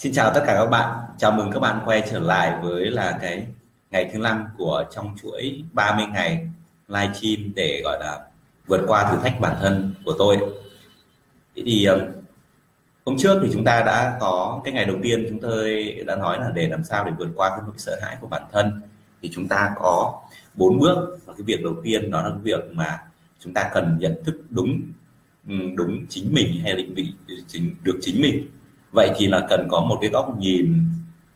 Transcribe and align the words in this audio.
Xin 0.00 0.12
chào 0.12 0.34
tất 0.34 0.42
cả 0.46 0.54
các 0.54 0.66
bạn, 0.66 0.98
chào 1.18 1.32
mừng 1.32 1.50
các 1.52 1.60
bạn 1.60 1.80
quay 1.84 2.02
trở 2.10 2.18
lại 2.18 2.58
với 2.62 2.90
là 2.90 3.18
cái 3.22 3.46
ngày 3.90 4.10
thứ 4.12 4.18
năm 4.18 4.44
của 4.58 4.84
trong 4.94 5.16
chuỗi 5.22 5.64
30 5.72 6.06
ngày 6.12 6.48
livestream 6.88 7.52
để 7.54 7.80
gọi 7.84 7.98
là 8.00 8.20
vượt 8.66 8.80
qua 8.86 9.10
thử 9.10 9.18
thách 9.22 9.40
bản 9.40 9.56
thân 9.60 9.94
của 10.04 10.14
tôi. 10.18 10.38
Thế 11.56 11.62
thì 11.66 11.84
ờ, 11.84 12.08
hôm 13.06 13.16
trước 13.18 13.40
thì 13.42 13.48
chúng 13.52 13.64
ta 13.64 13.82
đã 13.86 14.16
có 14.20 14.60
cái 14.64 14.74
ngày 14.74 14.84
đầu 14.84 14.96
tiên 15.02 15.26
chúng 15.28 15.40
tôi 15.40 15.94
đã 16.06 16.16
nói 16.16 16.38
là 16.38 16.50
để 16.54 16.68
làm 16.68 16.84
sao 16.84 17.04
để 17.04 17.12
vượt 17.18 17.28
qua 17.36 17.50
cái 17.50 17.60
nỗi 17.66 17.74
sợ 17.76 17.98
hãi 18.02 18.16
của 18.20 18.26
bản 18.26 18.42
thân. 18.52 18.82
Thì 19.22 19.30
chúng 19.32 19.48
ta 19.48 19.70
có 19.76 20.22
bốn 20.54 20.78
bước 20.78 21.18
và 21.26 21.34
cái 21.36 21.42
việc 21.42 21.62
đầu 21.64 21.74
tiên 21.84 22.10
đó 22.10 22.22
là 22.22 22.28
cái 22.28 22.40
việc 22.42 22.60
mà 22.72 22.98
chúng 23.40 23.54
ta 23.54 23.70
cần 23.74 23.96
nhận 24.00 24.24
thức 24.24 24.40
đúng 24.50 24.80
ừ, 25.48 25.54
đúng 25.76 26.06
chính 26.08 26.34
mình 26.34 26.60
hay 26.62 26.74
định 26.74 26.94
vị 26.94 27.12
chính 27.48 27.74
được 27.82 27.98
chính 28.02 28.22
mình 28.22 28.46
vậy 28.92 29.10
thì 29.16 29.26
là 29.26 29.46
cần 29.50 29.68
có 29.70 29.80
một 29.80 29.98
cái 30.00 30.10
góc 30.10 30.38
nhìn 30.38 30.84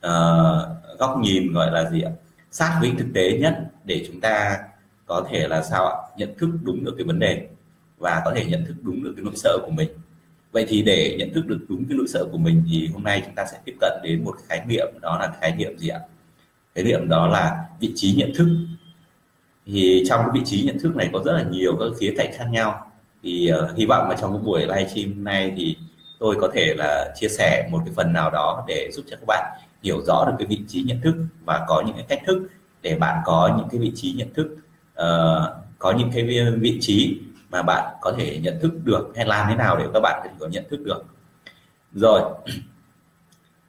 uh, 0.06 0.98
góc 0.98 1.18
nhìn 1.20 1.52
gọi 1.52 1.70
là 1.70 1.90
gì 1.90 2.00
ạ? 2.00 2.10
Sát 2.50 2.78
với 2.80 2.92
thực 2.98 3.06
tế 3.14 3.38
nhất 3.38 3.58
để 3.84 4.04
chúng 4.06 4.20
ta 4.20 4.58
có 5.06 5.26
thể 5.30 5.48
là 5.48 5.62
sao 5.62 5.86
ạ? 5.86 5.94
Nhận 6.16 6.34
thức 6.38 6.50
đúng 6.62 6.84
được 6.84 6.94
cái 6.96 7.04
vấn 7.04 7.18
đề 7.18 7.48
và 7.98 8.22
có 8.24 8.32
thể 8.36 8.44
nhận 8.44 8.64
thức 8.66 8.74
đúng 8.82 9.04
được 9.04 9.12
cái 9.16 9.24
nỗi 9.24 9.36
sợ 9.36 9.58
của 9.62 9.70
mình. 9.70 9.88
Vậy 10.52 10.66
thì 10.68 10.82
để 10.82 11.16
nhận 11.18 11.34
thức 11.34 11.46
được 11.46 11.58
đúng 11.68 11.84
cái 11.88 11.96
nỗi 11.98 12.06
sợ 12.08 12.24
của 12.32 12.38
mình 12.38 12.64
thì 12.70 12.88
hôm 12.92 13.02
nay 13.02 13.22
chúng 13.24 13.34
ta 13.34 13.44
sẽ 13.52 13.58
tiếp 13.64 13.74
cận 13.80 13.92
đến 14.02 14.24
một 14.24 14.36
khái 14.48 14.62
niệm 14.66 14.86
đó 15.00 15.18
là 15.20 15.32
khái 15.40 15.56
niệm 15.56 15.78
gì 15.78 15.88
ạ? 15.88 16.00
Khái 16.74 16.84
niệm 16.84 17.08
đó 17.08 17.26
là 17.26 17.64
vị 17.80 17.92
trí 17.94 18.14
nhận 18.14 18.32
thức. 18.34 18.48
Thì 19.66 20.04
trong 20.08 20.20
cái 20.20 20.30
vị 20.34 20.40
trí 20.44 20.62
nhận 20.62 20.78
thức 20.78 20.96
này 20.96 21.10
có 21.12 21.22
rất 21.24 21.32
là 21.32 21.42
nhiều 21.42 21.76
các 21.80 21.86
khía 22.00 22.14
cạnh 22.16 22.30
khác 22.34 22.46
nhau. 22.50 22.90
Thì 23.22 23.50
uh, 23.52 23.76
hy 23.76 23.86
vọng 23.86 24.08
là 24.10 24.16
trong 24.20 24.32
cái 24.32 24.42
buổi 24.44 24.60
livestream 24.60 25.24
này 25.24 25.52
thì 25.56 25.76
tôi 26.24 26.36
có 26.40 26.50
thể 26.54 26.74
là 26.76 27.12
chia 27.16 27.28
sẻ 27.28 27.68
một 27.70 27.78
cái 27.84 27.94
phần 27.96 28.12
nào 28.12 28.30
đó 28.30 28.64
để 28.68 28.90
giúp 28.92 29.02
cho 29.10 29.16
các 29.16 29.24
bạn 29.26 29.58
hiểu 29.82 30.00
rõ 30.06 30.24
được 30.24 30.34
cái 30.38 30.46
vị 30.46 30.60
trí 30.68 30.82
nhận 30.82 31.00
thức 31.00 31.14
và 31.44 31.64
có 31.68 31.82
những 31.86 31.96
cái 31.96 32.04
cách 32.08 32.20
thức 32.26 32.48
để 32.82 32.96
bạn 32.96 33.22
có 33.24 33.54
những 33.58 33.68
cái 33.70 33.80
vị 33.80 33.92
trí 33.94 34.12
nhận 34.12 34.34
thức 34.34 34.56
uh, 34.92 35.64
có 35.78 35.92
những 35.98 36.10
cái 36.14 36.28
vị 36.60 36.78
trí 36.80 37.18
mà 37.50 37.62
bạn 37.62 37.94
có 38.00 38.12
thể 38.18 38.38
nhận 38.42 38.58
thức 38.62 38.72
được 38.84 39.12
hay 39.16 39.26
làm 39.26 39.46
thế 39.48 39.56
nào 39.56 39.76
để 39.78 39.84
các 39.94 40.00
bạn 40.00 40.28
có 40.38 40.48
nhận 40.48 40.64
thức 40.70 40.80
được. 40.84 41.04
Rồi 41.94 42.22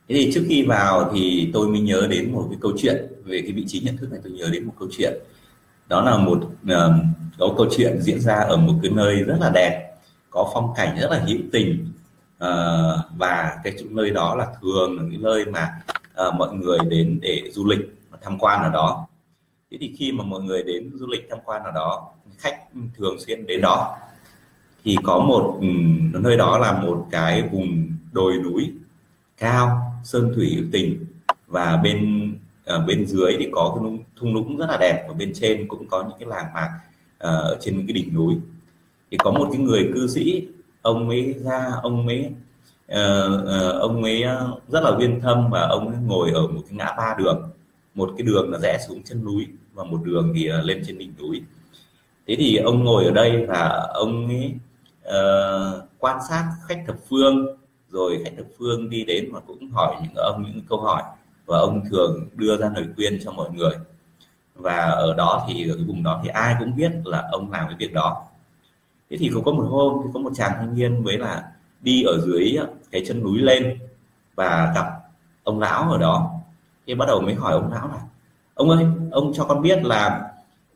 thế 0.09 0.15
thì 0.15 0.31
trước 0.33 0.43
khi 0.47 0.63
vào 0.63 1.11
thì 1.13 1.49
tôi 1.53 1.67
mới 1.67 1.79
nhớ 1.79 2.07
đến 2.09 2.31
một 2.31 2.47
cái 2.49 2.57
câu 2.61 2.71
chuyện 2.77 3.05
về 3.23 3.41
cái 3.41 3.51
vị 3.51 3.63
trí 3.67 3.79
nhận 3.79 3.97
thức 3.97 4.11
này 4.11 4.19
tôi 4.23 4.31
nhớ 4.31 4.49
đến 4.51 4.65
một 4.65 4.73
câu 4.79 4.89
chuyện. 4.97 5.13
Đó 5.87 6.01
là 6.01 6.17
một 6.17 6.39
uh, 7.47 7.57
câu 7.57 7.67
chuyện 7.77 8.01
diễn 8.01 8.19
ra 8.19 8.35
ở 8.35 8.57
một 8.57 8.73
cái 8.81 8.91
nơi 8.91 9.15
rất 9.15 9.37
là 9.39 9.51
đẹp 9.53 9.95
có 10.29 10.51
phong 10.53 10.73
cảnh 10.75 10.97
rất 11.01 11.11
là 11.11 11.19
hữu 11.19 11.39
tình 11.51 11.91
uh, 12.43 13.17
và 13.17 13.59
cái 13.63 13.73
chỗ 13.79 13.85
nơi 13.89 14.09
đó 14.09 14.35
là 14.35 14.47
thường 14.61 14.97
là 14.97 15.03
cái 15.09 15.19
nơi 15.21 15.45
mà 15.45 15.69
uh, 16.27 16.33
mọi 16.35 16.53
người 16.53 16.79
đến 16.89 17.19
để 17.21 17.49
du 17.51 17.65
lịch 17.65 17.79
và 18.09 18.17
tham 18.21 18.39
quan 18.39 18.63
ở 18.63 18.69
đó. 18.69 19.07
Thế 19.71 19.77
thì 19.81 19.95
khi 19.97 20.11
mà 20.11 20.23
mọi 20.23 20.41
người 20.41 20.63
đến 20.63 20.91
du 20.93 21.07
lịch 21.07 21.27
tham 21.29 21.39
quan 21.45 21.63
ở 21.63 21.71
đó 21.71 22.11
khách 22.37 22.59
thường 22.97 23.19
xuyên 23.19 23.45
đến 23.45 23.61
đó 23.61 23.97
thì 24.83 24.97
có 25.03 25.19
một 25.19 25.57
um, 25.61 26.11
nơi 26.23 26.37
đó 26.37 26.57
là 26.57 26.81
một 26.81 27.07
cái 27.11 27.49
vùng 27.51 27.87
đồi 28.11 28.33
núi 28.43 28.71
cao 29.37 29.91
sơn 30.03 30.31
thủy 30.35 30.55
hữu 30.55 30.65
tình. 30.71 31.05
Và 31.47 31.77
bên 31.77 32.31
ở 32.65 32.79
bên 32.79 33.05
dưới 33.05 33.35
thì 33.39 33.49
có 33.51 33.77
cái 33.79 33.99
thung 34.15 34.33
lũng 34.33 34.57
rất 34.57 34.65
là 34.69 34.77
đẹp 34.77 35.05
và 35.07 35.13
bên 35.13 35.31
trên 35.33 35.67
cũng 35.67 35.87
có 35.87 36.03
những 36.03 36.19
cái 36.19 36.29
làng 36.29 36.53
mạc 36.53 36.79
ở 37.17 37.57
trên 37.61 37.87
cái 37.87 37.93
đỉnh 37.93 38.13
núi. 38.13 38.35
Thì 39.11 39.17
có 39.17 39.31
một 39.31 39.49
cái 39.51 39.61
người 39.61 39.91
cư 39.93 40.07
sĩ 40.07 40.47
ông 40.85 41.09
ấy 41.09 41.35
ra 41.43 41.71
ông 41.83 42.07
ấy 42.07 42.31
uh, 42.91 43.41
uh, 43.43 43.81
ông 43.81 44.03
ấy 44.03 44.23
ờ, 44.23 44.59
rất 44.67 44.83
là 44.83 44.91
uyên 44.99 45.21
thâm 45.21 45.49
và 45.51 45.67
ông 45.67 45.87
ấy 45.87 45.97
ngồi 46.05 46.31
ở 46.31 46.47
một 46.47 46.61
cái 46.69 46.77
ngã 46.77 46.93
ba 46.97 47.15
đường. 47.17 47.49
Một 47.95 48.09
cái 48.17 48.25
đường 48.25 48.51
là 48.51 48.59
rẽ 48.59 48.77
xuống 48.87 49.03
chân 49.03 49.25
núi 49.25 49.47
và 49.73 49.83
một 49.83 49.99
đường 50.03 50.33
thì 50.35 50.49
lên 50.63 50.83
trên 50.87 50.97
đỉnh 50.97 51.13
núi. 51.19 51.41
Thế 52.27 52.35
thì 52.35 52.55
ông 52.55 52.83
ngồi 52.83 53.05
ở 53.05 53.11
đây 53.11 53.45
và 53.45 53.87
ông 53.93 54.27
ấy 54.27 54.53
uh, 55.07 55.83
quan 55.99 56.17
sát 56.29 56.51
khách 56.67 56.83
thập 56.87 56.95
phương. 57.09 57.45
Rồi 57.89 58.21
khách 58.23 58.33
thập 58.37 58.45
phương 58.57 58.89
đi 58.89 59.03
đến 59.03 59.29
và 59.33 59.39
cũng 59.47 59.71
hỏi 59.71 59.95
những 60.03 60.15
ông 60.15 60.43
những 60.43 60.61
câu 60.69 60.81
hỏi 60.81 61.03
và 61.45 61.59
ông 61.59 61.81
thường 61.89 62.29
đưa 62.35 62.57
ra 62.57 62.71
lời 62.75 62.85
khuyên 62.95 63.19
cho 63.23 63.31
mọi 63.31 63.49
người. 63.51 63.73
Và 64.55 64.77
ở 64.77 65.13
đó 65.13 65.45
thì 65.47 65.69
ở 65.69 65.75
cái 65.75 65.83
vùng 65.83 66.03
đó 66.03 66.21
thì 66.23 66.29
ai 66.29 66.55
cũng 66.59 66.75
biết 66.75 66.91
là 67.05 67.29
ông 67.31 67.51
làm 67.51 67.67
cái 67.67 67.75
việc 67.79 67.93
đó 67.93 68.27
thế 69.19 69.29
thì 69.29 69.41
có 69.45 69.51
một 69.51 69.67
hôm 69.69 70.01
thì 70.03 70.09
có 70.13 70.19
một 70.19 70.31
chàng 70.35 70.51
thanh 70.55 70.75
niên 70.75 71.03
với 71.03 71.17
là 71.17 71.43
đi 71.81 72.03
ở 72.03 72.19
dưới 72.25 72.57
cái 72.91 73.03
chân 73.07 73.23
núi 73.23 73.37
lên 73.39 73.79
và 74.35 74.71
gặp 74.75 74.85
ông 75.43 75.59
lão 75.59 75.91
ở 75.91 75.97
đó. 75.97 76.31
Thì 76.87 76.95
bắt 76.95 77.05
đầu 77.05 77.21
mới 77.21 77.33
hỏi 77.33 77.53
ông 77.53 77.71
lão 77.71 77.87
là, 77.87 77.99
ông 78.53 78.69
ơi, 78.69 78.85
ông 79.11 79.33
cho 79.33 79.43
con 79.43 79.61
biết 79.61 79.85
là 79.85 80.21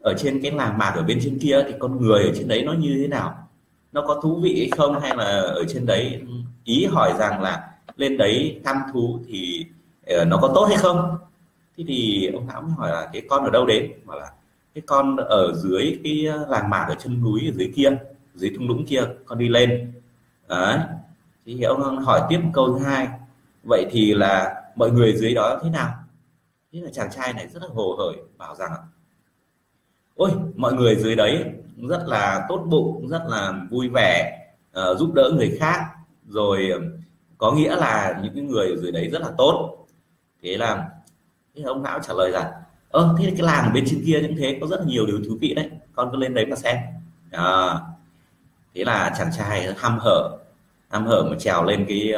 ở 0.02 0.14
trên 0.18 0.42
cái 0.42 0.52
làng 0.52 0.78
mạc 0.78 0.92
ở 0.96 1.04
bên 1.04 1.20
trên 1.24 1.40
kia 1.40 1.64
thì 1.68 1.74
con 1.80 2.02
người 2.02 2.24
ở 2.24 2.32
trên 2.38 2.48
đấy 2.48 2.64
nó 2.64 2.74
như 2.74 2.98
thế 3.02 3.08
nào? 3.08 3.48
Nó 3.92 4.02
có 4.08 4.20
thú 4.24 4.40
vị 4.44 4.56
hay 4.60 4.70
không? 4.78 5.00
Hay 5.00 5.18
là 5.18 5.26
ở 5.42 5.64
trên 5.68 5.86
đấy 5.86 6.22
ý 6.64 6.86
hỏi 6.86 7.14
rằng 7.20 7.42
là 7.42 7.70
lên 7.98 8.18
đấy 8.18 8.62
thăm 8.66 8.78
thú 8.94 9.20
thì 9.28 9.66
ờ, 10.08 10.26
nó 10.26 10.38
có 10.38 10.52
tốt 10.56 10.66
hay 10.66 10.78
không? 10.78 11.18
Thế 11.78 11.84
thì 11.88 12.30
ông 12.34 12.48
lão 12.48 12.62
mới 12.62 12.72
hỏi 12.72 12.90
là, 12.92 13.10
cái 13.14 13.22
con 13.30 13.44
ở 13.44 13.50
đâu 13.50 13.66
đến? 13.66 13.92
Mà 14.06 14.16
là, 14.16 14.32
cái 14.74 14.82
con 14.86 15.18
ở 15.18 15.54
dưới 15.54 16.00
cái 16.04 16.26
ờ, 16.26 16.46
làng 16.50 16.70
mạc 16.70 16.86
ở 16.90 16.96
chân 16.96 17.22
núi 17.22 17.42
ở 17.46 17.52
dưới 17.52 17.72
kia 17.76 17.98
dưới 18.40 18.52
thung 18.56 18.68
lũng 18.68 18.86
kia 18.86 19.02
con 19.26 19.38
đi 19.38 19.50
lên. 19.50 19.92
Đấy. 20.48 20.80
Thì 21.46 21.62
ông 21.62 21.98
hỏi 21.98 22.22
tiếp 22.30 22.40
một 22.44 22.52
câu 22.54 22.68
thứ 22.68 22.86
hai. 22.86 23.08
Vậy 23.64 23.86
thì 23.92 24.14
là 24.14 24.64
mọi 24.76 24.92
người 24.92 25.16
dưới 25.18 25.34
đó 25.34 25.60
thế 25.64 25.70
nào? 25.70 25.94
Thế 26.74 26.80
là 26.82 26.90
chàng 26.94 27.12
trai 27.12 27.34
này 27.34 27.48
rất 27.48 27.64
là 27.64 27.70
hồ 27.74 27.96
hởi 27.98 28.16
bảo 28.38 28.56
rằng 28.56 28.72
ôi 30.16 30.32
mọi 30.56 30.74
người 30.74 30.96
dưới 30.96 31.16
đấy 31.16 31.46
rất 31.78 32.04
là 32.08 32.46
tốt 32.50 32.66
bụng 32.70 33.08
rất 33.08 33.22
là 33.28 33.54
vui 33.70 33.90
vẻ 33.94 34.40
uh, 34.80 34.98
giúp 34.98 35.14
đỡ 35.14 35.32
người 35.36 35.58
khác. 35.60 35.86
Rồi 36.28 36.70
ờ, 36.70 36.80
có 37.38 37.52
nghĩa 37.52 37.76
là 37.76 38.20
những 38.24 38.34
cái 38.36 38.44
người 38.44 38.70
ở 38.70 38.76
dưới 38.76 38.92
đấy 38.92 39.10
rất 39.10 39.22
là 39.22 39.30
tốt. 39.38 39.86
Thế 40.44 40.58
là 40.58 40.90
thế 41.56 41.64
ông 41.64 41.84
lão 41.84 42.00
trả 42.00 42.14
lời 42.14 42.32
rằng 42.32 42.52
ơ 42.90 43.16
thế 43.20 43.34
cái 43.38 43.46
làng 43.46 43.74
bên 43.74 43.84
trên 43.88 44.04
kia 44.06 44.20
những 44.22 44.36
thế 44.38 44.58
có 44.62 44.68
rất 44.68 44.80
là 44.80 44.86
nhiều 44.86 45.06
điều 45.06 45.20
thú 45.28 45.38
vị 45.42 45.54
đấy. 45.54 45.70
Con 45.94 46.10
cứ 46.12 46.18
lên 46.18 46.34
đấy 46.34 46.46
mà 46.46 46.56
xem. 46.56 46.78
À, 47.32 47.80
thế 48.76 48.84
là 48.84 49.14
chàng 49.18 49.30
trai 49.38 49.74
ham 49.78 49.98
hở 50.00 50.38
ham 50.90 51.06
hở 51.06 51.28
mà 51.30 51.36
trèo 51.40 51.64
lên 51.64 51.86
cái 51.90 52.14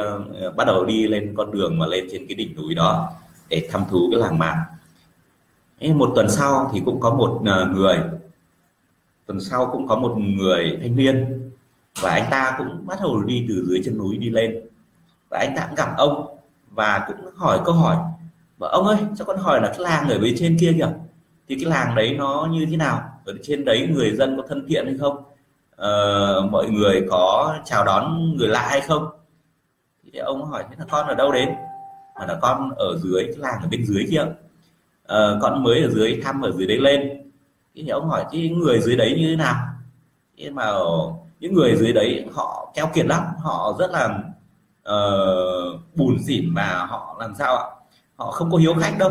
uh, 0.46 0.56
bắt 0.56 0.64
đầu 0.66 0.84
đi 0.84 1.08
lên 1.08 1.34
con 1.36 1.50
đường 1.52 1.78
mà 1.78 1.86
lên 1.86 2.08
trên 2.12 2.26
cái 2.26 2.34
đỉnh 2.34 2.56
núi 2.56 2.74
đó 2.74 3.12
để 3.48 3.68
thăm 3.70 3.82
thú 3.90 4.08
cái 4.10 4.20
làng 4.20 4.38
mạc. 4.38 4.64
Một 5.94 6.12
tuần 6.14 6.30
sau 6.30 6.70
thì 6.72 6.82
cũng 6.84 7.00
có 7.00 7.10
một 7.10 7.40
uh, 7.40 7.76
người 7.76 7.98
tuần 9.26 9.40
sau 9.40 9.68
cũng 9.72 9.88
có 9.88 9.96
một 9.96 10.14
người 10.18 10.78
thanh 10.82 10.96
niên 10.96 11.50
và 12.00 12.10
anh 12.10 12.30
ta 12.30 12.54
cũng 12.58 12.86
bắt 12.86 12.98
đầu 13.02 13.22
đi 13.22 13.46
từ 13.48 13.64
dưới 13.66 13.82
chân 13.84 13.98
núi 13.98 14.16
đi 14.16 14.30
lên. 14.30 14.60
Và 15.30 15.38
anh 15.38 15.54
ta 15.56 15.66
cũng 15.66 15.74
gặp 15.74 15.94
ông 15.96 16.38
và 16.70 17.04
cũng 17.06 17.16
hỏi 17.36 17.60
câu 17.64 17.74
hỏi 17.74 17.96
và 18.58 18.68
ông 18.68 18.86
ơi 18.86 18.96
cho 19.16 19.24
con 19.24 19.38
hỏi 19.38 19.60
là 19.62 19.68
cái 19.68 19.80
làng 19.80 20.08
ở 20.08 20.18
bên 20.18 20.34
trên 20.38 20.56
kia 20.60 20.72
kìa 20.76 20.88
thì 21.48 21.54
cái 21.54 21.64
làng 21.64 21.94
đấy 21.94 22.14
nó 22.18 22.48
như 22.52 22.66
thế 22.70 22.76
nào? 22.76 23.02
Ở 23.24 23.34
trên 23.42 23.64
đấy 23.64 23.88
người 23.90 24.16
dân 24.16 24.36
có 24.36 24.42
thân 24.48 24.66
thiện 24.68 24.86
hay 24.86 24.96
không? 25.00 25.22
Uh, 25.82 26.50
mọi 26.50 26.70
người 26.70 27.06
có 27.10 27.56
chào 27.64 27.84
đón 27.84 28.34
người 28.36 28.48
lạ 28.48 28.66
hay 28.70 28.80
không? 28.80 29.08
Thì 30.12 30.18
ông 30.18 30.44
hỏi 30.44 30.64
thế 30.70 30.76
là 30.78 30.84
con 30.90 31.06
ở 31.06 31.14
đâu 31.14 31.32
đến? 31.32 31.48
Mà 32.18 32.26
là 32.26 32.38
con 32.42 32.70
ở 32.76 32.96
dưới 32.96 33.24
cái 33.24 33.36
làng 33.38 33.62
ở 33.62 33.68
bên 33.70 33.86
dưới 33.86 34.06
kia. 34.10 34.22
Uh, 34.22 35.42
con 35.42 35.62
mới 35.62 35.82
ở 35.82 35.88
dưới 35.88 36.20
thăm 36.24 36.42
ở 36.42 36.50
dưới 36.50 36.66
đấy 36.66 36.78
lên. 36.78 37.30
Thì 37.74 37.88
ông 37.88 38.08
hỏi 38.08 38.24
cái 38.32 38.48
người 38.48 38.80
dưới 38.80 38.96
đấy 38.96 39.14
như 39.18 39.30
thế 39.30 39.36
nào? 39.36 39.56
Nhưng 40.36 40.54
mà 40.54 40.72
những 41.40 41.54
người 41.54 41.76
dưới 41.76 41.92
đấy 41.92 42.26
họ 42.32 42.72
keo 42.74 42.86
kiệt 42.94 43.06
lắm. 43.06 43.22
Họ 43.42 43.76
rất 43.78 43.90
là 43.90 44.18
uh, 44.88 45.80
bùn 45.94 46.16
xỉn 46.26 46.54
và 46.54 46.86
họ 46.88 47.16
làm 47.20 47.34
sao 47.34 47.56
ạ? 47.56 47.64
Họ 48.16 48.30
không 48.30 48.50
có 48.50 48.58
hiếu 48.58 48.74
khách 48.80 48.98
đâu. 48.98 49.10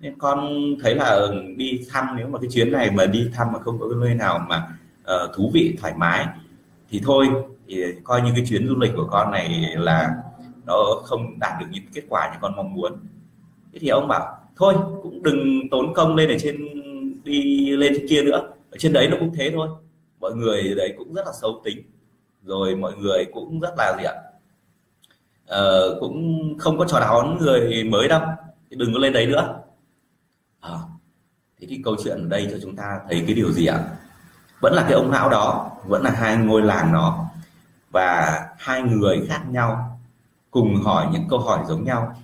Nên 0.00 0.18
con 0.18 0.48
thấy 0.82 0.94
là 0.94 1.20
đi 1.56 1.80
thăm 1.90 2.06
nếu 2.16 2.28
mà 2.28 2.38
cái 2.38 2.50
chuyến 2.52 2.72
này 2.72 2.90
mà 2.90 3.06
đi 3.06 3.30
thăm 3.34 3.52
mà 3.52 3.58
không 3.58 3.78
có 3.80 3.86
nơi 3.96 4.14
nào 4.14 4.38
mà 4.48 4.68
uh, 5.14 5.34
thú 5.34 5.50
vị 5.54 5.76
thoải 5.80 5.94
mái. 5.96 6.26
Thì 6.90 7.00
thôi 7.04 7.28
thì 7.66 7.84
coi 8.04 8.22
như 8.22 8.32
cái 8.36 8.44
chuyến 8.48 8.68
du 8.68 8.76
lịch 8.76 8.92
của 8.96 9.08
con 9.10 9.30
này 9.30 9.74
là 9.76 10.14
nó 10.66 11.00
không 11.04 11.38
đạt 11.38 11.52
được 11.60 11.66
những 11.70 11.84
kết 11.94 12.02
quả 12.08 12.30
như 12.32 12.38
con 12.40 12.56
mong 12.56 12.74
muốn. 12.74 12.92
Thế 13.72 13.78
thì 13.78 13.88
ông 13.88 14.08
bảo 14.08 14.38
thôi 14.56 14.74
cũng 15.02 15.22
đừng 15.22 15.68
tốn 15.70 15.94
công 15.94 16.16
lên 16.16 16.28
ở 16.28 16.36
trên 16.40 16.56
đi 17.24 17.70
lên 17.76 17.92
trên 17.96 18.08
kia 18.08 18.22
nữa. 18.22 18.50
Ở 18.70 18.76
trên 18.78 18.92
đấy 18.92 19.08
nó 19.08 19.16
cũng 19.20 19.34
thế 19.34 19.50
thôi. 19.54 19.68
Mọi 20.20 20.34
người 20.34 20.74
đấy 20.76 20.94
cũng 20.98 21.14
rất 21.14 21.26
là 21.26 21.32
xấu 21.40 21.60
tính. 21.64 21.82
Rồi 22.42 22.76
mọi 22.76 22.96
người 22.96 23.24
cũng 23.32 23.60
rất 23.60 23.74
là 23.78 23.96
gì 23.98 24.04
ạ? 24.04 24.14
Ờ, 25.46 25.96
cũng 26.00 26.38
không 26.58 26.78
có 26.78 26.84
chào 26.84 27.00
đón 27.00 27.38
người 27.38 27.84
mới 27.84 28.08
đâu. 28.08 28.20
Thì 28.70 28.76
đừng 28.76 28.92
có 28.92 28.98
lên 28.98 29.12
đấy 29.12 29.26
nữa. 29.26 29.60
À, 30.60 30.78
thế 31.60 31.66
thì 31.70 31.80
câu 31.84 31.96
chuyện 32.04 32.18
ở 32.18 32.28
đây 32.28 32.48
cho 32.50 32.58
chúng 32.62 32.76
ta 32.76 33.00
thấy 33.08 33.22
cái 33.26 33.34
điều 33.34 33.52
gì 33.52 33.66
ạ? 33.66 33.84
Vẫn 34.60 34.72
là 34.72 34.82
cái 34.82 34.92
ông 34.92 35.10
lão 35.10 35.30
đó 35.30 35.70
vẫn 35.84 36.02
là 36.02 36.10
hai 36.10 36.36
ngôi 36.36 36.62
làng 36.62 36.92
đó. 36.92 37.24
Và 37.90 38.40
hai 38.58 38.82
người 38.82 39.26
khác 39.28 39.42
nhau 39.48 40.00
cùng 40.50 40.82
hỏi 40.82 41.06
những 41.12 41.28
câu 41.28 41.38
hỏi 41.38 41.64
giống 41.68 41.84
nhau. 41.84 42.14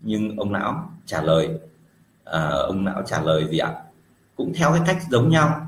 Nhưng 0.00 0.36
ông 0.36 0.52
lão 0.52 0.90
trả 1.06 1.22
lời 1.22 1.48
uh, 2.28 2.66
ông 2.66 2.86
lão 2.86 3.02
trả 3.06 3.20
lời 3.20 3.48
gì 3.50 3.58
ạ? 3.58 3.74
Cũng 4.36 4.52
theo 4.54 4.72
cái 4.72 4.80
cách 4.86 5.02
giống 5.10 5.28
nhau 5.28 5.66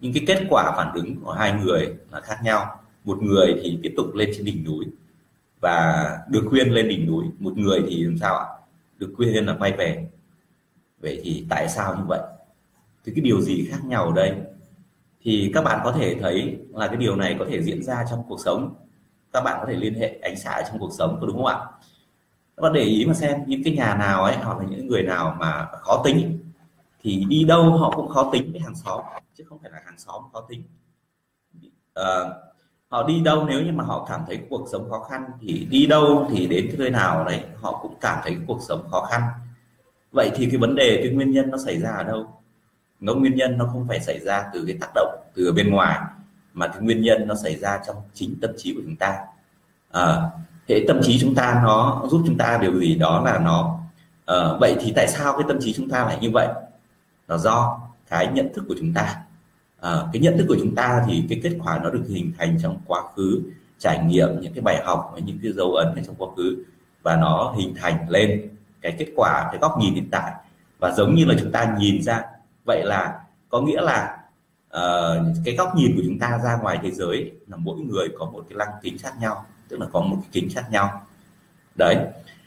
nhưng 0.00 0.12
cái 0.12 0.24
kết 0.26 0.46
quả 0.50 0.72
phản 0.76 0.92
ứng 0.94 1.20
của 1.20 1.32
hai 1.32 1.52
người 1.52 1.94
là 2.10 2.20
khác 2.20 2.38
nhau. 2.42 2.80
Một 3.04 3.22
người 3.22 3.60
thì 3.62 3.78
tiếp 3.82 3.94
tục 3.96 4.06
lên 4.14 4.30
trên 4.36 4.44
đỉnh 4.44 4.64
núi 4.64 4.86
và 5.60 6.08
được 6.28 6.44
khuyên 6.50 6.70
lên 6.70 6.88
đỉnh 6.88 7.06
núi. 7.06 7.24
Một 7.38 7.58
người 7.58 7.82
thì 7.88 8.04
làm 8.04 8.18
sao 8.18 8.36
ạ? 8.36 8.46
Được 8.98 9.12
khuyên 9.16 9.46
là 9.46 9.56
quay 9.58 9.72
về. 9.72 10.08
Vậy 11.00 11.20
thì 11.24 11.46
tại 11.48 11.68
sao 11.68 11.94
như 11.94 12.02
vậy? 12.08 12.20
Thì 13.04 13.12
cái 13.16 13.20
điều 13.24 13.40
gì 13.40 13.68
khác 13.70 13.84
nhau 13.84 14.04
ở 14.04 14.12
đây? 14.14 14.36
Thì 15.24 15.50
các 15.54 15.64
bạn 15.64 15.80
có 15.84 15.92
thể 15.92 16.16
thấy 16.20 16.58
là 16.74 16.86
cái 16.86 16.96
điều 16.96 17.16
này 17.16 17.36
có 17.38 17.46
thể 17.50 17.62
diễn 17.62 17.82
ra 17.82 18.04
trong 18.10 18.22
cuộc 18.28 18.40
sống. 18.44 18.74
Các 19.32 19.40
bạn 19.40 19.58
có 19.60 19.66
thể 19.66 19.74
liên 19.74 19.94
hệ 19.94 20.18
ánh 20.22 20.36
xạ 20.36 20.62
trong 20.68 20.78
cuộc 20.78 20.90
sống 20.92 21.18
có 21.20 21.26
đúng 21.26 21.36
không 21.36 21.46
ạ? 21.46 21.58
Các 22.56 22.60
bạn 22.62 22.72
để 22.72 22.80
ý 22.80 23.04
mà 23.06 23.14
xem 23.14 23.40
những 23.46 23.64
cái 23.64 23.74
nhà 23.74 23.94
nào 23.94 24.24
ấy 24.24 24.36
hoặc 24.36 24.58
là 24.58 24.64
những 24.70 24.86
người 24.86 25.02
nào 25.02 25.36
mà 25.40 25.66
khó 25.72 26.02
tính 26.04 26.38
thì 27.02 27.24
đi 27.28 27.44
đâu 27.44 27.70
họ 27.70 27.92
cũng 27.96 28.08
khó 28.08 28.30
tính 28.32 28.52
với 28.52 28.60
hàng 28.60 28.74
xóm 28.74 29.00
chứ 29.34 29.44
không 29.48 29.58
phải 29.62 29.70
là 29.70 29.78
hàng 29.84 29.98
xóm 29.98 30.22
khó 30.32 30.40
tính. 30.48 30.62
À, 31.94 32.04
họ 32.88 33.02
đi 33.02 33.20
đâu 33.20 33.44
nếu 33.48 33.62
như 33.62 33.72
mà 33.72 33.84
họ 33.84 34.06
cảm 34.08 34.20
thấy 34.26 34.38
cuộc 34.50 34.68
sống 34.72 34.90
khó 34.90 35.00
khăn 35.00 35.24
thì 35.40 35.66
đi 35.70 35.86
đâu 35.86 36.28
thì 36.30 36.46
đến 36.46 36.66
cái 36.68 36.76
nơi 36.78 36.90
nào 36.90 37.24
đấy 37.24 37.40
họ 37.60 37.78
cũng 37.82 37.94
cảm 38.00 38.20
thấy 38.24 38.36
cuộc 38.46 38.58
sống 38.68 38.88
khó 38.90 39.00
khăn. 39.10 39.22
Vậy 40.12 40.30
thì 40.34 40.46
cái 40.50 40.56
vấn 40.56 40.74
đề 40.74 41.00
cái 41.02 41.12
nguyên 41.12 41.30
nhân 41.30 41.50
nó 41.50 41.58
xảy 41.58 41.80
ra 41.80 41.90
ở 41.90 42.02
đâu? 42.02 42.43
Nó 43.04 43.14
nguyên 43.14 43.34
nhân 43.34 43.58
nó 43.58 43.66
không 43.72 43.88
phải 43.88 44.00
xảy 44.00 44.20
ra 44.20 44.44
từ 44.52 44.64
cái 44.66 44.76
tác 44.80 44.88
động 44.94 45.16
từ 45.34 45.52
bên 45.52 45.70
ngoài 45.70 46.00
mà 46.54 46.68
cái 46.68 46.80
nguyên 46.80 47.02
nhân 47.02 47.28
nó 47.28 47.34
xảy 47.34 47.56
ra 47.56 47.80
trong 47.86 47.96
chính 48.14 48.40
tâm 48.40 48.50
trí 48.56 48.74
của 48.74 48.80
chúng 48.84 48.96
ta. 48.96 49.18
À, 49.90 50.30
thế 50.68 50.84
tâm 50.88 51.00
trí 51.02 51.18
chúng 51.20 51.34
ta 51.34 51.60
nó 51.64 52.02
giúp 52.10 52.22
chúng 52.26 52.38
ta 52.38 52.58
điều 52.62 52.80
gì? 52.80 52.94
Đó 52.94 53.22
là 53.24 53.38
nó 53.38 53.80
à, 54.26 54.36
vậy 54.60 54.76
thì 54.80 54.92
tại 54.96 55.08
sao 55.08 55.32
cái 55.32 55.44
tâm 55.48 55.58
trí 55.60 55.72
chúng 55.72 55.90
ta 55.90 56.04
lại 56.04 56.18
như 56.20 56.30
vậy? 56.30 56.48
Là 57.28 57.36
do 57.36 57.80
cái 58.08 58.28
nhận 58.34 58.48
thức 58.54 58.64
của 58.68 58.74
chúng 58.78 58.94
ta. 58.94 59.16
À, 59.80 59.90
cái 60.12 60.22
nhận 60.22 60.38
thức 60.38 60.44
của 60.48 60.56
chúng 60.60 60.74
ta 60.74 61.04
thì 61.06 61.24
cái 61.28 61.40
kết 61.42 61.56
quả 61.64 61.80
nó 61.82 61.90
được 61.90 62.04
hình 62.08 62.32
thành 62.38 62.58
trong 62.62 62.78
quá 62.86 63.02
khứ 63.16 63.42
trải 63.78 64.04
nghiệm 64.04 64.40
những 64.40 64.54
cái 64.54 64.62
bài 64.62 64.82
học 64.84 65.14
những 65.24 65.38
cái 65.42 65.52
dấu 65.52 65.72
ấn 65.72 65.86
ở 65.86 66.02
trong 66.06 66.14
quá 66.18 66.28
khứ 66.36 66.64
và 67.02 67.16
nó 67.16 67.54
hình 67.58 67.74
thành 67.80 68.08
lên 68.08 68.48
cái 68.80 68.94
kết 68.98 69.06
quả 69.16 69.48
cái 69.52 69.60
góc 69.60 69.78
nhìn 69.78 69.94
hiện 69.94 70.08
tại. 70.10 70.32
Và 70.78 70.90
giống 70.90 71.14
như 71.14 71.24
là 71.24 71.34
chúng 71.40 71.52
ta 71.52 71.74
nhìn 71.78 72.02
ra 72.02 72.22
vậy 72.64 72.82
là 72.84 73.20
có 73.48 73.60
nghĩa 73.60 73.80
là 73.80 74.18
uh, 74.76 75.36
cái 75.44 75.56
góc 75.56 75.76
nhìn 75.76 75.96
của 75.96 76.02
chúng 76.06 76.18
ta 76.18 76.38
ra 76.44 76.56
ngoài 76.62 76.78
thế 76.82 76.90
giới 76.90 77.32
là 77.46 77.56
mỗi 77.56 77.80
người 77.80 78.08
có 78.18 78.26
một 78.26 78.44
cái 78.48 78.58
lăng 78.58 78.72
kính 78.82 78.98
khác 78.98 79.12
nhau 79.20 79.44
tức 79.68 79.80
là 79.80 79.86
có 79.92 80.00
một 80.00 80.16
cái 80.20 80.28
kính 80.32 80.48
khác 80.54 80.64
nhau. 80.70 81.06
Đấy. 81.74 81.96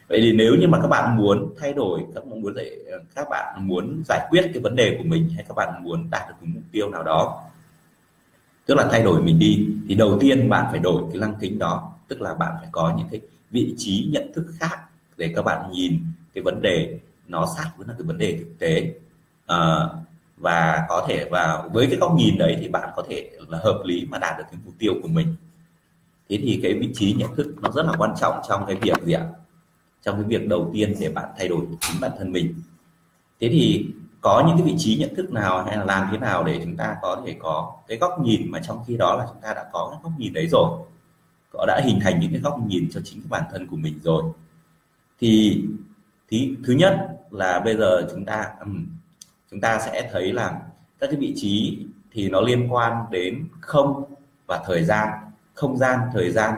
Vậy 0.07 0.19
thì 0.21 0.31
nếu 0.31 0.55
như 0.55 0.67
mà 0.67 0.79
các 0.81 0.87
bạn 0.87 1.17
muốn 1.17 1.53
thay 1.59 1.73
đổi 1.73 2.01
các 2.15 2.25
bạn 2.25 2.41
muốn 2.41 2.53
để 2.53 2.77
ờ, 2.91 2.99
các 3.15 3.27
bạn 3.29 3.67
muốn 3.67 4.03
giải 4.05 4.27
quyết 4.29 4.49
cái 4.53 4.63
vấn 4.63 4.75
đề 4.75 4.95
của 4.97 5.03
mình 5.03 5.29
hay 5.35 5.45
các 5.47 5.53
bạn 5.55 5.83
muốn 5.83 6.09
đạt 6.11 6.29
được 6.29 6.35
một 6.41 6.47
mục 6.53 6.63
tiêu 6.71 6.89
nào 6.89 7.03
đó 7.03 7.43
tức 8.65 8.75
là 8.75 8.87
thay 8.91 9.03
đổi 9.03 9.21
mình 9.21 9.39
đi 9.39 9.67
thì 9.87 9.95
đầu 9.95 10.17
tiên 10.19 10.49
bạn 10.49 10.65
phải 10.71 10.79
đổi 10.79 11.03
cái 11.11 11.17
lăng 11.17 11.35
kính 11.39 11.59
đó 11.59 11.93
tức 12.07 12.21
là 12.21 12.33
bạn 12.33 12.51
phải 12.59 12.67
có 12.71 12.93
những 12.97 13.07
cái 13.11 13.21
vị 13.51 13.73
trí 13.77 14.09
nhận 14.11 14.33
thức 14.33 14.45
khác 14.59 14.79
để 15.17 15.33
các 15.35 15.41
bạn 15.41 15.71
nhìn 15.71 15.99
cái 16.33 16.41
vấn 16.41 16.61
đề 16.61 16.99
nó 17.27 17.47
sát 17.57 17.71
với 17.77 17.87
là 17.87 17.93
cái 17.97 18.03
vấn 18.03 18.17
đề 18.17 18.37
thực 18.37 18.59
tế 18.59 18.93
à, 19.47 19.89
và 20.37 20.85
có 20.89 21.05
thể 21.07 21.27
vào 21.31 21.69
với 21.73 21.87
cái 21.87 21.95
góc 21.95 22.15
nhìn 22.17 22.37
đấy 22.37 22.57
thì 22.61 22.67
bạn 22.67 22.89
có 22.95 23.03
thể 23.09 23.31
là 23.47 23.59
hợp 23.63 23.81
lý 23.85 24.05
mà 24.09 24.17
đạt 24.17 24.37
được 24.37 24.43
cái 24.51 24.59
mục 24.65 24.73
tiêu 24.79 24.93
của 25.01 25.07
mình. 25.07 25.35
Thế 26.29 26.39
thì 26.41 26.59
cái 26.63 26.73
vị 26.73 26.89
trí 26.93 27.13
nhận 27.13 27.35
thức 27.35 27.55
nó 27.61 27.71
rất 27.71 27.85
là 27.85 27.93
quan 27.97 28.13
trọng 28.19 28.41
trong 28.49 28.65
cái 28.67 28.75
việc 28.75 29.03
gì 29.03 29.13
ạ? 29.13 29.25
Trong 30.01 30.15
cái 30.15 30.23
việc 30.23 30.47
đầu 30.47 30.69
tiên 30.73 30.95
để 30.99 31.09
bạn 31.09 31.29
thay 31.37 31.47
đổi 31.47 31.65
chính 31.81 32.01
bản 32.01 32.11
thân 32.17 32.31
mình. 32.31 32.53
Thế 33.39 33.49
thì 33.49 33.85
có 34.21 34.43
những 34.47 34.57
cái 34.57 34.65
vị 34.65 34.75
trí 34.77 34.97
nhận 34.97 35.15
thức 35.15 35.31
nào 35.31 35.63
hay 35.63 35.77
là 35.77 35.83
làm 35.83 36.07
thế 36.11 36.17
nào 36.17 36.43
để 36.43 36.59
chúng 36.63 36.77
ta 36.77 36.95
có 37.01 37.21
thể 37.25 37.35
có 37.39 37.75
cái 37.87 37.97
góc 37.97 38.19
nhìn 38.21 38.51
mà 38.51 38.59
trong 38.59 38.83
khi 38.87 38.97
đó 38.97 39.15
là 39.15 39.25
chúng 39.29 39.41
ta 39.41 39.53
đã 39.53 39.65
có 39.73 39.87
cái 39.91 39.99
góc 40.03 40.13
nhìn 40.17 40.33
đấy 40.33 40.47
rồi? 40.47 40.79
Có 41.51 41.65
đã 41.65 41.81
hình 41.85 41.99
thành 42.01 42.19
những 42.19 42.31
cái 42.31 42.41
góc 42.41 42.59
nhìn 42.67 42.89
cho 42.91 43.01
chính 43.03 43.21
cái 43.21 43.27
bản 43.29 43.43
thân 43.51 43.67
của 43.67 43.77
mình 43.77 43.99
rồi. 44.03 44.23
Thì 45.19 45.63
thì 46.29 46.55
thứ 46.63 46.73
nhất 46.73 47.07
là 47.31 47.59
bây 47.59 47.77
giờ 47.77 48.07
chúng 48.11 48.25
ta 48.25 48.45
um, 48.59 48.85
chúng 49.51 49.61
ta 49.61 49.79
sẽ 49.79 50.09
thấy 50.11 50.33
là 50.33 50.61
các 50.99 51.07
cái 51.07 51.19
vị 51.19 51.33
trí 51.35 51.85
thì 52.11 52.29
nó 52.29 52.41
liên 52.41 52.73
quan 52.73 53.05
đến 53.11 53.47
không 53.61 54.03
và 54.47 54.63
thời 54.65 54.83
gian 54.83 55.09
không 55.53 55.77
gian 55.77 55.99
thời 56.13 56.31
gian 56.31 56.53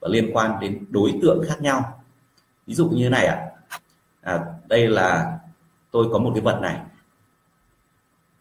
và 0.00 0.08
liên 0.08 0.30
quan 0.32 0.60
đến 0.60 0.84
đối 0.90 1.18
tượng 1.22 1.44
khác 1.48 1.60
nhau. 1.60 2.02
Ví 2.66 2.74
dụ 2.74 2.88
như 2.88 3.04
thế 3.04 3.10
này 3.10 3.26
ạ. 3.26 3.50
À. 4.22 4.32
à, 4.34 4.44
đây 4.68 4.88
là 4.88 5.38
tôi 5.90 6.06
có 6.12 6.18
một 6.18 6.30
cái 6.34 6.42
vật 6.42 6.58
này. 6.62 6.74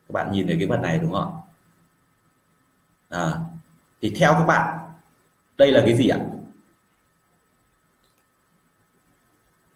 Các 0.07 0.13
bạn 0.13 0.31
nhìn 0.31 0.47
thấy 0.47 0.55
cái 0.59 0.67
vật 0.67 0.79
này 0.81 0.99
đúng 0.99 1.11
không 1.11 1.41
à, 3.09 3.39
thì 4.01 4.13
theo 4.19 4.33
các 4.33 4.45
bạn 4.45 4.79
đây 5.57 5.71
là 5.71 5.81
cái 5.85 5.95
gì 5.95 6.07
ạ? 6.09 6.19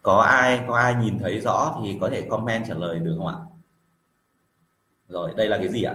Có 0.02 0.20
ai 0.20 0.64
có 0.68 0.76
ai 0.76 0.94
nhìn 0.94 1.18
thấy 1.18 1.40
rõ 1.40 1.80
thì 1.82 1.98
có 2.00 2.10
thể 2.10 2.26
comment 2.30 2.64
trả 2.68 2.74
lời 2.74 2.98
được 2.98 3.14
không 3.18 3.26
ạ? 3.26 3.36
Rồi, 5.08 5.34
đây 5.36 5.48
là 5.48 5.58
cái 5.58 5.68
gì 5.68 5.82
ạ? 5.82 5.94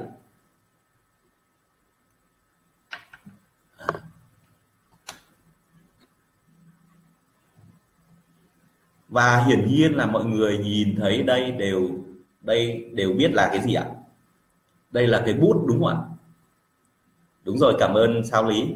Và 9.09 9.43
hiển 9.43 9.67
nhiên 9.67 9.93
là 9.93 10.05
mọi 10.05 10.25
người 10.25 10.57
nhìn 10.57 10.95
thấy 10.95 11.23
đây 11.23 11.51
đều 11.51 11.89
đây 12.41 12.89
đều 12.93 13.13
biết 13.13 13.33
là 13.33 13.49
cái 13.51 13.61
gì 13.61 13.73
ạ? 13.73 13.85
Đây 14.91 15.07
là 15.07 15.21
cái 15.25 15.33
bút, 15.33 15.65
đúng 15.67 15.79
không 15.79 15.87
ạ? 15.87 15.97
Đúng 17.43 17.57
rồi, 17.57 17.75
cảm 17.79 17.93
ơn 17.93 18.25
sao 18.25 18.43
lý. 18.43 18.75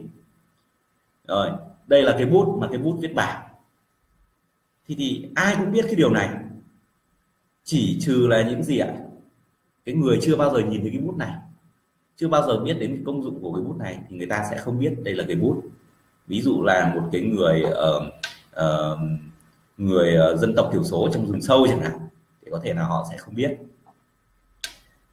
Rồi, 1.27 1.51
đây 1.87 2.03
là 2.03 2.15
cái 2.17 2.25
bút 2.25 2.57
mà 2.61 2.67
cái 2.67 2.77
bút 2.77 2.97
viết 3.01 3.13
bảng. 3.15 3.43
Thì 4.87 4.95
thì 4.95 5.29
ai 5.35 5.55
cũng 5.59 5.71
biết 5.71 5.85
cái 5.85 5.95
điều 5.95 6.09
này. 6.09 6.29
Chỉ 7.63 7.97
trừ 8.01 8.27
là 8.29 8.49
những 8.49 8.63
gì 8.63 8.77
ạ? 8.77 8.93
Cái 9.85 9.95
người 9.95 10.19
chưa 10.21 10.35
bao 10.35 10.53
giờ 10.53 10.59
nhìn 10.59 10.81
thấy 10.81 10.89
cái 10.91 11.01
bút 11.01 11.17
này 11.17 11.33
chưa 12.15 12.27
bao 12.27 12.47
giờ 12.47 12.59
biết 12.59 12.73
đến 12.73 13.03
công 13.05 13.23
dụng 13.23 13.41
của 13.41 13.53
cái 13.53 13.63
bút 13.63 13.77
này 13.77 13.99
thì 14.09 14.17
người 14.17 14.27
ta 14.27 14.47
sẽ 14.49 14.57
không 14.57 14.79
biết 14.79 14.93
đây 15.03 15.15
là 15.15 15.23
cái 15.27 15.35
bút. 15.35 15.61
Ví 16.27 16.41
dụ 16.41 16.63
là 16.63 16.93
một 16.95 17.09
cái 17.11 17.21
người 17.21 17.61
ở 17.61 17.97
uh, 17.97 18.03
uh, 18.51 18.99
người 19.77 20.15
uh, 20.33 20.39
dân 20.39 20.55
tộc 20.55 20.69
thiểu 20.73 20.83
số 20.83 21.09
trong 21.13 21.27
rừng 21.27 21.41
sâu 21.41 21.67
chẳng 21.67 21.81
hạn 21.81 21.99
thì 22.41 22.47
có 22.51 22.59
thể 22.63 22.73
là 22.73 22.83
họ 22.83 23.07
sẽ 23.11 23.17
không 23.17 23.35
biết. 23.35 23.57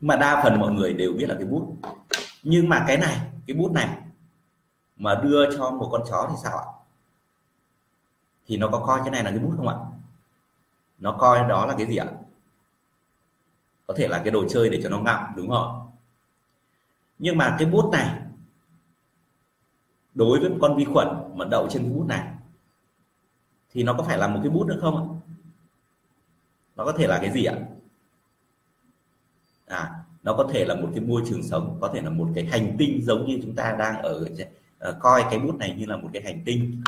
Mà 0.01 0.17
đa 0.17 0.43
phần 0.43 0.61
mọi 0.61 0.73
người 0.73 0.93
đều 0.93 1.13
biết 1.13 1.29
là 1.29 1.35
cái 1.35 1.45
bút. 1.45 1.77
Nhưng 2.43 2.69
mà 2.69 2.85
cái 2.89 2.97
này 2.97 3.17
cái 3.47 3.57
bút 3.57 3.73
này 3.73 3.89
mà 4.97 5.15
đưa 5.15 5.57
cho 5.57 5.71
một 5.71 5.89
con 5.93 6.03
chó 6.11 6.27
thì 6.31 6.37
sao 6.43 6.59
ạ? 6.59 6.67
Thì 8.47 8.57
nó 8.57 8.69
có 8.69 8.79
coi 8.79 9.01
cái 9.01 9.11
này 9.11 9.25
là 9.25 9.31
cái 9.31 9.39
bút 9.39 9.53
không 9.57 9.69
ạ? 9.69 9.77
Nó 10.99 11.13
coi 11.13 11.49
đó 11.49 11.67
là 11.67 11.75
cái 11.79 11.87
gì 11.87 11.97
ạ? 11.97 12.07
Có 13.91 13.97
thể 13.97 14.09
là 14.09 14.21
cái 14.25 14.31
đồ 14.31 14.45
chơi 14.49 14.71
để 14.71 14.81
cho 14.83 14.89
nó 14.89 14.99
ngậm 15.01 15.19
đúng 15.37 15.49
không? 15.49 15.91
Nhưng 17.19 17.39
mà 17.39 17.57
cái 17.59 17.69
bút 17.69 17.91
này 17.93 18.21
đối 20.15 20.41
với 20.41 20.51
một 20.51 20.57
con 20.61 20.77
vi 20.77 20.85
khuẩn 20.85 21.09
mà 21.35 21.45
đậu 21.45 21.69
trên 21.71 21.83
cái 21.83 21.93
bút 21.93 22.07
này 22.07 22.29
thì 23.73 23.83
nó 23.83 23.93
có 23.93 24.03
phải 24.03 24.19
là 24.19 24.29
một 24.29 24.41
cái 24.43 24.51
bút 24.51 24.67
nữa 24.67 24.79
không 24.81 24.97
ạ? 24.97 25.05
Nó 26.77 26.85
có 26.85 26.93
thể 26.93 27.07
là 27.07 27.19
cái 27.23 27.31
gì 27.31 27.45
ạ? 27.45 27.55
À 29.67 29.95
nó 30.23 30.35
có 30.35 30.49
thể 30.53 30.65
là 30.65 30.75
một 30.75 30.89
cái 30.95 31.01
môi 31.01 31.23
trường 31.29 31.43
sống 31.43 31.79
có 31.81 31.91
thể 31.95 32.03
là 32.03 32.11
một 32.11 32.29
cái 32.35 32.45
hành 32.45 32.77
tinh 32.79 33.03
giống 33.03 33.27
như 33.27 33.39
chúng 33.43 33.55
ta 33.55 33.77
đang 33.79 34.03
ở 34.03 34.25
uh, 34.89 34.97
coi 35.01 35.25
cái 35.31 35.39
bút 35.39 35.55
này 35.55 35.75
như 35.79 35.87
là 35.87 35.97
một 35.97 36.09
cái 36.13 36.23
hành 36.23 36.43
tinh 36.45 36.83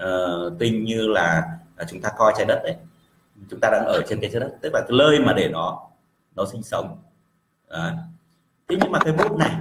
uh, 0.00 0.58
tinh 0.58 0.84
như 0.84 1.06
là 1.06 1.58
uh, 1.82 1.88
chúng 1.90 2.00
ta 2.00 2.12
coi 2.18 2.32
trái 2.36 2.46
đất 2.46 2.60
đấy. 2.64 2.76
Chúng 3.50 3.60
ta 3.60 3.70
đang 3.72 3.84
ở 3.84 4.02
trên 4.08 4.20
cái 4.20 4.30
trái 4.32 4.40
đất 4.40 4.58
tức 4.60 4.70
là 4.72 4.80
cái 4.80 4.98
nơi 4.98 5.18
mà 5.20 5.32
để 5.32 5.48
nó 5.48 5.88
nó 6.38 6.46
sinh 6.46 6.62
sống. 6.62 7.02
Đấy. 7.68 7.92
thế 8.68 8.76
nhưng 8.80 8.92
mà 8.92 8.98
cái 9.04 9.12
bút 9.12 9.36
này 9.38 9.60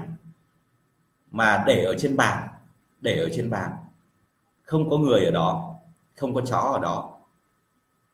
mà 1.31 1.63
để 1.67 1.83
ở 1.83 1.95
trên 1.99 2.17
bàn, 2.17 2.47
để 3.01 3.19
ở 3.19 3.29
trên 3.33 3.49
bàn, 3.49 3.71
không 4.63 4.89
có 4.89 4.97
người 4.97 5.25
ở 5.25 5.31
đó, 5.31 5.75
không 6.17 6.33
có 6.33 6.41
chó 6.41 6.57
ở 6.57 6.79
đó, 6.79 7.19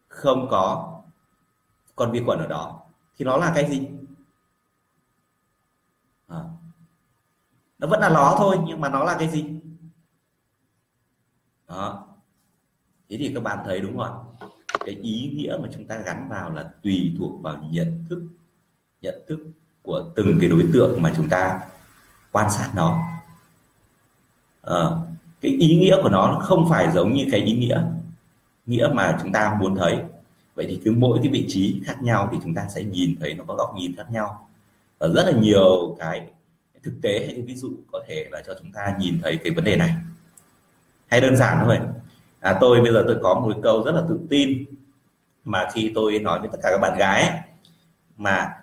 không 0.08 0.48
có 0.50 0.94
con 1.96 2.12
vi 2.12 2.24
khuẩn 2.26 2.40
ở 2.40 2.48
đó, 2.48 2.82
thì 3.18 3.26
nó 3.26 3.38
là 3.38 3.52
cái 3.56 3.70
gì? 3.70 3.90
À. 6.28 6.44
nó 7.80 7.88
vẫn 7.88 8.00
là 8.00 8.10
nó 8.10 8.36
thôi, 8.38 8.58
nhưng 8.66 8.82
mà 8.82 8.90
nó 8.90 9.04
là 9.04 9.16
cái 9.20 9.30
gì? 9.30 9.60
Đó. 11.68 12.08
Thế 13.10 13.18
thì 13.18 13.32
các 13.34 13.44
bạn 13.44 13.60
thấy 13.66 13.80
đúng 13.80 13.98
không 13.98 14.36
cái 14.86 14.96
ý 14.96 15.32
nghĩa 15.36 15.58
mà 15.62 15.70
chúng 15.74 15.88
ta 15.88 15.98
gắn 15.98 16.30
vào 16.30 16.52
là 16.52 16.74
tùy 16.84 17.16
thuộc 17.20 17.42
vào 17.42 17.64
nhận 17.72 18.06
thức 18.10 18.28
nhận 19.04 19.22
thức 19.28 19.40
của 19.82 20.06
từng 20.16 20.38
cái 20.42 20.50
đối 20.50 20.66
tượng 20.74 21.02
mà 21.02 21.14
chúng 21.16 21.30
ta 21.30 21.60
quan 22.32 22.52
sát 22.52 22.70
nó. 22.76 23.04
À, 24.62 24.84
cái 25.42 25.52
ý 25.52 25.76
nghĩa 25.76 25.98
của 26.04 26.10
nó 26.10 26.40
không 26.44 26.68
phải 26.70 26.92
giống 26.92 27.14
như 27.14 27.26
cái 27.32 27.40
ý 27.42 27.54
nghĩa 27.54 27.84
nghĩa 28.66 28.88
mà 28.94 29.18
chúng 29.22 29.32
ta 29.32 29.58
muốn 29.60 29.76
thấy. 29.76 29.98
Vậy 30.56 30.66
thì 30.70 30.82
cứ 30.86 30.92
mỗi 30.98 31.20
cái 31.24 31.32
vị 31.32 31.46
trí 31.48 31.82
khác 31.86 32.04
nhau 32.04 32.30
thì 32.32 32.38
chúng 32.44 32.54
ta 32.54 32.68
sẽ 32.76 32.84
nhìn 32.84 33.16
thấy 33.20 33.34
nó 33.34 33.44
có 33.48 33.56
góc 33.56 33.76
nhìn 33.76 33.96
khác 33.96 34.12
nhau. 34.12 34.50
Và 35.00 35.08
rất 35.08 35.24
là 35.26 35.32
nhiều 35.32 35.96
cái 36.00 36.28
thực 36.84 36.94
tế 37.02 37.26
hay 37.28 37.42
ví 37.42 37.56
dụ 37.56 37.72
có 37.92 38.04
thể 38.08 38.28
là 38.32 38.42
cho 38.48 38.54
chúng 38.60 38.72
ta 38.72 38.96
nhìn 39.00 39.20
thấy 39.24 39.38
cái 39.44 39.54
vấn 39.54 39.64
đề 39.64 39.76
này. 39.76 39.96
Hay 41.08 41.22
đơn 41.22 41.36
giản 41.36 41.58
thôi. 41.66 41.80
À, 42.40 42.58
tôi 42.62 42.82
bây 42.82 42.94
giờ 42.94 43.04
tôi 43.08 43.18
có 43.24 43.34
một 43.34 43.56
câu 43.64 43.84
rất 43.84 43.92
là 43.92 44.02
tự 44.10 44.20
tin 44.30 44.66
mà 45.46 45.68
khi 45.74 45.92
tôi 45.96 46.20
nói 46.20 46.40
với 46.40 46.50
tất 46.52 46.58
cả 46.64 46.70
các 46.72 46.78
bạn 46.78 46.98
gái 46.98 47.28
ấy, 47.28 47.40
mà 48.18 48.63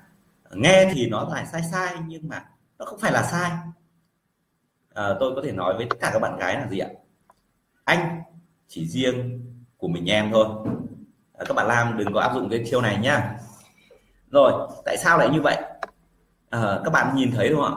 nghe 0.51 0.91
thì 0.95 1.09
nó 1.09 1.29
lại 1.29 1.47
sai 1.47 1.63
sai 1.63 1.95
nhưng 2.07 2.29
mà 2.29 2.45
nó 2.79 2.85
không 2.85 2.99
phải 2.99 3.13
là 3.13 3.23
sai. 3.23 3.51
À, 4.95 5.09
tôi 5.21 5.33
có 5.37 5.43
thể 5.45 5.53
nói 5.53 5.75
với 5.77 5.87
tất 5.91 5.97
cả 6.01 6.11
các 6.13 6.19
bạn 6.19 6.39
gái 6.39 6.55
là 6.55 6.67
gì 6.67 6.79
ạ? 6.79 6.89
Anh 7.85 8.23
chỉ 8.69 8.87
riêng 8.87 9.47
của 9.77 9.89
mình 9.89 10.11
em 10.11 10.31
thôi. 10.33 10.47
À, 11.33 11.45
các 11.49 11.55
bạn 11.55 11.67
làm 11.67 11.99
đừng 11.99 12.13
có 12.15 12.21
áp 12.21 12.35
dụng 12.35 12.49
cái 12.51 12.65
chiêu 12.71 12.81
này 12.81 12.99
nhá. 12.99 13.37
Rồi 14.31 14.69
tại 14.85 14.97
sao 14.99 15.19
lại 15.19 15.29
như 15.33 15.41
vậy? 15.41 15.57
À, 16.51 16.81
các 16.85 16.91
bạn 16.91 17.17
nhìn 17.17 17.31
thấy 17.33 17.55
không 17.55 17.65
ạ? 17.65 17.73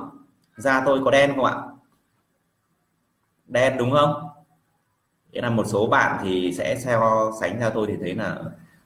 Da 0.58 0.84
tôi 0.86 1.02
có 1.06 1.12
đen 1.12 1.34
không 1.36 1.46
ạ? 1.46 1.56
Đen 3.48 3.78
đúng 3.78 3.92
không? 3.92 4.30
Nghĩa 5.32 5.42
là 5.42 5.50
một 5.50 5.68
số 5.68 5.88
bạn 5.88 6.20
thì 6.24 6.54
sẽ 6.54 6.80
so 6.80 7.32
sánh 7.42 7.60
ra 7.60 7.70
tôi 7.70 7.88
thì 7.88 7.98
thấy 8.02 8.16
là 8.16 8.38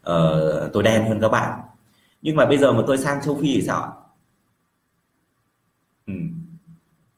uh, 0.10 0.74
tôi 0.74 0.84
đen 0.84 1.06
hơn 1.06 1.20
các 1.22 1.30
bạn 1.30 1.60
nhưng 2.22 2.36
mà 2.36 2.46
bây 2.46 2.58
giờ 2.58 2.72
mà 2.72 2.84
tôi 2.88 2.98
sang 2.98 3.22
châu 3.24 3.36
phi 3.36 3.54
thì 3.56 3.62
sao 3.62 3.82
ạ? 3.82 3.92
Ừ. 6.08 6.14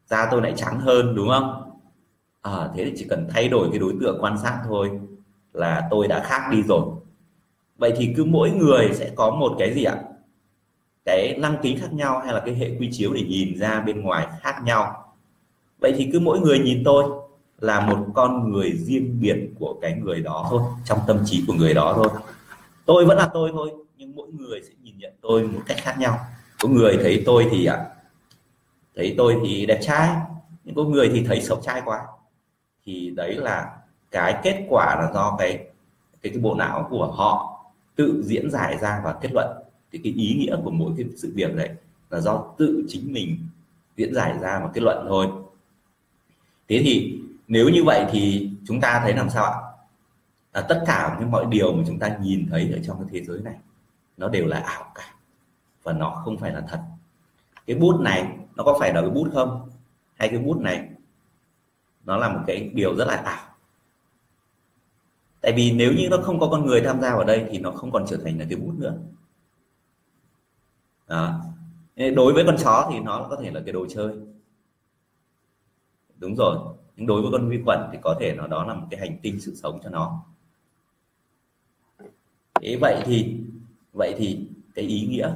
da 0.07 0.27
tôi 0.31 0.41
lại 0.41 0.53
trắng 0.57 0.79
hơn 0.79 1.15
đúng 1.15 1.29
không? 1.29 1.71
À, 2.41 2.69
thế 2.75 2.85
thì 2.85 2.93
chỉ 2.97 3.05
cần 3.09 3.27
thay 3.29 3.47
đổi 3.47 3.67
cái 3.71 3.79
đối 3.79 3.93
tượng 4.01 4.17
quan 4.21 4.37
sát 4.37 4.61
thôi 4.65 4.99
là 5.53 5.87
tôi 5.91 6.07
đã 6.07 6.23
khác 6.23 6.49
đi 6.51 6.63
rồi. 6.63 6.81
Vậy 7.77 7.93
thì 7.97 8.13
cứ 8.17 8.25
mỗi 8.25 8.51
người 8.51 8.89
sẽ 8.93 9.11
có 9.15 9.31
một 9.31 9.55
cái 9.59 9.73
gì 9.73 9.83
ạ? 9.83 9.95
Cái 11.05 11.37
lăng 11.39 11.57
kính 11.61 11.79
khác 11.79 11.93
nhau 11.93 12.19
hay 12.19 12.33
là 12.33 12.39
cái 12.45 12.55
hệ 12.55 12.75
quy 12.79 12.89
chiếu 12.91 13.13
để 13.13 13.23
nhìn 13.23 13.57
ra 13.57 13.81
bên 13.81 14.01
ngoài 14.01 14.27
khác 14.41 14.61
nhau? 14.63 15.13
Vậy 15.79 15.93
thì 15.97 16.09
cứ 16.13 16.19
mỗi 16.19 16.39
người 16.39 16.59
nhìn 16.59 16.81
tôi 16.85 17.03
là 17.59 17.79
một 17.87 18.05
con 18.13 18.51
người 18.51 18.71
riêng 18.71 19.17
biệt 19.21 19.37
của 19.59 19.75
cái 19.81 19.93
người 19.93 20.21
đó 20.21 20.47
thôi 20.49 20.61
trong 20.85 20.99
tâm 21.07 21.17
trí 21.25 21.43
của 21.47 21.53
người 21.53 21.73
đó 21.73 21.93
thôi. 21.95 22.07
Tôi 22.85 23.05
vẫn 23.05 23.17
là 23.17 23.29
tôi 23.33 23.49
thôi 23.53 23.71
nhưng 23.99 24.15
mỗi 24.15 24.27
người 24.31 24.61
sẽ 24.63 24.73
nhìn 24.83 24.97
nhận 24.97 25.13
tôi 25.21 25.43
một 25.43 25.61
cách 25.65 25.77
khác 25.81 25.95
nhau. 25.99 26.19
Có 26.59 26.69
người 26.69 26.97
thấy 27.01 27.23
tôi 27.25 27.47
thì 27.51 27.65
ạ 27.65 27.85
thấy 28.95 29.15
tôi 29.17 29.37
thì 29.43 29.65
đẹp 29.65 29.79
trai 29.81 30.15
nhưng 30.63 30.75
có 30.75 30.83
người 30.83 31.09
thì 31.13 31.23
thấy 31.23 31.41
xấu 31.41 31.61
trai 31.61 31.81
quá. 31.85 32.07
Thì 32.85 33.09
đấy 33.15 33.35
là 33.35 33.77
cái 34.11 34.39
kết 34.43 34.65
quả 34.69 34.95
là 34.95 35.11
do 35.13 35.35
cái 35.39 35.57
cái, 36.21 36.31
cái 36.33 36.41
bộ 36.41 36.55
não 36.55 36.87
của 36.89 37.11
họ 37.11 37.61
tự 37.95 38.23
diễn 38.25 38.51
giải 38.51 38.77
ra 38.77 39.01
và 39.03 39.15
kết 39.21 39.29
luận. 39.33 39.47
Thì 39.91 39.99
cái 40.03 40.13
ý 40.13 40.33
nghĩa 40.33 40.57
của 40.63 40.71
mỗi 40.71 40.91
cái 40.97 41.05
sự 41.17 41.31
việc 41.35 41.55
đấy 41.55 41.69
là 42.09 42.19
do 42.19 42.53
tự 42.57 42.85
chính 42.87 43.13
mình 43.13 43.37
diễn 43.97 44.13
giải 44.13 44.33
ra 44.41 44.59
và 44.63 44.69
kết 44.73 44.81
luận 44.81 45.05
thôi. 45.09 45.27
Thế 46.69 46.81
thì 46.83 47.19
nếu 47.47 47.69
như 47.69 47.83
vậy 47.83 48.05
thì 48.11 48.49
chúng 48.67 48.81
ta 48.81 48.99
thấy 49.03 49.13
làm 49.13 49.29
sao 49.29 49.43
ạ? 49.43 49.57
Là 50.53 50.61
tất 50.61 50.83
cả 50.87 51.17
những 51.19 51.31
mọi 51.31 51.45
điều 51.49 51.73
mà 51.73 51.83
chúng 51.87 51.99
ta 51.99 52.17
nhìn 52.21 52.47
thấy 52.51 52.71
ở 52.73 52.79
trong 52.83 52.97
cái 52.97 53.07
thế 53.11 53.25
giới 53.25 53.41
này 53.41 53.55
nó 54.19 54.29
đều 54.29 54.47
là 54.47 54.59
ảo 54.59 54.91
cả. 54.95 55.15
Và 55.83 55.93
nó 55.93 56.21
không 56.25 56.37
phải 56.37 56.51
là 56.51 56.61
thật. 56.69 56.79
Cái 57.65 57.75
bút 57.75 57.99
này, 58.01 58.37
nó 58.55 58.63
có 58.63 58.77
phải 58.79 58.93
là 58.93 59.01
cái 59.01 59.09
bút 59.09 59.29
không? 59.33 59.69
Hay 60.15 60.29
cái 60.29 60.39
bút 60.39 60.57
này, 60.57 60.89
nó 62.05 62.17
là 62.17 62.29
một 62.29 62.39
cái 62.47 62.71
điều 62.73 62.95
rất 62.95 63.05
là 63.07 63.15
ảo? 63.15 63.45
Tại 65.41 65.53
vì 65.55 65.71
nếu 65.71 65.93
như 65.93 66.07
nó 66.11 66.17
không 66.23 66.39
có 66.39 66.47
con 66.51 66.65
người 66.65 66.81
tham 66.81 67.01
gia 67.01 67.15
vào 67.15 67.23
đây 67.23 67.47
thì 67.51 67.59
nó 67.59 67.71
không 67.71 67.91
còn 67.91 68.05
trở 68.07 68.17
thành 68.23 68.39
là 68.39 68.45
cái 68.49 68.59
bút 68.59 68.73
nữa. 68.77 68.97
Đó. 71.07 71.41
đối 72.15 72.33
với 72.33 72.43
con 72.45 72.55
chó 72.57 72.89
thì 72.91 72.99
nó 72.99 73.27
có 73.29 73.35
thể 73.43 73.51
là 73.51 73.61
cái 73.65 73.73
đồ 73.73 73.85
chơi. 73.89 74.15
Đúng 76.17 76.35
rồi. 76.35 76.57
Nhưng 76.95 77.07
đối 77.07 77.21
với 77.21 77.31
con 77.31 77.49
vi 77.49 77.61
khuẩn 77.65 77.79
thì 77.91 77.97
có 78.01 78.15
thể 78.19 78.35
nó 78.37 78.47
đó 78.47 78.65
là 78.65 78.73
một 78.73 78.87
cái 78.91 78.99
hành 78.99 79.19
tinh 79.21 79.39
sự 79.39 79.55
sống 79.55 79.79
cho 79.83 79.89
nó. 79.89 80.25
Thế 82.61 82.77
vậy 82.81 83.03
thì 83.05 83.39
vậy 83.93 84.15
thì 84.17 84.39
cái 84.75 84.85
ý 84.85 85.07
nghĩa 85.09 85.31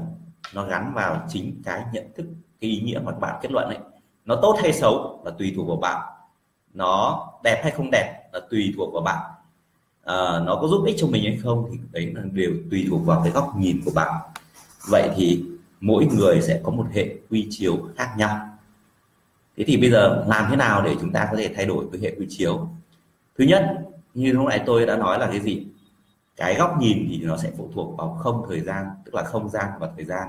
nó 0.53 0.65
gắn 0.65 0.93
vào 0.95 1.25
chính 1.29 1.61
cái 1.63 1.83
nhận 1.93 2.05
thức 2.15 2.25
cái 2.61 2.69
ý 2.69 2.81
nghĩa 2.81 2.99
mà 3.03 3.11
bạn 3.11 3.39
kết 3.41 3.51
luận 3.51 3.65
ấy. 3.65 3.77
Nó 4.25 4.35
tốt 4.41 4.57
hay 4.61 4.73
xấu 4.73 5.21
là 5.25 5.31
tùy 5.31 5.53
thuộc 5.55 5.67
vào 5.67 5.77
bạn. 5.77 6.01
Nó 6.73 7.23
đẹp 7.43 7.59
hay 7.63 7.71
không 7.71 7.91
đẹp 7.91 8.29
là 8.33 8.39
tùy 8.49 8.73
thuộc 8.77 8.93
vào 8.93 9.03
bạn. 9.03 9.31
À, 10.03 10.39
nó 10.45 10.55
có 10.61 10.67
giúp 10.67 10.85
ích 10.85 10.95
cho 10.99 11.07
mình 11.07 11.23
hay 11.23 11.37
không 11.43 11.69
thì 11.71 11.79
đấy 11.91 12.13
là 12.15 12.21
đều 12.31 12.51
tùy 12.71 12.85
thuộc 12.89 13.05
vào 13.05 13.21
cái 13.23 13.31
góc 13.31 13.53
nhìn 13.57 13.81
của 13.85 13.91
bạn. 13.95 14.21
Vậy 14.89 15.09
thì 15.15 15.43
mỗi 15.81 16.05
người 16.05 16.41
sẽ 16.41 16.59
có 16.63 16.71
một 16.71 16.85
hệ 16.93 17.15
quy 17.29 17.47
chiếu 17.49 17.77
khác 17.95 18.13
nhau. 18.17 18.49
Thế 19.57 19.63
thì 19.67 19.77
bây 19.77 19.91
giờ 19.91 20.25
làm 20.27 20.49
thế 20.49 20.55
nào 20.55 20.81
để 20.81 20.95
chúng 21.01 21.11
ta 21.11 21.27
có 21.31 21.37
thể 21.37 21.53
thay 21.55 21.65
đổi 21.65 21.85
cái 21.91 22.01
hệ 22.01 22.15
quy 22.19 22.25
chiếu? 22.29 22.67
Thứ 23.37 23.43
nhất 23.43 23.77
như 24.13 24.31
lúc 24.31 24.45
nãy 24.47 24.63
tôi 24.65 24.85
đã 24.85 24.97
nói 24.97 25.19
là 25.19 25.27
cái 25.31 25.39
gì? 25.39 25.67
Cái 26.35 26.55
góc 26.55 26.77
nhìn 26.79 27.07
thì 27.09 27.21
nó 27.23 27.37
sẽ 27.37 27.51
phụ 27.57 27.71
thuộc 27.75 27.97
vào 27.97 28.17
không 28.19 28.45
thời 28.49 28.61
gian 28.61 28.85
tức 29.05 29.15
là 29.15 29.23
không 29.23 29.49
gian 29.49 29.65
và 29.79 29.89
thời 29.95 30.05
gian. 30.05 30.27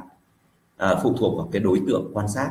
À, 0.77 0.95
phụ 1.03 1.15
thuộc 1.19 1.37
vào 1.37 1.49
cái 1.53 1.63
đối 1.63 1.81
tượng 1.87 2.11
quan 2.15 2.29
sát. 2.29 2.51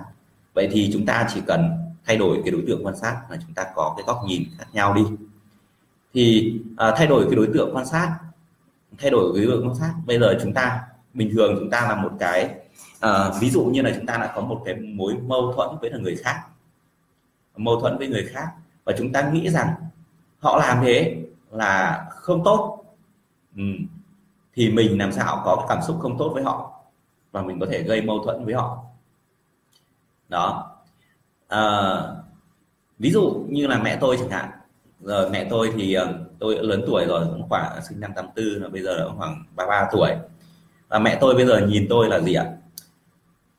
Vậy 0.54 0.70
thì 0.72 0.90
chúng 0.94 1.06
ta 1.06 1.28
chỉ 1.34 1.42
cần 1.48 1.70
thay 2.06 2.18
đổi 2.18 2.42
cái 2.44 2.52
đối 2.52 2.64
tượng 2.68 2.86
quan 2.86 2.96
sát 2.96 3.22
là 3.30 3.38
chúng 3.46 3.54
ta 3.54 3.66
có 3.76 3.94
cái 3.98 4.04
góc 4.08 4.22
nhìn 4.28 4.44
khác 4.58 4.66
nhau 4.74 4.94
đi. 4.94 5.04
Thì 6.14 6.54
à, 6.78 6.94
thay 6.98 7.08
đổi 7.08 7.26
cái 7.26 7.36
đối 7.36 7.50
tượng 7.54 7.76
quan 7.76 7.86
sát 7.86 8.18
thay 8.98 9.12
đổi 9.12 9.32
cái 9.36 9.46
đối 9.46 9.52
tượng 9.52 9.68
quan 9.68 9.76
sát 9.76 9.94
bây 10.06 10.20
giờ 10.20 10.38
chúng 10.42 10.54
ta 10.54 10.82
bình 11.14 11.32
thường 11.34 11.56
chúng 11.60 11.70
ta 11.70 11.88
là 11.88 11.96
một 11.96 12.12
cái 12.20 12.56
à, 13.00 13.32
ví 13.42 13.50
dụ 13.50 13.66
như 13.66 13.82
là 13.82 13.92
chúng 13.96 14.06
ta 14.06 14.18
đã 14.18 14.34
có 14.36 14.42
một 14.42 14.62
cái 14.66 14.76
mối 14.76 15.14
mâu 15.28 15.54
thuẫn 15.54 15.70
với 15.82 15.90
là 15.90 15.98
người 15.98 16.16
khác. 16.16 16.42
Mâu 17.58 17.80
thuẫn 17.80 17.98
với 17.98 18.08
người 18.08 18.30
khác 18.34 18.48
và 18.84 18.94
chúng 18.98 19.12
ta 19.12 19.30
nghĩ 19.30 19.50
rằng 19.50 19.74
họ 20.40 20.58
làm 20.58 20.84
thế 20.84 21.24
là 21.52 22.06
không 22.10 22.44
tốt 22.44 22.83
ừ. 23.58 23.64
thì 24.54 24.70
mình 24.70 25.00
làm 25.00 25.12
sao 25.12 25.42
có 25.46 25.56
cái 25.56 25.66
cảm 25.70 25.80
xúc 25.88 25.98
không 26.02 26.18
tốt 26.18 26.32
với 26.34 26.44
họ? 26.44 26.84
Và 27.32 27.42
mình 27.42 27.60
có 27.60 27.66
thể 27.72 27.84
gây 27.84 28.02
mâu 28.02 28.24
thuẫn 28.24 28.46
với 28.46 28.54
họ. 28.54 28.84
Đó. 30.30 30.72
À, 31.48 31.62
ví 33.00 33.12
dụ 33.12 33.46
như 33.50 33.68
là 33.68 33.82
mẹ 33.84 33.98
tôi 34.02 34.18
chẳng 34.18 34.30
hạn. 34.30 34.50
Giờ 35.00 35.30
mẹ 35.32 35.48
tôi 35.50 35.72
thì 35.76 35.94
ờ, 35.94 36.14
tôi 36.40 36.56
lớn 36.62 36.84
tuổi 36.88 37.06
rồi 37.06 37.26
cũng 37.30 37.50
khoảng 37.50 37.82
sinh 37.90 38.00
năm 38.00 38.12
84 38.16 38.62
là 38.62 38.70
bây 38.70 38.82
giờ 38.82 38.98
là 38.98 39.06
khoảng 39.18 39.44
33 39.56 39.90
tuổi. 39.92 40.10
Và 40.90 41.00
mẹ 41.00 41.18
tôi 41.22 41.36
bây 41.36 41.46
giờ 41.46 41.68
nhìn 41.68 41.86
tôi 41.90 42.10
là 42.10 42.20
gì 42.20 42.34
ạ? 42.34 42.46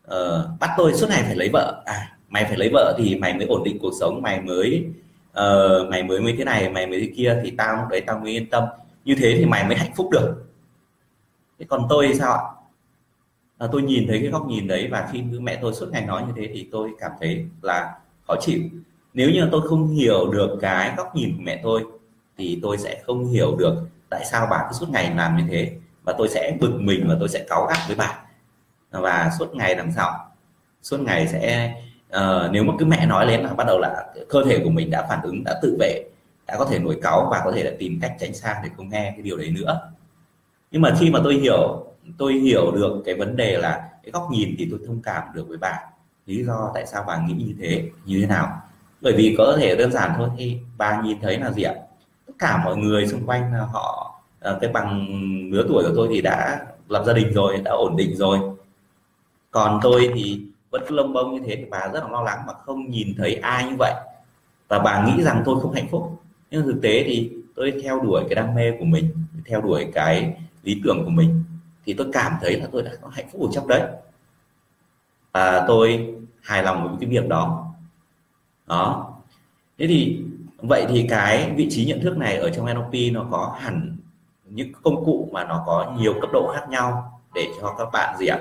Ờ, 0.02 0.50
bắt 0.60 0.70
tôi 0.76 0.94
suốt 0.94 1.06
ngày 1.10 1.22
phải 1.22 1.36
lấy 1.36 1.48
vợ. 1.52 1.82
À 1.86 2.14
mày 2.34 2.44
phải 2.44 2.56
lấy 2.56 2.70
vợ 2.72 2.94
thì 2.98 3.16
mày 3.16 3.34
mới 3.34 3.46
ổn 3.46 3.64
định 3.64 3.78
cuộc 3.78 3.92
sống 4.00 4.22
mày 4.22 4.40
mới 4.40 4.84
uh, 5.30 5.88
mày 5.88 6.02
mới 6.02 6.20
mới 6.20 6.34
thế 6.38 6.44
này 6.44 6.68
mày 6.68 6.86
mới 6.86 7.00
thế 7.00 7.12
kia 7.16 7.40
thì 7.44 7.50
tao 7.50 7.76
lúc 7.76 7.88
đấy 7.90 8.00
tao 8.00 8.18
mới 8.18 8.32
yên 8.32 8.50
tâm 8.50 8.64
như 9.04 9.14
thế 9.18 9.34
thì 9.38 9.44
mày 9.44 9.64
mới 9.64 9.76
hạnh 9.76 9.92
phúc 9.96 10.10
được. 10.10 10.44
Thế 11.58 11.66
còn 11.68 11.86
tôi 11.88 12.08
thì 12.08 12.14
sao 12.14 12.32
ạ? 12.32 12.42
À, 13.58 13.68
tôi 13.72 13.82
nhìn 13.82 14.08
thấy 14.08 14.18
cái 14.20 14.28
góc 14.30 14.46
nhìn 14.46 14.66
đấy 14.66 14.88
và 14.90 15.08
khi 15.12 15.22
mẹ 15.22 15.58
tôi 15.62 15.74
suốt 15.74 15.86
ngày 15.92 16.06
nói 16.06 16.22
như 16.26 16.32
thế 16.36 16.50
thì 16.54 16.68
tôi 16.72 16.90
cảm 17.00 17.10
thấy 17.20 17.46
là 17.62 17.98
khó 18.26 18.34
chịu. 18.40 18.60
Nếu 19.14 19.30
như 19.30 19.48
tôi 19.52 19.68
không 19.68 19.88
hiểu 19.88 20.32
được 20.32 20.58
cái 20.60 20.94
góc 20.96 21.16
nhìn 21.16 21.36
của 21.36 21.42
mẹ 21.44 21.60
tôi 21.62 21.84
thì 22.38 22.58
tôi 22.62 22.78
sẽ 22.78 23.02
không 23.06 23.26
hiểu 23.26 23.56
được 23.56 23.74
tại 24.10 24.24
sao 24.24 24.46
bà 24.50 24.64
cứ 24.68 24.72
suốt 24.72 24.88
ngày 24.88 25.14
làm 25.16 25.36
như 25.36 25.44
thế 25.50 25.76
và 26.04 26.14
tôi 26.18 26.28
sẽ 26.28 26.56
bực 26.60 26.72
mình 26.80 27.04
và 27.08 27.16
tôi 27.20 27.28
sẽ 27.28 27.44
cáu 27.48 27.66
gắt 27.66 27.78
với 27.86 27.96
bà. 27.96 28.18
Và 28.90 29.30
suốt 29.38 29.54
ngày 29.54 29.76
làm 29.76 29.92
sao? 29.92 30.30
Suốt 30.82 31.00
ngày 31.00 31.28
sẽ 31.28 31.74
uh, 32.16 32.50
nếu 32.50 32.64
mà 32.64 32.72
cứ 32.78 32.84
mẹ 32.84 33.06
nói 33.06 33.26
lên 33.26 33.40
là 33.40 33.54
bắt 33.54 33.64
đầu 33.66 33.78
là 33.78 34.06
cơ 34.28 34.44
thể 34.44 34.60
của 34.64 34.70
mình 34.70 34.90
đã 34.90 35.06
phản 35.08 35.22
ứng 35.22 35.44
đã 35.44 35.58
tự 35.62 35.76
vệ 35.80 36.04
đã 36.46 36.56
có 36.58 36.64
thể 36.64 36.78
nổi 36.78 36.98
cáu 37.02 37.28
và 37.30 37.42
có 37.44 37.52
thể 37.52 37.62
là 37.62 37.70
tìm 37.78 37.98
cách 38.02 38.16
tránh 38.20 38.34
xa 38.34 38.60
để 38.64 38.70
không 38.76 38.88
nghe 38.88 39.10
cái 39.10 39.22
điều 39.22 39.36
đấy 39.36 39.54
nữa. 39.58 39.90
Nhưng 40.70 40.82
mà 40.82 40.94
khi 41.00 41.10
mà 41.10 41.20
tôi 41.24 41.34
hiểu 41.34 41.86
tôi 42.18 42.32
hiểu 42.32 42.72
được 42.72 43.02
cái 43.04 43.14
vấn 43.14 43.36
đề 43.36 43.58
là 43.58 43.88
cái 44.02 44.10
góc 44.12 44.28
nhìn 44.30 44.54
thì 44.58 44.68
tôi 44.70 44.80
thông 44.86 45.02
cảm 45.02 45.22
được 45.34 45.48
với 45.48 45.58
bà. 45.58 45.80
Lý 46.26 46.44
do 46.44 46.70
tại 46.74 46.86
sao 46.86 47.04
bà 47.06 47.26
nghĩ 47.26 47.34
như 47.34 47.54
thế 47.60 47.90
như 48.04 48.20
thế 48.20 48.26
nào? 48.26 48.62
Bởi 49.00 49.12
vì 49.12 49.34
có 49.38 49.56
thể 49.60 49.76
đơn 49.76 49.92
giản 49.92 50.12
thôi, 50.16 50.28
thì 50.38 50.58
bà 50.78 51.02
nhìn 51.02 51.20
thấy 51.20 51.38
là 51.38 51.50
gì 51.50 51.62
ạ? 51.62 51.74
Tất 52.26 52.32
cả 52.38 52.62
mọi 52.64 52.76
người 52.76 53.06
xung 53.06 53.26
quanh 53.26 53.52
là 53.52 53.60
họ 53.60 54.14
ờ, 54.40 54.58
cái 54.60 54.70
bằng 54.72 55.06
lứa 55.52 55.64
tuổi 55.68 55.84
của 55.84 55.92
tôi 55.96 56.08
thì 56.10 56.20
đã 56.20 56.66
lập 56.88 57.04
gia 57.06 57.12
đình 57.12 57.32
rồi, 57.32 57.56
đã 57.64 57.70
ổn 57.70 57.96
định 57.96 58.16
rồi. 58.16 58.38
Còn 59.50 59.80
tôi 59.82 60.10
thì 60.14 60.40
vẫn 60.70 60.82
cứ 60.88 60.94
lông 60.94 61.12
bông 61.12 61.34
như 61.34 61.40
thế, 61.46 61.56
thì 61.56 61.64
bà 61.70 61.88
rất 61.92 62.04
là 62.04 62.10
lo 62.10 62.22
lắng 62.22 62.42
mà 62.46 62.52
không 62.52 62.90
nhìn 62.90 63.14
thấy 63.18 63.34
ai 63.34 63.64
như 63.64 63.76
vậy. 63.78 63.94
Và 64.68 64.78
bà 64.78 65.06
nghĩ 65.06 65.22
rằng 65.22 65.42
tôi 65.44 65.60
không 65.60 65.72
hạnh 65.72 65.88
phúc 65.90 66.20
nhưng 66.54 66.66
thực 66.66 66.82
tế 66.82 67.04
thì 67.06 67.30
tôi 67.54 67.80
theo 67.82 68.00
đuổi 68.00 68.24
cái 68.28 68.34
đam 68.34 68.54
mê 68.54 68.70
của 68.78 68.84
mình, 68.84 69.14
theo 69.46 69.60
đuổi 69.60 69.86
cái 69.94 70.36
lý 70.62 70.80
tưởng 70.84 71.04
của 71.04 71.10
mình, 71.10 71.44
thì 71.84 71.92
tôi 71.92 72.06
cảm 72.12 72.32
thấy 72.40 72.60
là 72.60 72.66
tôi 72.72 72.82
đã 72.82 72.90
có 73.00 73.08
hạnh 73.08 73.26
phúc 73.32 73.42
ở 73.42 73.48
trong 73.52 73.68
đấy. 73.68 73.82
Và 75.32 75.64
tôi 75.68 76.14
hài 76.42 76.62
lòng 76.62 76.88
với 76.88 76.96
cái 77.00 77.10
việc 77.10 77.28
đó. 77.28 77.74
Đó. 78.66 79.14
Thế 79.78 79.86
thì, 79.86 80.20
vậy 80.58 80.86
thì 80.88 81.06
cái 81.08 81.52
vị 81.56 81.68
trí 81.70 81.84
nhận 81.84 82.00
thức 82.00 82.18
này 82.18 82.36
ở 82.36 82.50
trong 82.50 82.66
NLP 82.66 83.12
nó 83.12 83.26
có 83.30 83.56
hẳn 83.60 83.96
những 84.50 84.72
công 84.82 85.04
cụ 85.04 85.28
mà 85.32 85.44
nó 85.44 85.62
có 85.66 85.94
nhiều 85.98 86.14
cấp 86.20 86.30
độ 86.32 86.52
khác 86.54 86.68
nhau 86.68 87.20
để 87.34 87.48
cho 87.60 87.74
các 87.78 87.88
bạn 87.92 88.18
gì 88.18 88.26
ạ? 88.26 88.38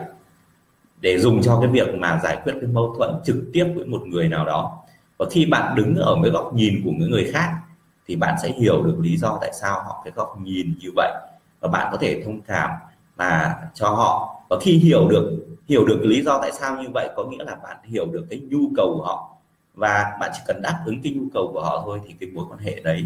Để 1.02 1.18
dùng 1.20 1.42
cho 1.42 1.60
cái 1.62 1.70
việc 1.70 1.96
mà 1.96 2.20
giải 2.24 2.38
quyết 2.44 2.54
cái 2.62 2.70
mâu 2.74 2.96
thuẫn 2.98 3.16
trực 3.26 3.38
tiếp 3.54 3.66
với 3.76 3.86
một 3.86 4.08
người 4.08 4.30
nào 4.30 4.46
đó. 4.46 4.84
Và 5.18 5.26
khi 5.32 5.46
bạn 5.46 5.76
đứng 5.76 5.96
ở 5.96 6.18
cái 6.24 6.32
góc 6.32 6.54
nhìn 6.54 6.82
của 6.86 6.92
những 6.92 7.12
người 7.12 7.32
khác 7.34 7.60
thì 8.08 8.16
bạn 8.16 8.36
sẽ 8.44 8.50
hiểu 8.50 8.84
được 8.84 8.96
lý 9.00 9.18
do 9.18 9.38
tại 9.42 9.52
sao 9.54 9.84
họ 9.84 10.02
cái 10.06 10.14
góc 10.16 10.38
nhìn 10.42 10.74
như 10.82 10.90
vậy. 10.96 11.14
Và 11.60 11.68
bạn 11.68 11.88
có 11.92 11.98
thể 11.98 12.22
thông 12.26 12.42
cảm 12.42 12.70
và 13.16 13.56
cho 13.74 13.90
họ. 13.90 14.42
Và 14.50 14.58
khi 14.62 14.78
hiểu 14.78 15.08
được 15.08 15.46
hiểu 15.68 15.86
được 15.86 16.00
lý 16.04 16.22
do 16.22 16.40
tại 16.42 16.52
sao 16.52 16.82
như 16.82 16.90
vậy 16.94 17.10
có 17.16 17.24
nghĩa 17.24 17.44
là 17.44 17.56
bạn 17.56 17.78
hiểu 17.84 18.06
được 18.06 18.26
cái 18.30 18.40
nhu 18.40 18.60
cầu 18.76 18.94
của 18.98 19.04
họ. 19.04 19.38
Và 19.74 20.18
bạn 20.20 20.32
chỉ 20.34 20.42
cần 20.48 20.62
đáp 20.62 20.84
ứng 20.86 21.02
cái 21.02 21.14
nhu 21.14 21.24
cầu 21.34 21.50
của 21.54 21.62
họ 21.62 21.82
thôi 21.86 22.02
thì 22.08 22.14
cái 22.20 22.30
mối 22.34 22.46
quan 22.50 22.60
hệ 22.60 22.80
đấy 22.84 23.06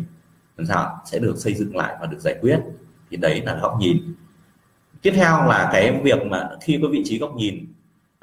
làm 0.58 0.68
sao 0.68 1.00
sẽ 1.06 1.20
được 1.20 1.38
xây 1.38 1.54
dựng 1.54 1.76
lại 1.76 1.96
và 2.02 2.08
được 2.08 2.20
giải 2.20 2.36
quyết. 2.42 2.60
Thì 3.10 3.18
đấy 3.18 3.42
là 3.46 3.60
góc 3.62 3.78
nhìn. 3.80 4.16
Tiếp 5.02 5.12
theo 5.16 5.46
là 5.46 5.70
cái 5.74 6.02
việc 6.04 6.26
mà 6.26 6.50
khi 6.62 6.80
có 6.82 6.88
vị 6.92 7.02
trí 7.06 7.20
góc 7.20 7.36
nhìn 7.36 7.68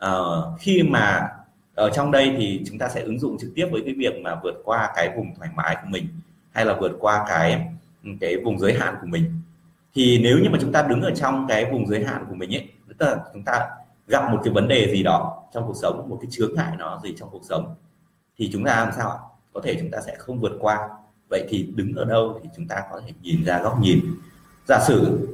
uh, 0.04 0.60
khi 0.60 0.82
mà 0.82 1.28
ở 1.74 1.90
trong 1.90 2.10
đây 2.10 2.34
thì 2.38 2.62
chúng 2.66 2.78
ta 2.78 2.88
sẽ 2.88 3.02
ứng 3.02 3.20
dụng 3.20 3.38
trực 3.38 3.50
tiếp 3.54 3.66
với 3.72 3.82
cái 3.84 3.94
việc 3.98 4.14
mà 4.22 4.40
vượt 4.42 4.54
qua 4.64 4.92
cái 4.96 5.12
vùng 5.16 5.34
thoải 5.36 5.50
mái 5.54 5.76
của 5.82 5.88
mình 5.90 6.08
hay 6.54 6.64
là 6.64 6.76
vượt 6.80 6.92
qua 7.00 7.24
cái 7.28 7.68
cái 8.20 8.36
vùng 8.44 8.58
giới 8.58 8.74
hạn 8.74 8.94
của 9.00 9.06
mình? 9.06 9.40
Thì 9.94 10.18
nếu 10.22 10.38
như 10.38 10.50
mà 10.50 10.58
chúng 10.60 10.72
ta 10.72 10.82
đứng 10.82 11.02
ở 11.02 11.10
trong 11.14 11.46
cái 11.48 11.72
vùng 11.72 11.86
giới 11.86 12.04
hạn 12.04 12.24
của 12.28 12.34
mình 12.34 12.54
ấy 12.54 12.68
tức 12.98 13.06
là 13.06 13.16
chúng 13.32 13.42
ta 13.42 13.68
gặp 14.06 14.32
một 14.32 14.40
cái 14.44 14.54
vấn 14.54 14.68
đề 14.68 14.92
gì 14.92 15.02
đó 15.02 15.42
trong 15.54 15.66
cuộc 15.66 15.76
sống 15.82 16.08
một 16.08 16.18
cái 16.22 16.30
chướng 16.30 16.54
ngại 16.54 16.72
nó 16.78 17.00
gì 17.04 17.14
trong 17.18 17.28
cuộc 17.32 17.42
sống 17.48 17.74
thì 18.38 18.50
chúng 18.52 18.64
ta 18.64 18.76
làm 18.84 18.92
sao 18.96 19.10
ạ? 19.10 19.18
Có 19.52 19.60
thể 19.64 19.76
chúng 19.80 19.90
ta 19.90 19.98
sẽ 20.06 20.14
không 20.18 20.40
vượt 20.40 20.52
qua. 20.60 20.88
Vậy 21.28 21.46
thì 21.48 21.72
đứng 21.74 21.94
ở 21.94 22.04
đâu 22.04 22.40
thì 22.42 22.48
chúng 22.56 22.68
ta 22.68 22.82
có 22.90 23.00
thể 23.00 23.12
nhìn 23.22 23.44
ra 23.44 23.62
góc 23.62 23.80
nhìn. 23.80 24.00
Giả 24.68 24.80
sử 24.86 25.28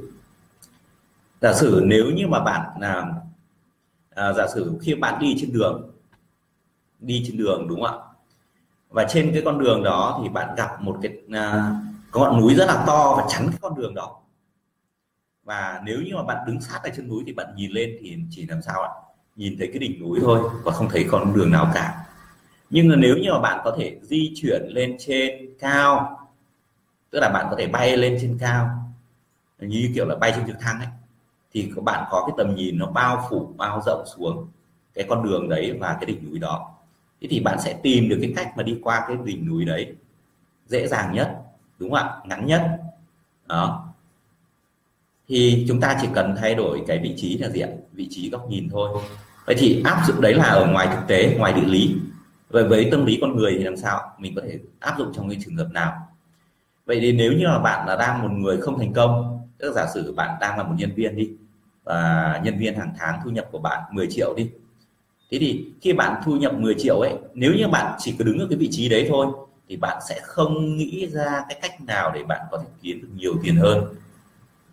giả 1.41 1.53
sử 1.53 1.81
nếu 1.85 2.05
như 2.05 2.27
mà 2.27 2.39
bạn 2.39 2.69
làm 2.79 3.11
à, 4.15 4.33
giả 4.33 4.47
sử 4.53 4.77
khi 4.81 4.95
bạn 4.95 5.19
đi 5.19 5.35
trên 5.41 5.53
đường 5.53 5.91
đi 6.99 7.23
trên 7.27 7.37
đường 7.37 7.67
đúng 7.67 7.81
không 7.81 7.99
ạ? 7.99 8.10
Và 8.91 9.05
trên 9.09 9.31
cái 9.33 9.41
con 9.45 9.59
đường 9.59 9.83
đó 9.83 10.19
thì 10.23 10.29
bạn 10.29 10.55
gặp 10.55 10.81
một 10.81 10.97
cái 11.01 11.11
à, 11.31 11.75
ngọn 12.13 12.39
núi 12.39 12.55
rất 12.55 12.65
là 12.65 12.83
to 12.87 13.15
và 13.17 13.25
chắn 13.29 13.47
cái 13.47 13.57
con 13.61 13.75
đường 13.75 13.93
đó. 13.95 14.19
Và 15.43 15.81
nếu 15.85 16.01
như 16.01 16.15
mà 16.15 16.23
bạn 16.23 16.37
đứng 16.47 16.61
sát 16.61 16.79
ở 16.83 16.89
chân 16.95 17.07
núi 17.07 17.23
thì 17.25 17.33
bạn 17.33 17.47
nhìn 17.55 17.71
lên 17.71 17.97
thì 17.99 18.17
chỉ 18.29 18.45
làm 18.45 18.61
sao 18.61 18.81
ạ? 18.81 18.89
Nhìn 19.35 19.55
thấy 19.57 19.67
cái 19.67 19.79
đỉnh 19.79 19.99
núi 19.99 20.19
thôi 20.21 20.39
và 20.63 20.71
không 20.71 20.89
thấy 20.89 21.05
con 21.11 21.33
đường 21.33 21.51
nào 21.51 21.71
cả. 21.73 22.05
Nhưng 22.69 22.87
mà 22.87 22.95
nếu 22.95 23.17
như 23.17 23.33
mà 23.33 23.39
bạn 23.39 23.61
có 23.63 23.75
thể 23.77 23.99
di 24.01 24.33
chuyển 24.35 24.61
lên 24.67 24.95
trên 24.99 25.53
cao 25.59 26.17
tức 27.09 27.19
là 27.19 27.29
bạn 27.29 27.47
có 27.49 27.55
thể 27.59 27.67
bay 27.67 27.97
lên 27.97 28.17
trên 28.21 28.37
cao 28.39 28.69
như 29.59 29.91
kiểu 29.95 30.05
là 30.05 30.15
bay 30.15 30.33
trên 30.35 30.47
trực 30.47 30.59
thăng 30.59 30.79
ấy 30.79 30.87
thì 31.53 31.71
các 31.75 31.83
bạn 31.83 32.07
có 32.11 32.23
cái 32.27 32.33
tầm 32.37 32.55
nhìn 32.55 32.77
nó 32.77 32.85
bao 32.85 33.27
phủ 33.29 33.53
bao 33.57 33.81
rộng 33.85 34.03
xuống 34.15 34.47
cái 34.93 35.05
con 35.09 35.23
đường 35.23 35.49
đấy 35.49 35.77
và 35.79 35.93
cái 35.93 36.05
đỉnh 36.05 36.29
núi 36.29 36.39
đó 36.39 36.70
thế 37.21 37.27
thì 37.31 37.39
bạn 37.39 37.59
sẽ 37.59 37.79
tìm 37.83 38.09
được 38.09 38.17
cái 38.21 38.33
cách 38.35 38.53
mà 38.57 38.63
đi 38.63 38.79
qua 38.83 39.05
cái 39.07 39.17
đỉnh 39.23 39.47
núi 39.47 39.65
đấy. 39.65 39.95
Dễ 40.67 40.87
dàng 40.87 41.13
nhất, 41.13 41.41
đúng 41.79 41.91
không 41.91 41.99
ạ? 41.99 42.09
Ngắn 42.25 42.45
nhất. 42.45 42.79
Đó. 43.47 43.93
Thì 45.27 45.65
chúng 45.67 45.79
ta 45.79 45.97
chỉ 46.01 46.07
cần 46.13 46.35
thay 46.37 46.55
đổi 46.55 46.81
cái 46.87 46.99
vị 46.99 47.13
trí 47.17 47.37
là 47.37 47.49
gì 47.49 47.59
ạ? 47.59 47.69
Vị 47.93 48.07
trí 48.09 48.29
góc 48.29 48.49
nhìn 48.49 48.69
thôi. 48.69 49.01
Vậy 49.45 49.55
thì 49.59 49.81
áp 49.85 50.03
dụng 50.07 50.21
đấy 50.21 50.33
là 50.33 50.43
ở 50.43 50.67
ngoài 50.67 50.87
thực 50.91 51.07
tế, 51.07 51.35
ngoài 51.37 51.53
địa 51.53 51.65
lý. 51.65 51.95
Vậy 52.49 52.63
với 52.67 52.87
tâm 52.91 53.05
lý 53.05 53.17
con 53.21 53.35
người 53.35 53.55
thì 53.57 53.63
làm 53.63 53.77
sao? 53.77 54.11
Mình 54.17 54.35
có 54.35 54.41
thể 54.45 54.59
áp 54.79 54.95
dụng 54.97 55.11
trong 55.13 55.29
cái 55.29 55.39
trường 55.45 55.55
hợp 55.55 55.67
nào? 55.71 56.07
Vậy 56.85 56.99
thì 57.01 57.11
nếu 57.11 57.31
như 57.31 57.45
là 57.45 57.59
bạn 57.59 57.87
là 57.87 57.95
đang 57.95 58.21
một 58.21 58.31
người 58.31 58.61
không 58.61 58.79
thành 58.79 58.93
công, 58.93 59.41
tức 59.57 59.73
giả 59.75 59.85
sử 59.93 60.13
bạn 60.13 60.37
đang 60.41 60.57
là 60.57 60.63
một 60.63 60.73
nhân 60.77 60.91
viên 60.95 61.15
đi, 61.15 61.31
và 61.83 62.41
nhân 62.43 62.59
viên 62.59 62.75
hàng 62.75 62.93
tháng 62.97 63.19
thu 63.23 63.31
nhập 63.31 63.47
của 63.51 63.59
bạn 63.59 63.83
10 63.91 64.07
triệu 64.09 64.33
đi 64.37 64.51
thế 65.31 65.37
thì 65.39 65.65
khi 65.81 65.93
bạn 65.93 66.21
thu 66.25 66.35
nhập 66.35 66.53
10 66.53 66.75
triệu 66.77 66.99
ấy 66.99 67.13
nếu 67.33 67.53
như 67.53 67.67
bạn 67.67 67.95
chỉ 67.99 68.15
cứ 68.17 68.23
đứng 68.23 68.39
ở 68.39 68.47
cái 68.49 68.57
vị 68.57 68.67
trí 68.71 68.89
đấy 68.89 69.05
thôi 69.09 69.27
thì 69.69 69.77
bạn 69.77 70.01
sẽ 70.09 70.19
không 70.23 70.77
nghĩ 70.77 71.07
ra 71.07 71.43
cái 71.49 71.59
cách 71.61 71.81
nào 71.81 72.11
để 72.15 72.23
bạn 72.23 72.41
có 72.51 72.57
thể 72.57 72.65
kiếm 72.81 73.01
được 73.01 73.07
nhiều 73.15 73.33
tiền 73.43 73.55
hơn. 73.55 73.83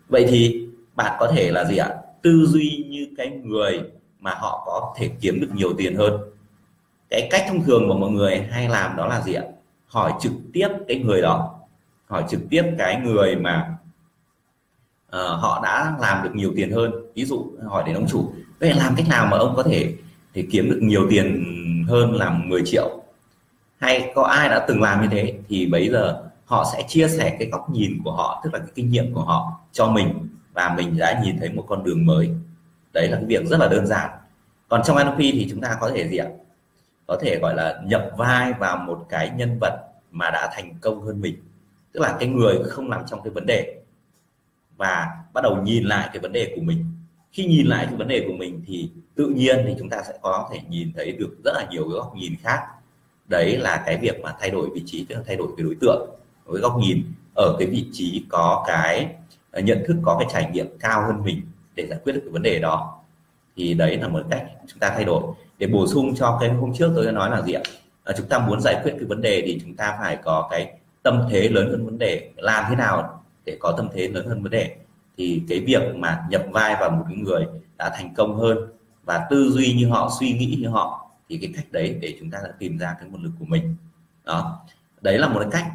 Vậy 0.09 0.25
thì 0.29 0.67
bạn 0.95 1.17
có 1.19 1.31
thể 1.35 1.51
là 1.51 1.65
gì 1.65 1.77
ạ? 1.77 1.89
Tư 2.21 2.45
duy 2.45 2.85
như 2.89 3.07
cái 3.17 3.29
người 3.29 3.81
mà 4.19 4.31
họ 4.31 4.63
có 4.65 4.93
thể 4.97 5.09
kiếm 5.21 5.41
được 5.41 5.49
nhiều 5.53 5.73
tiền 5.77 5.95
hơn. 5.95 6.13
Cái 7.09 7.27
cách 7.31 7.45
thông 7.47 7.63
thường 7.63 7.87
mà 7.87 7.95
mọi 7.95 8.11
người 8.11 8.47
hay 8.51 8.69
làm 8.69 8.95
đó 8.95 9.07
là 9.07 9.21
gì 9.21 9.33
ạ? 9.33 9.43
Hỏi 9.87 10.13
trực 10.21 10.33
tiếp 10.53 10.67
cái 10.87 10.97
người 10.97 11.21
đó. 11.21 11.59
Hỏi 12.07 12.23
trực 12.29 12.41
tiếp 12.49 12.63
cái 12.77 13.01
người 13.05 13.35
mà 13.35 13.75
uh, 15.07 15.13
họ 15.13 15.61
đã 15.63 15.95
làm 15.99 16.23
được 16.23 16.31
nhiều 16.33 16.53
tiền 16.55 16.71
hơn. 16.71 16.91
Ví 17.15 17.25
dụ 17.25 17.51
hỏi 17.67 17.83
đến 17.85 17.95
ông 17.95 18.07
chủ 18.09 18.31
vậy 18.59 18.73
làm 18.73 18.95
cách 18.95 19.07
nào 19.09 19.27
mà 19.31 19.37
ông 19.37 19.53
có 19.55 19.63
thể 19.63 19.93
thì 20.33 20.47
kiếm 20.51 20.69
được 20.69 20.79
nhiều 20.81 21.07
tiền 21.09 21.45
hơn 21.87 22.15
làm 22.15 22.49
10 22.49 22.61
triệu. 22.65 23.03
Hay 23.77 24.11
có 24.15 24.23
ai 24.23 24.49
đã 24.49 24.65
từng 24.67 24.81
làm 24.81 25.01
như 25.01 25.07
thế 25.11 25.33
thì 25.47 25.65
bây 25.65 25.89
giờ 25.89 26.23
họ 26.45 26.65
sẽ 26.73 26.83
chia 26.87 27.07
sẻ 27.07 27.35
cái 27.39 27.49
góc 27.49 27.69
nhìn 27.69 28.01
của 28.03 28.11
họ, 28.11 28.41
tức 28.43 28.53
là 28.53 28.59
cái 28.59 28.69
kinh 28.75 28.89
nghiệm 28.89 29.13
của 29.13 29.21
họ 29.21 29.59
cho 29.71 29.87
mình 29.87 30.27
và 30.53 30.73
mình 30.77 30.97
đã 30.97 31.21
nhìn 31.23 31.39
thấy 31.39 31.49
một 31.49 31.65
con 31.67 31.83
đường 31.83 32.05
mới. 32.05 32.29
Đấy 32.93 33.07
là 33.07 33.17
cái 33.17 33.25
việc 33.25 33.45
rất 33.45 33.59
là 33.59 33.67
đơn 33.67 33.87
giản. 33.87 34.09
Còn 34.67 34.81
trong 34.85 34.97
NLP 34.97 35.17
thì 35.17 35.47
chúng 35.51 35.61
ta 35.61 35.77
có 35.81 35.91
thể 35.95 36.07
gì 36.07 36.17
ạ? 36.17 36.27
Có 37.07 37.17
thể 37.21 37.39
gọi 37.41 37.55
là 37.55 37.81
nhập 37.85 38.11
vai 38.17 38.53
vào 38.53 38.77
một 38.77 39.05
cái 39.09 39.29
nhân 39.29 39.57
vật 39.61 39.79
mà 40.11 40.29
đã 40.29 40.49
thành 40.53 40.73
công 40.81 41.01
hơn 41.01 41.21
mình. 41.21 41.35
Tức 41.91 41.99
là 41.99 42.15
cái 42.19 42.29
người 42.29 42.57
không 42.63 42.89
nằm 42.89 43.01
trong 43.09 43.23
cái 43.23 43.31
vấn 43.33 43.45
đề 43.45 43.75
và 44.77 45.07
bắt 45.33 45.41
đầu 45.41 45.61
nhìn 45.63 45.83
lại 45.83 46.09
cái 46.13 46.19
vấn 46.19 46.31
đề 46.31 46.53
của 46.55 46.61
mình 46.61 46.85
khi 47.31 47.45
nhìn 47.45 47.67
lại 47.67 47.85
cái 47.85 47.95
vấn 47.95 48.07
đề 48.07 48.25
của 48.27 48.33
mình 48.33 48.61
thì 48.67 48.89
tự 49.15 49.27
nhiên 49.27 49.65
thì 49.67 49.75
chúng 49.79 49.89
ta 49.89 50.03
sẽ 50.07 50.13
có 50.21 50.49
thể 50.53 50.59
nhìn 50.69 50.91
thấy 50.95 51.11
được 51.11 51.37
rất 51.45 51.51
là 51.55 51.67
nhiều 51.71 51.83
cái 51.83 51.93
góc 51.93 52.15
nhìn 52.15 52.33
khác. 52.43 52.59
Đấy 53.27 53.57
là 53.57 53.83
cái 53.85 53.97
việc 53.97 54.21
mà 54.21 54.33
thay 54.39 54.49
đổi 54.49 54.69
vị 54.73 54.83
trí 54.85 55.05
tức 55.05 55.15
là 55.15 55.21
thay 55.27 55.35
đổi 55.35 55.47
cái 55.57 55.63
đối 55.63 55.75
tượng. 55.81 56.09
Với 56.45 56.61
góc 56.61 56.77
nhìn 56.79 57.03
ở 57.35 57.55
cái 57.59 57.67
vị 57.67 57.85
trí 57.91 58.25
có 58.29 58.63
cái 58.67 59.07
ờ, 59.51 59.61
nhận 59.61 59.83
thức 59.87 59.97
có 60.03 60.17
cái 60.19 60.27
trải 60.33 60.51
nghiệm 60.53 60.77
cao 60.79 61.01
hơn 61.07 61.23
mình 61.23 61.41
để 61.75 61.87
giải 61.89 61.99
quyết 62.03 62.13
được 62.13 62.21
cái 62.23 62.31
vấn 62.31 62.41
đề 62.41 62.59
đó. 62.59 63.01
Thì 63.55 63.73
đấy 63.73 63.97
là 63.97 64.07
một 64.07 64.21
cách 64.29 64.45
chúng 64.67 64.79
ta 64.79 64.89
thay 64.89 65.05
đổi. 65.05 65.23
Để 65.57 65.67
bổ 65.67 65.87
sung 65.87 66.15
cho 66.15 66.37
cái 66.41 66.49
hôm 66.49 66.73
trước 66.73 66.91
tôi 66.95 67.05
đã 67.05 67.11
nói 67.11 67.29
là 67.29 67.41
gì 67.41 67.53
ạ? 67.53 67.61
À, 68.03 68.13
chúng 68.17 68.27
ta 68.27 68.39
muốn 68.39 68.61
giải 68.61 68.79
quyết 68.83 68.91
cái 68.91 69.05
vấn 69.05 69.21
đề 69.21 69.43
thì 69.45 69.59
chúng 69.61 69.75
ta 69.75 69.97
phải 70.01 70.17
có 70.23 70.47
cái 70.51 70.73
tâm 71.03 71.27
thế 71.31 71.49
lớn 71.49 71.69
hơn 71.71 71.85
vấn 71.85 71.97
đề 71.97 72.29
làm 72.35 72.65
thế 72.69 72.75
nào 72.75 73.23
để 73.45 73.57
có 73.59 73.71
tâm 73.77 73.89
thế 73.93 74.07
lớn 74.07 74.27
hơn 74.27 74.43
vấn 74.43 74.51
đề 74.51 74.75
thì 75.19 75.43
cái 75.49 75.59
việc 75.59 75.95
mà 75.95 76.25
nhập 76.29 76.43
vai 76.51 76.75
vào 76.79 76.91
một 76.91 77.03
cái 77.07 77.17
người 77.17 77.47
đã 77.77 77.91
thành 77.97 78.13
công 78.13 78.35
hơn 78.35 78.57
và 79.03 79.27
tư 79.29 79.49
duy 79.49 79.73
như 79.73 79.89
họ, 79.89 80.11
suy 80.19 80.33
nghĩ 80.33 80.57
như 80.61 80.69
họ 80.69 81.09
thì 81.29 81.37
cái 81.37 81.51
cách 81.55 81.65
đấy 81.71 81.97
để 82.01 82.15
chúng 82.19 82.31
ta 82.31 82.39
đã 82.43 82.49
tìm 82.59 82.77
ra 82.77 82.95
cái 82.99 83.09
nguồn 83.09 83.23
lực 83.23 83.31
của 83.39 83.45
mình. 83.45 83.75
Đó. 84.25 84.65
Đấy 85.01 85.17
là 85.17 85.27
một 85.27 85.39
cái 85.39 85.49
cách. 85.51 85.71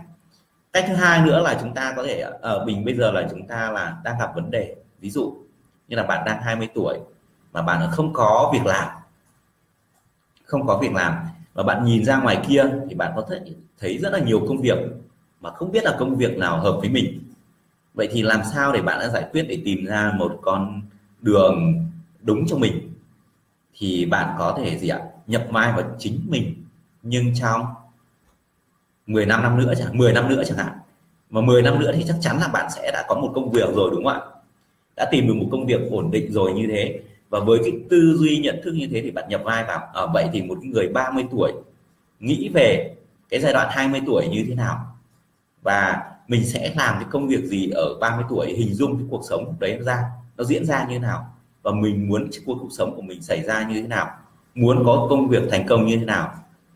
Cách 0.73 0.85
thứ 0.89 0.95
hai 0.95 1.27
nữa 1.27 1.43
là 1.43 1.59
chúng 1.61 1.75
ta 1.75 1.93
có 1.97 2.03
thể 2.03 2.21
ờ, 2.21 2.39
ở 2.43 2.65
mình 2.65 2.85
bây 2.85 2.95
giờ 2.95 3.13
là 3.13 3.27
chúng 3.31 3.47
ta 3.47 3.71
là 3.71 3.97
đang 4.05 4.19
gặp 4.19 4.35
vấn 4.35 4.51
đề. 4.51 4.77
Ví 5.01 5.11
dụ 5.11 5.37
như 5.89 5.97
là 5.97 6.03
bạn 6.03 6.25
đang 6.27 6.43
20 6.43 6.69
tuổi 6.75 6.99
mà 7.53 7.63
bạn 7.63 7.91
không 7.93 8.13
có 8.13 8.51
việc 8.55 8.67
làm, 8.67 8.89
không 10.45 10.67
có 10.67 10.79
việc 10.79 10.93
làm 10.93 11.15
và 11.55 11.63
bạn 11.63 11.85
nhìn 11.85 12.05
ra 12.05 12.21
ngoài 12.21 12.43
kia 12.49 12.65
thì 12.89 12.95
bạn 12.95 13.13
có 13.17 13.27
thể 13.31 13.41
thấy 13.81 13.99
rất 13.99 14.13
là 14.13 14.19
nhiều 14.19 14.45
công 14.49 14.61
việc 14.61 14.79
mà 15.41 15.51
không 15.51 15.73
biết 15.73 15.85
là 15.85 15.97
công 15.99 16.17
việc 16.17 16.39
nào 16.39 16.61
hợp 16.61 16.77
với 16.81 16.89
mình 16.89 17.34
vậy 17.95 18.09
thì 18.13 18.23
làm 18.23 18.41
sao 18.53 18.73
để 18.73 18.83
bạn 18.83 18.99
đã 18.99 19.09
giải 19.09 19.25
quyết 19.33 19.47
để 19.49 19.59
tìm 19.65 19.85
ra 19.85 20.13
một 20.19 20.39
con 20.43 20.83
đường 21.21 21.87
đúng 22.21 22.47
cho 22.47 22.57
mình? 22.57 22.93
Thì 23.79 24.07
bạn 24.07 24.35
có 24.39 24.59
thể 24.59 24.79
gì 24.79 24.89
ạ? 24.89 25.01
Nhập 25.27 25.47
vai 25.51 25.73
vào 25.73 25.97
chính 25.99 26.21
mình 26.29 26.55
nhưng 27.03 27.35
trong 27.35 27.67
10 29.07 29.27
năm 29.27 29.43
năm 29.43 29.59
nữa 29.59 29.73
chẳng 29.79 29.99
10 29.99 30.13
năm 30.13 30.29
nữa 30.29 30.43
chẳng 30.47 30.59
hạn. 30.59 30.73
Mà 31.31 31.41
10 31.41 31.63
năm 31.63 31.79
nữa 31.79 31.93
thì 31.95 32.05
chắc 32.09 32.17
chắn 32.21 32.39
là 32.41 32.49
bạn 32.49 32.71
sẽ 32.71 32.91
đã 32.93 33.05
có 33.09 33.15
một 33.15 33.33
công 33.35 33.51
việc 33.51 33.69
rồi 33.75 33.91
đúng 33.93 34.05
không 34.05 34.13
ạ? 34.13 34.21
Đã 34.97 35.09
tìm 35.11 35.27
được 35.27 35.35
một 35.35 35.49
công 35.53 35.67
việc 35.67 35.81
ổn 35.91 36.11
định 36.11 36.33
rồi 36.33 36.53
như 36.53 36.67
thế. 36.71 37.01
Và 37.29 37.41
với 37.41 37.59
cái 37.63 37.73
tư 37.91 38.17
duy 38.19 38.39
nhận 38.39 38.61
thức 38.65 38.73
như 38.73 38.89
thế 38.93 39.03
thì 39.03 39.11
bạn 39.11 39.25
nhập 39.29 39.41
vai 39.45 39.65
vào. 39.65 39.89
Ở 39.93 40.07
à, 40.07 40.13
vậy 40.15 40.29
thì 40.33 40.43
một 40.43 40.65
người 40.65 40.89
30 40.89 41.25
tuổi 41.31 41.53
nghĩ 42.21 42.49
về 42.55 42.95
cái 43.29 43.41
giai 43.41 43.53
đoạn 43.53 43.69
20 43.71 44.01
tuổi 44.07 44.29
như 44.29 44.45
thế 44.49 44.55
nào? 44.55 44.97
Và 45.63 46.03
mình 46.29 46.47
sẽ 46.47 46.75
làm 46.77 46.95
cái 46.95 47.05
công 47.11 47.29
việc 47.29 47.45
gì 47.45 47.71
ở 47.71 47.99
30 48.01 48.25
tuổi, 48.29 48.47
hình 48.47 48.75
dung 48.75 48.99
cái 48.99 49.07
cuộc 49.11 49.23
sống 49.29 49.55
đấy 49.59 49.79
ra, 49.87 50.05
nó 50.37 50.45
diễn 50.45 50.65
ra 50.65 50.87
như 50.89 50.95
thế 50.95 50.99
nào, 50.99 51.27
và 51.63 51.73
mình 51.73 52.09
muốn 52.09 52.29
cuộc 52.47 52.59
cuộc 52.61 52.71
sống 52.71 52.97
của 52.97 53.03
mình 53.03 53.23
xảy 53.23 53.43
ra 53.43 53.69
như 53.69 53.83
thế 53.83 53.89
nào, 53.89 54.11
muốn 54.55 54.83
có 54.87 55.07
công 55.11 55.29
việc 55.29 55.43
thành 55.51 55.67
công 55.67 55.87
như 55.87 55.97
thế 55.97 56.05
nào. 56.05 56.35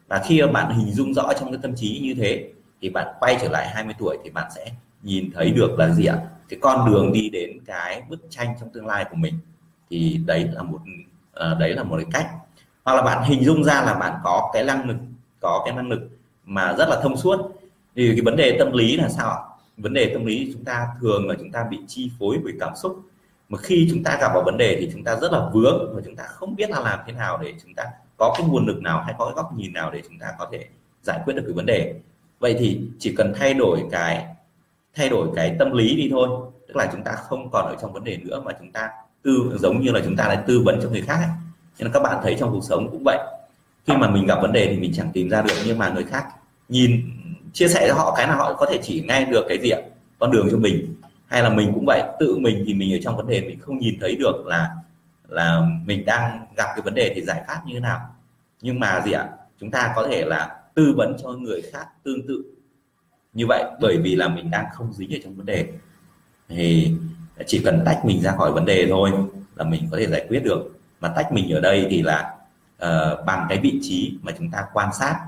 Và 0.09 0.23
khi 0.27 0.43
mà 0.43 0.53
bạn 0.53 0.79
hình 0.79 0.93
dung 0.93 1.15
rõ 1.15 1.33
trong 1.41 1.51
cái 1.51 1.59
tâm 1.63 1.75
trí 1.77 2.01
như 2.03 2.15
thế, 2.15 2.51
thì 2.83 2.91
bạn 2.91 3.07
quay 3.21 3.39
trở 3.41 3.49
lại 3.49 3.69
20 3.69 3.95
tuổi 3.99 4.19
thì 4.25 4.31
bạn 4.31 4.51
sẽ 4.55 4.73
nhìn 5.03 5.31
thấy 5.35 5.51
được 5.51 5.79
là 5.79 5.91
gì 5.91 6.07
ạ? 6.07 6.19
Cái 6.49 6.59
con 6.63 6.91
đường 6.91 7.13
đi 7.13 7.29
đến 7.31 7.59
cái 7.67 8.03
bức 8.09 8.21
tranh 8.31 8.55
trong 8.61 8.71
tương 8.71 8.87
lai 8.87 9.05
của 9.11 9.17
mình. 9.17 9.35
Thì 9.91 10.21
đấy 10.27 10.49
là 10.53 10.63
một 10.63 10.79
ờ, 11.33 11.55
đấy 11.55 11.75
là 11.75 11.83
một 11.83 11.97
cái 11.97 12.07
cách. 12.13 12.31
Hoặc 12.85 12.95
là 12.95 13.03
bạn 13.03 13.25
hình 13.25 13.45
dung 13.45 13.65
ra 13.65 13.83
là 13.83 13.95
bạn 13.95 14.15
có 14.25 14.51
cái 14.53 14.65
năng 14.65 14.89
lực, 14.89 14.97
có 15.41 15.63
cái 15.65 15.75
năng 15.77 15.89
lực 15.89 16.09
mà 16.45 16.75
rất 16.79 16.89
là 16.89 17.01
thông 17.03 17.17
suốt 17.17 17.53
thì 17.99 18.09
cái 18.09 18.21
vấn 18.25 18.37
đề 18.37 18.57
tâm 18.59 18.73
lý 18.73 18.97
là 18.97 19.09
sao 19.09 19.31
ạ 19.31 19.39
vấn 19.77 19.95
đề 19.95 20.11
tâm 20.15 20.25
lý 20.25 20.51
chúng 20.53 20.65
ta 20.65 20.87
thường 21.01 21.29
là 21.29 21.35
chúng 21.39 21.53
ta 21.53 21.65
bị 21.71 21.79
chi 21.87 22.11
phối 22.19 22.39
bởi 22.45 22.53
cảm 22.61 22.73
xúc 22.77 23.01
mà 23.49 23.59
khi 23.59 23.89
chúng 23.91 24.03
ta 24.03 24.19
gặp 24.21 24.31
vào 24.35 24.43
vấn 24.43 24.57
đề 24.57 24.77
thì 24.81 24.91
chúng 24.93 25.05
ta 25.05 25.17
rất 25.17 25.33
là 25.33 25.49
vướng 25.53 25.95
và 25.95 26.03
chúng 26.05 26.17
ta 26.17 26.25
không 26.25 26.57
biết 26.57 26.71
là 26.71 26.81
làm 26.81 26.99
thế 27.07 27.13
nào 27.13 27.39
để 27.43 27.55
chúng 27.63 27.75
ta 27.75 27.85
có 28.17 28.35
cái 28.39 28.47
nguồn 28.49 28.67
lực 28.67 28.83
nào 28.83 29.03
hay 29.03 29.15
có 29.19 29.25
cái 29.25 29.35
góc 29.37 29.53
nhìn 29.57 29.73
nào 29.73 29.91
để 29.91 30.03
chúng 30.09 30.19
ta 30.19 30.27
có 30.39 30.49
thể 30.53 30.67
giải 31.03 31.21
quyết 31.25 31.35
được 31.35 31.43
cái 31.47 31.53
vấn 31.53 31.67
đề 31.67 31.95
vậy 32.39 32.57
thì 32.59 32.81
chỉ 32.99 33.15
cần 33.17 33.33
thay 33.37 33.55
đổi 33.55 33.83
cái 33.91 34.27
thay 34.95 35.09
đổi 35.09 35.29
cái 35.37 35.57
tâm 35.59 35.73
lý 35.73 35.97
đi 35.97 36.09
thôi 36.11 36.29
tức 36.69 36.77
là 36.77 36.89
chúng 36.93 37.05
ta 37.05 37.13
không 37.13 37.51
còn 37.51 37.67
ở 37.67 37.77
trong 37.81 37.93
vấn 37.93 38.05
đề 38.05 38.17
nữa 38.17 38.43
mà 38.45 38.53
chúng 38.59 38.73
ta 38.73 38.91
tư 39.23 39.57
giống 39.61 39.81
như 39.81 39.91
là 39.93 40.01
chúng 40.05 40.17
ta 40.17 40.29
lại 40.29 40.39
tư 40.47 40.63
vấn 40.65 40.81
cho 40.83 40.89
người 40.91 41.03
khác 41.03 41.17
ấy. 41.17 41.31
nên 41.79 41.87
là 41.87 41.91
các 41.93 42.01
bạn 42.03 42.19
thấy 42.23 42.37
trong 42.41 42.51
cuộc 42.51 42.65
sống 42.65 42.89
cũng 42.91 43.03
vậy 43.05 43.19
khi 43.87 43.97
mà 43.97 44.11
mình 44.11 44.27
gặp 44.27 44.39
vấn 44.43 44.53
đề 44.53 44.67
thì 44.71 44.77
mình 44.77 44.93
chẳng 44.95 45.11
tìm 45.13 45.29
ra 45.31 45.43
được 45.43 45.55
nhưng 45.67 45.79
mà 45.79 45.89
người 45.89 46.05
khác 46.05 46.25
nhìn 46.69 47.18
chia 47.59 47.69
sẻ 47.69 47.89
cho 47.89 47.95
họ 47.95 48.15
cái 48.17 48.29
là 48.29 48.35
họ 48.35 48.55
có 48.55 48.67
thể 48.71 48.79
chỉ 48.83 49.01
ngay 49.01 49.25
được 49.25 49.45
cái 49.49 49.59
gì 49.59 49.71
ạ? 49.71 49.81
Con 50.19 50.31
đường 50.31 50.49
cho 50.51 50.59
mình. 50.59 50.95
Hay 51.27 51.43
là 51.43 51.49
mình 51.49 51.71
cũng 51.75 51.85
vậy 51.87 52.03
tự 52.21 52.39
mình 52.39 52.65
thì 52.67 52.75
mình 52.75 52.93
ở 52.93 52.99
trong 53.03 53.17
vấn 53.17 53.27
đề 53.27 53.41
mình 53.41 53.59
không 53.61 53.79
nhìn 53.79 53.99
thấy 54.01 54.17
được 54.17 54.47
là 54.47 54.71
là 55.29 55.61
mình 55.85 56.05
đang 56.05 56.47
gặp 56.57 56.67
cái 56.67 56.81
vấn 56.85 56.95
đề 56.95 57.13
thì 57.15 57.23
giải 57.23 57.43
pháp 57.47 57.61
như 57.67 57.75
thế 57.75 57.81
nào. 57.81 58.01
Nhưng 58.61 58.81
mà 58.81 59.03
gì 59.05 59.13
ạ? 59.13 59.29
Chúng 59.61 59.71
ta 59.71 59.93
có 59.97 60.09
thể 60.11 60.25
là 60.25 60.57
tư 60.75 60.95
vấn 60.97 61.17
cho 61.23 61.29
người 61.29 61.63
khác 61.73 61.87
tương 62.03 62.27
tự 62.29 62.43
như 63.33 63.47
vậy 63.49 63.65
bởi 63.81 63.97
vì 63.97 64.17
là 64.17 64.29
mình 64.29 64.51
đang 64.51 64.65
không 64.73 64.93
dính 64.93 65.15
ở 65.15 65.19
trong 65.25 65.35
vấn 65.35 65.47
đề. 65.47 65.67
Thì 66.49 66.93
chỉ 67.47 67.63
cần 67.65 67.83
tách 67.85 68.05
mình 68.05 68.23
ra 68.23 68.33
khỏi 68.33 68.53
vấn 68.53 68.65
đề 68.65 68.87
thôi 68.89 69.11
là 69.57 69.65
mình 69.65 69.89
có 69.91 69.97
thể 69.97 70.07
giải 70.07 70.27
quyết 70.29 70.41
được. 70.45 70.79
Mà 71.01 71.09
tách 71.09 71.33
mình 71.33 71.53
ở 71.53 71.61
đây 71.61 71.87
thì 71.91 72.03
là 72.03 72.35
uh, 72.85 73.25
bằng 73.27 73.47
cái 73.49 73.59
vị 73.59 73.79
trí 73.83 74.19
mà 74.23 74.33
chúng 74.39 74.51
ta 74.51 74.65
quan 74.73 74.89
sát 74.99 75.21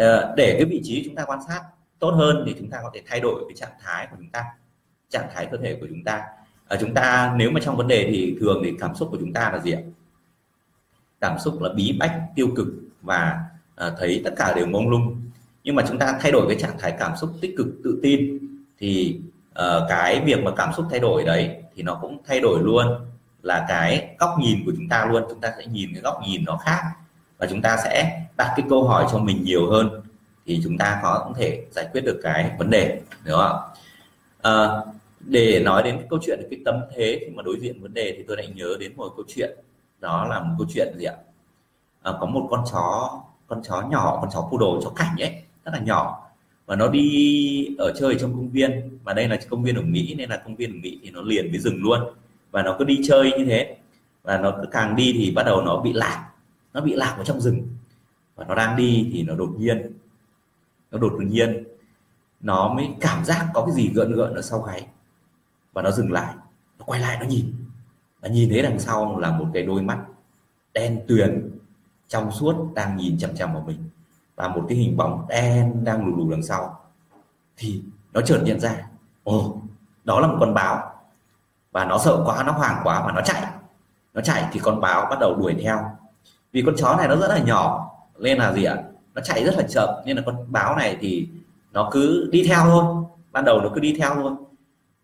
Ờ, 0.00 0.34
để 0.36 0.54
cái 0.58 0.64
vị 0.64 0.80
trí 0.84 1.02
chúng 1.04 1.14
ta 1.14 1.24
quan 1.24 1.38
sát 1.48 1.62
tốt 1.98 2.10
hơn 2.10 2.44
thì 2.46 2.54
chúng 2.58 2.70
ta 2.70 2.78
có 2.82 2.90
thể 2.94 3.02
thay 3.06 3.20
đổi 3.20 3.44
cái 3.48 3.56
trạng 3.56 3.78
thái 3.80 4.06
của 4.10 4.16
chúng 4.18 4.30
ta, 4.30 4.44
trạng 5.08 5.28
thái 5.34 5.48
cơ 5.50 5.56
thể 5.56 5.76
của 5.80 5.86
chúng 5.88 6.04
ta. 6.04 6.22
Ở 6.68 6.76
chúng 6.80 6.94
ta 6.94 7.34
nếu 7.36 7.50
mà 7.50 7.60
trong 7.64 7.76
vấn 7.76 7.88
đề 7.88 8.08
thì 8.10 8.36
thường 8.40 8.62
thì 8.64 8.72
cảm 8.80 8.94
xúc 8.94 9.08
của 9.10 9.16
chúng 9.20 9.32
ta 9.32 9.50
là 9.52 9.58
gì 9.58 9.72
ạ? 9.72 9.80
Cảm 11.20 11.38
xúc 11.38 11.62
là 11.62 11.68
bí 11.76 11.96
bách, 11.98 12.22
tiêu 12.34 12.48
cực 12.56 12.66
và 13.02 13.40
ờ, 13.74 13.96
thấy 13.98 14.20
tất 14.24 14.34
cả 14.36 14.52
đều 14.56 14.66
mông 14.66 14.88
lung. 14.88 15.20
Nhưng 15.64 15.74
mà 15.74 15.84
chúng 15.88 15.98
ta 15.98 16.18
thay 16.20 16.32
đổi 16.32 16.46
cái 16.48 16.58
trạng 16.60 16.78
thái 16.78 16.94
cảm 16.98 17.16
xúc 17.16 17.30
tích 17.40 17.54
cực, 17.56 17.66
tự 17.84 18.00
tin 18.02 18.38
thì 18.78 19.20
cái 19.88 20.20
việc 20.24 20.42
mà 20.44 20.50
cảm 20.56 20.72
xúc 20.76 20.86
thay 20.90 21.00
đổi 21.00 21.24
đấy 21.24 21.62
thì 21.74 21.82
nó 21.82 21.98
cũng 22.02 22.18
thay 22.26 22.40
đổi 22.40 22.62
luôn 22.62 22.86
là 23.42 23.66
cái 23.68 24.16
góc 24.18 24.30
nhìn 24.40 24.62
của 24.66 24.72
chúng 24.76 24.88
ta 24.88 25.06
luôn. 25.06 25.22
Chúng 25.30 25.40
ta 25.40 25.52
sẽ 25.58 25.66
nhìn 25.66 25.90
cái 25.92 26.02
góc 26.02 26.20
nhìn 26.26 26.44
nó 26.44 26.56
khác 26.56 26.82
và 27.40 27.46
chúng 27.50 27.62
ta 27.62 27.76
sẽ 27.84 28.22
đặt 28.36 28.52
cái 28.56 28.66
câu 28.70 28.84
hỏi 28.84 29.06
cho 29.12 29.18
mình 29.18 29.44
nhiều 29.44 29.70
hơn 29.70 30.00
thì 30.46 30.60
chúng 30.64 30.78
ta 30.78 31.00
có 31.02 31.32
thể 31.36 31.64
giải 31.70 31.88
quyết 31.92 32.00
được 32.04 32.20
cái 32.22 32.50
vấn 32.58 32.70
đề 32.70 33.00
đúng 33.24 33.38
không 33.38 33.60
à, 34.42 34.52
để 35.20 35.60
nói 35.64 35.82
đến 35.82 35.96
cái 35.96 36.06
câu 36.10 36.18
chuyện 36.22 36.40
cái 36.50 36.60
tâm 36.64 36.74
thế 36.96 37.18
khi 37.20 37.26
mà 37.34 37.42
đối 37.42 37.60
diện 37.60 37.82
vấn 37.82 37.94
đề 37.94 38.14
thì 38.16 38.24
tôi 38.28 38.36
lại 38.36 38.48
nhớ 38.54 38.76
đến 38.80 38.92
một 38.96 39.12
câu 39.16 39.24
chuyện. 39.28 39.50
Đó 40.00 40.26
là 40.30 40.40
một 40.40 40.54
câu 40.58 40.66
chuyện 40.74 40.94
gì 40.98 41.04
ạ? 41.04 41.14
À, 42.02 42.12
có 42.20 42.26
một 42.26 42.46
con 42.50 42.64
chó 42.72 43.10
con 43.46 43.62
chó 43.62 43.82
nhỏ 43.90 44.18
con 44.20 44.30
chó 44.32 44.40
poodle 44.40 44.84
chó 44.84 44.90
cảnh 44.90 45.16
ấy 45.18 45.34
rất 45.64 45.72
là 45.74 45.78
nhỏ. 45.78 46.26
Và 46.66 46.76
nó 46.76 46.88
đi 46.88 47.76
ở 47.78 47.92
chơi 48.00 48.16
trong 48.20 48.32
công 48.32 48.48
viên. 48.48 48.98
Và 49.04 49.12
đây 49.12 49.28
là 49.28 49.38
công 49.50 49.62
viên 49.62 49.76
ở 49.76 49.82
Mỹ 49.82 50.14
nên 50.18 50.30
là 50.30 50.36
công 50.36 50.56
viên 50.56 50.70
ở 50.70 50.78
Mỹ 50.82 50.98
thì 51.02 51.10
nó 51.10 51.22
liền 51.22 51.50
với 51.50 51.58
rừng 51.58 51.82
luôn. 51.82 52.00
Và 52.50 52.62
nó 52.62 52.76
cứ 52.78 52.84
đi 52.84 53.00
chơi 53.08 53.32
như 53.38 53.44
thế. 53.44 53.76
Và 54.22 54.38
nó 54.38 54.50
cứ 54.50 54.68
càng 54.70 54.96
đi 54.96 55.14
thì 55.18 55.30
bắt 55.30 55.42
đầu 55.46 55.62
nó 55.62 55.76
bị 55.76 55.92
lạc 55.92 56.29
nó 56.72 56.80
bị 56.80 56.94
lạc 56.94 57.14
ở 57.18 57.24
trong 57.24 57.40
rừng. 57.40 57.68
Và 58.34 58.44
nó 58.44 58.54
đang 58.54 58.76
đi 58.76 59.10
thì 59.12 59.22
nó 59.22 59.34
đột 59.34 59.50
nhiên, 59.58 59.98
nó 60.90 60.98
đột 60.98 61.12
nhiên, 61.18 61.64
nó 62.40 62.74
mới 62.74 62.88
cảm 63.00 63.24
giác 63.24 63.48
có 63.54 63.66
cái 63.66 63.74
gì 63.74 63.90
gợn 63.94 64.12
gợn 64.12 64.34
ở 64.34 64.42
sau 64.42 64.60
gáy. 64.60 64.86
Và 65.72 65.82
nó 65.82 65.90
dừng 65.90 66.12
lại, 66.12 66.34
nó 66.78 66.84
quay 66.84 67.00
lại, 67.00 67.16
nó 67.20 67.26
nhìn. 67.26 67.54
Và 68.20 68.28
nhìn 68.28 68.50
thấy 68.50 68.62
đằng 68.62 68.78
sau 68.78 69.18
là 69.18 69.30
một 69.30 69.46
cái 69.54 69.62
đôi 69.62 69.82
mắt 69.82 69.98
đen 70.72 71.04
tuyền, 71.08 71.58
trong 72.08 72.30
suốt, 72.30 72.74
đang 72.74 72.96
nhìn 72.96 73.18
chằm 73.18 73.36
chằm 73.36 73.52
vào 73.52 73.62
mình. 73.66 73.88
Và 74.36 74.48
một 74.48 74.64
cái 74.68 74.78
hình 74.78 74.96
bóng 74.96 75.26
đen 75.28 75.84
đang 75.84 76.06
lù 76.06 76.16
lù 76.16 76.30
đằng 76.30 76.42
sau. 76.42 76.80
Thì 77.56 77.82
nó 78.12 78.20
chợt 78.20 78.42
nhận 78.44 78.60
ra, 78.60 78.86
ồ, 79.24 79.60
đó 80.04 80.20
là 80.20 80.26
một 80.26 80.36
con 80.40 80.54
báo. 80.54 80.92
Và 81.72 81.84
nó 81.84 81.98
sợ 81.98 82.22
quá, 82.26 82.42
nó 82.42 82.52
hoảng 82.52 82.80
quá 82.84 83.02
và 83.06 83.12
nó 83.12 83.20
chạy. 83.24 83.46
Nó 84.14 84.20
chạy 84.20 84.48
thì 84.52 84.60
con 84.62 84.80
báo 84.80 85.06
bắt 85.10 85.18
đầu 85.20 85.36
đuổi 85.36 85.56
theo 85.62 85.96
vì 86.52 86.62
con 86.66 86.74
chó 86.76 86.96
này 86.96 87.08
nó 87.08 87.16
rất 87.16 87.28
là 87.28 87.38
nhỏ, 87.38 87.90
nên 88.18 88.38
là 88.38 88.52
gì 88.52 88.64
ạ? 88.64 88.76
Nó 89.14 89.22
chạy 89.22 89.44
rất 89.44 89.56
là 89.56 89.62
chậm, 89.68 89.88
nên 90.04 90.16
là 90.16 90.22
con 90.26 90.52
báo 90.52 90.76
này 90.76 90.96
thì 91.00 91.28
nó 91.72 91.88
cứ 91.92 92.28
đi 92.32 92.44
theo 92.48 92.64
thôi. 92.64 92.84
Ban 93.32 93.44
đầu 93.44 93.60
nó 93.60 93.68
cứ 93.74 93.80
đi 93.80 93.96
theo 93.98 94.14
thôi. 94.14 94.32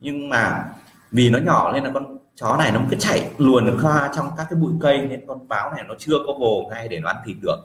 Nhưng 0.00 0.28
mà 0.28 0.64
vì 1.10 1.30
nó 1.30 1.38
nhỏ 1.38 1.72
nên 1.72 1.84
là 1.84 1.90
con 1.94 2.18
chó 2.34 2.56
này 2.56 2.72
nó 2.72 2.80
cứ 2.90 2.96
chạy 2.96 3.30
luồn 3.38 3.66
được 3.66 3.78
qua 3.82 4.10
trong 4.16 4.30
các 4.36 4.46
cái 4.50 4.58
bụi 4.58 4.72
cây, 4.80 5.06
nên 5.06 5.26
con 5.26 5.48
báo 5.48 5.70
này 5.70 5.84
nó 5.88 5.94
chưa 5.98 6.16
có 6.26 6.32
vồ 6.38 6.68
ngay 6.70 6.88
để 6.88 7.00
nó 7.00 7.08
ăn 7.08 7.16
thịt 7.24 7.36
được. 7.42 7.56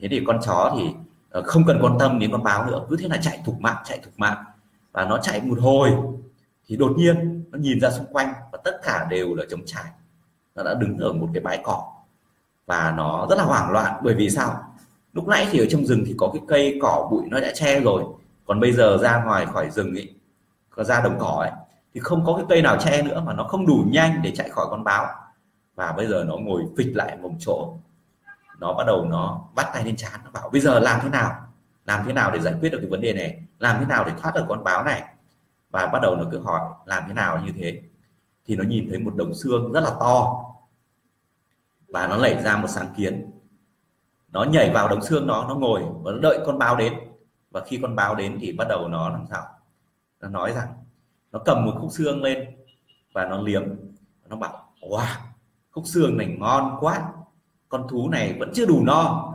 Thế 0.00 0.08
thì 0.08 0.22
con 0.26 0.40
chó 0.42 0.74
thì 0.78 0.88
ờ, 1.30 1.42
không 1.42 1.64
cần 1.66 1.78
quan 1.82 1.98
tâm 1.98 2.18
đến 2.18 2.32
con 2.32 2.42
báo 2.42 2.66
nữa, 2.66 2.86
cứ 2.90 2.96
thế 2.96 3.08
là 3.08 3.16
chạy 3.16 3.40
thục 3.44 3.60
mạng, 3.60 3.76
chạy 3.84 3.98
thục 3.98 4.12
mạng. 4.16 4.44
Và 4.92 5.04
nó 5.04 5.18
chạy 5.18 5.40
một 5.40 5.58
hồi, 5.60 5.92
thì 6.68 6.76
đột 6.76 6.92
nhiên 6.96 7.44
nó 7.50 7.58
nhìn 7.58 7.80
ra 7.80 7.90
xung 7.90 8.06
quanh 8.06 8.32
và 8.52 8.58
tất 8.64 8.80
cả 8.82 9.06
đều 9.10 9.34
là 9.34 9.44
trống 9.50 9.62
trải. 9.66 9.84
Nó 10.54 10.62
đã 10.62 10.74
đứng 10.74 10.98
ở 10.98 11.12
một 11.12 11.28
cái 11.34 11.42
bãi 11.42 11.60
cỏ 11.64 11.92
và 12.66 12.94
nó 12.96 13.26
rất 13.30 13.38
là 13.38 13.44
hoảng 13.44 13.70
loạn. 13.70 14.00
Bởi 14.02 14.14
vì 14.14 14.30
sao? 14.30 14.62
Lúc 15.12 15.28
nãy 15.28 15.48
thì 15.50 15.58
ở 15.58 15.66
trong 15.70 15.84
rừng 15.84 16.04
thì 16.06 16.14
có 16.18 16.30
cái 16.32 16.42
cây 16.48 16.78
cỏ 16.82 17.08
bụi 17.10 17.22
nó 17.30 17.40
đã 17.40 17.52
che 17.54 17.80
rồi. 17.80 18.04
Còn 18.46 18.60
bây 18.60 18.72
giờ 18.72 18.98
ra 19.02 19.24
ngoài 19.24 19.46
khỏi 19.46 19.70
rừng 19.70 19.94
ấy, 19.94 20.14
có 20.70 20.84
ra 20.84 21.00
đồng 21.00 21.18
cỏ 21.18 21.36
ấy, 21.40 21.50
thì 21.94 22.00
không 22.00 22.24
có 22.24 22.36
cái 22.36 22.44
cây 22.48 22.62
nào 22.62 22.76
che 22.76 23.02
nữa 23.02 23.22
mà 23.26 23.32
nó 23.32 23.44
không 23.44 23.66
đủ 23.66 23.84
nhanh 23.86 24.22
để 24.22 24.32
chạy 24.36 24.50
khỏi 24.50 24.66
con 24.70 24.84
báo. 24.84 25.06
Và 25.74 25.92
bây 25.92 26.06
giờ 26.06 26.24
nó 26.24 26.36
ngồi 26.36 26.62
phịch 26.76 26.96
lại 26.96 27.16
một 27.16 27.30
chỗ. 27.38 27.74
Nó 28.58 28.72
bắt 28.72 28.84
đầu 28.86 29.04
nó 29.04 29.40
bắt 29.54 29.66
tay 29.74 29.84
lên 29.84 29.96
chán 29.96 30.20
nó 30.24 30.30
bảo 30.32 30.50
bây 30.50 30.60
giờ 30.60 30.78
làm 30.78 31.00
thế 31.02 31.08
nào? 31.08 31.30
Làm 31.84 32.04
thế 32.06 32.12
nào 32.12 32.30
để 32.30 32.40
giải 32.40 32.54
quyết 32.60 32.68
được 32.72 32.78
cái 32.80 32.90
vấn 32.90 33.00
đề 33.00 33.12
này? 33.12 33.42
Làm 33.58 33.76
thế 33.80 33.86
nào 33.86 34.04
để 34.04 34.12
thoát 34.22 34.34
được 34.34 34.44
con 34.48 34.64
báo 34.64 34.84
này? 34.84 35.02
Và 35.70 35.86
bắt 35.86 35.98
đầu 36.02 36.16
nó 36.16 36.24
cứ 36.30 36.40
hỏi, 36.40 36.60
làm 36.84 37.02
thế 37.08 37.14
nào 37.14 37.42
như 37.44 37.52
thế? 37.56 37.80
Thì 38.46 38.56
nó 38.56 38.64
nhìn 38.64 38.86
thấy 38.90 38.98
một 38.98 39.14
đống 39.16 39.34
xương 39.34 39.72
rất 39.72 39.80
là 39.80 39.90
to 40.00 40.42
và 41.96 42.06
nó 42.06 42.16
nảy 42.16 42.42
ra 42.42 42.56
một 42.56 42.68
sáng 42.68 42.86
kiến. 42.96 43.30
Nó 44.32 44.44
nhảy 44.44 44.70
vào 44.70 44.88
đống 44.88 45.02
xương 45.02 45.26
đó, 45.26 45.44
nó 45.48 45.54
ngồi 45.54 45.82
và 46.02 46.12
nó 46.12 46.18
đợi 46.18 46.38
con 46.46 46.58
báo 46.58 46.76
đến. 46.76 46.92
Và 47.50 47.60
khi 47.66 47.78
con 47.82 47.96
báo 47.96 48.14
đến 48.14 48.38
thì 48.40 48.52
bắt 48.52 48.66
đầu 48.68 48.88
nó 48.88 49.08
làm 49.08 49.24
sao? 49.30 49.44
Nó 50.20 50.28
nói 50.28 50.52
rằng, 50.52 50.68
nó 51.32 51.38
cầm 51.44 51.64
một 51.64 51.72
khúc 51.80 51.92
xương 51.92 52.22
lên 52.22 52.48
và 53.12 53.24
nó 53.24 53.42
liếm. 53.42 53.62
Nó 54.28 54.36
bảo, 54.36 54.72
wow, 54.80 55.06
khúc 55.70 55.84
xương 55.86 56.16
này 56.16 56.36
ngon 56.38 56.76
quá. 56.80 57.12
Con 57.68 57.86
thú 57.88 58.08
này 58.08 58.36
vẫn 58.38 58.50
chưa 58.54 58.66
đủ 58.66 58.82
no. 58.84 59.32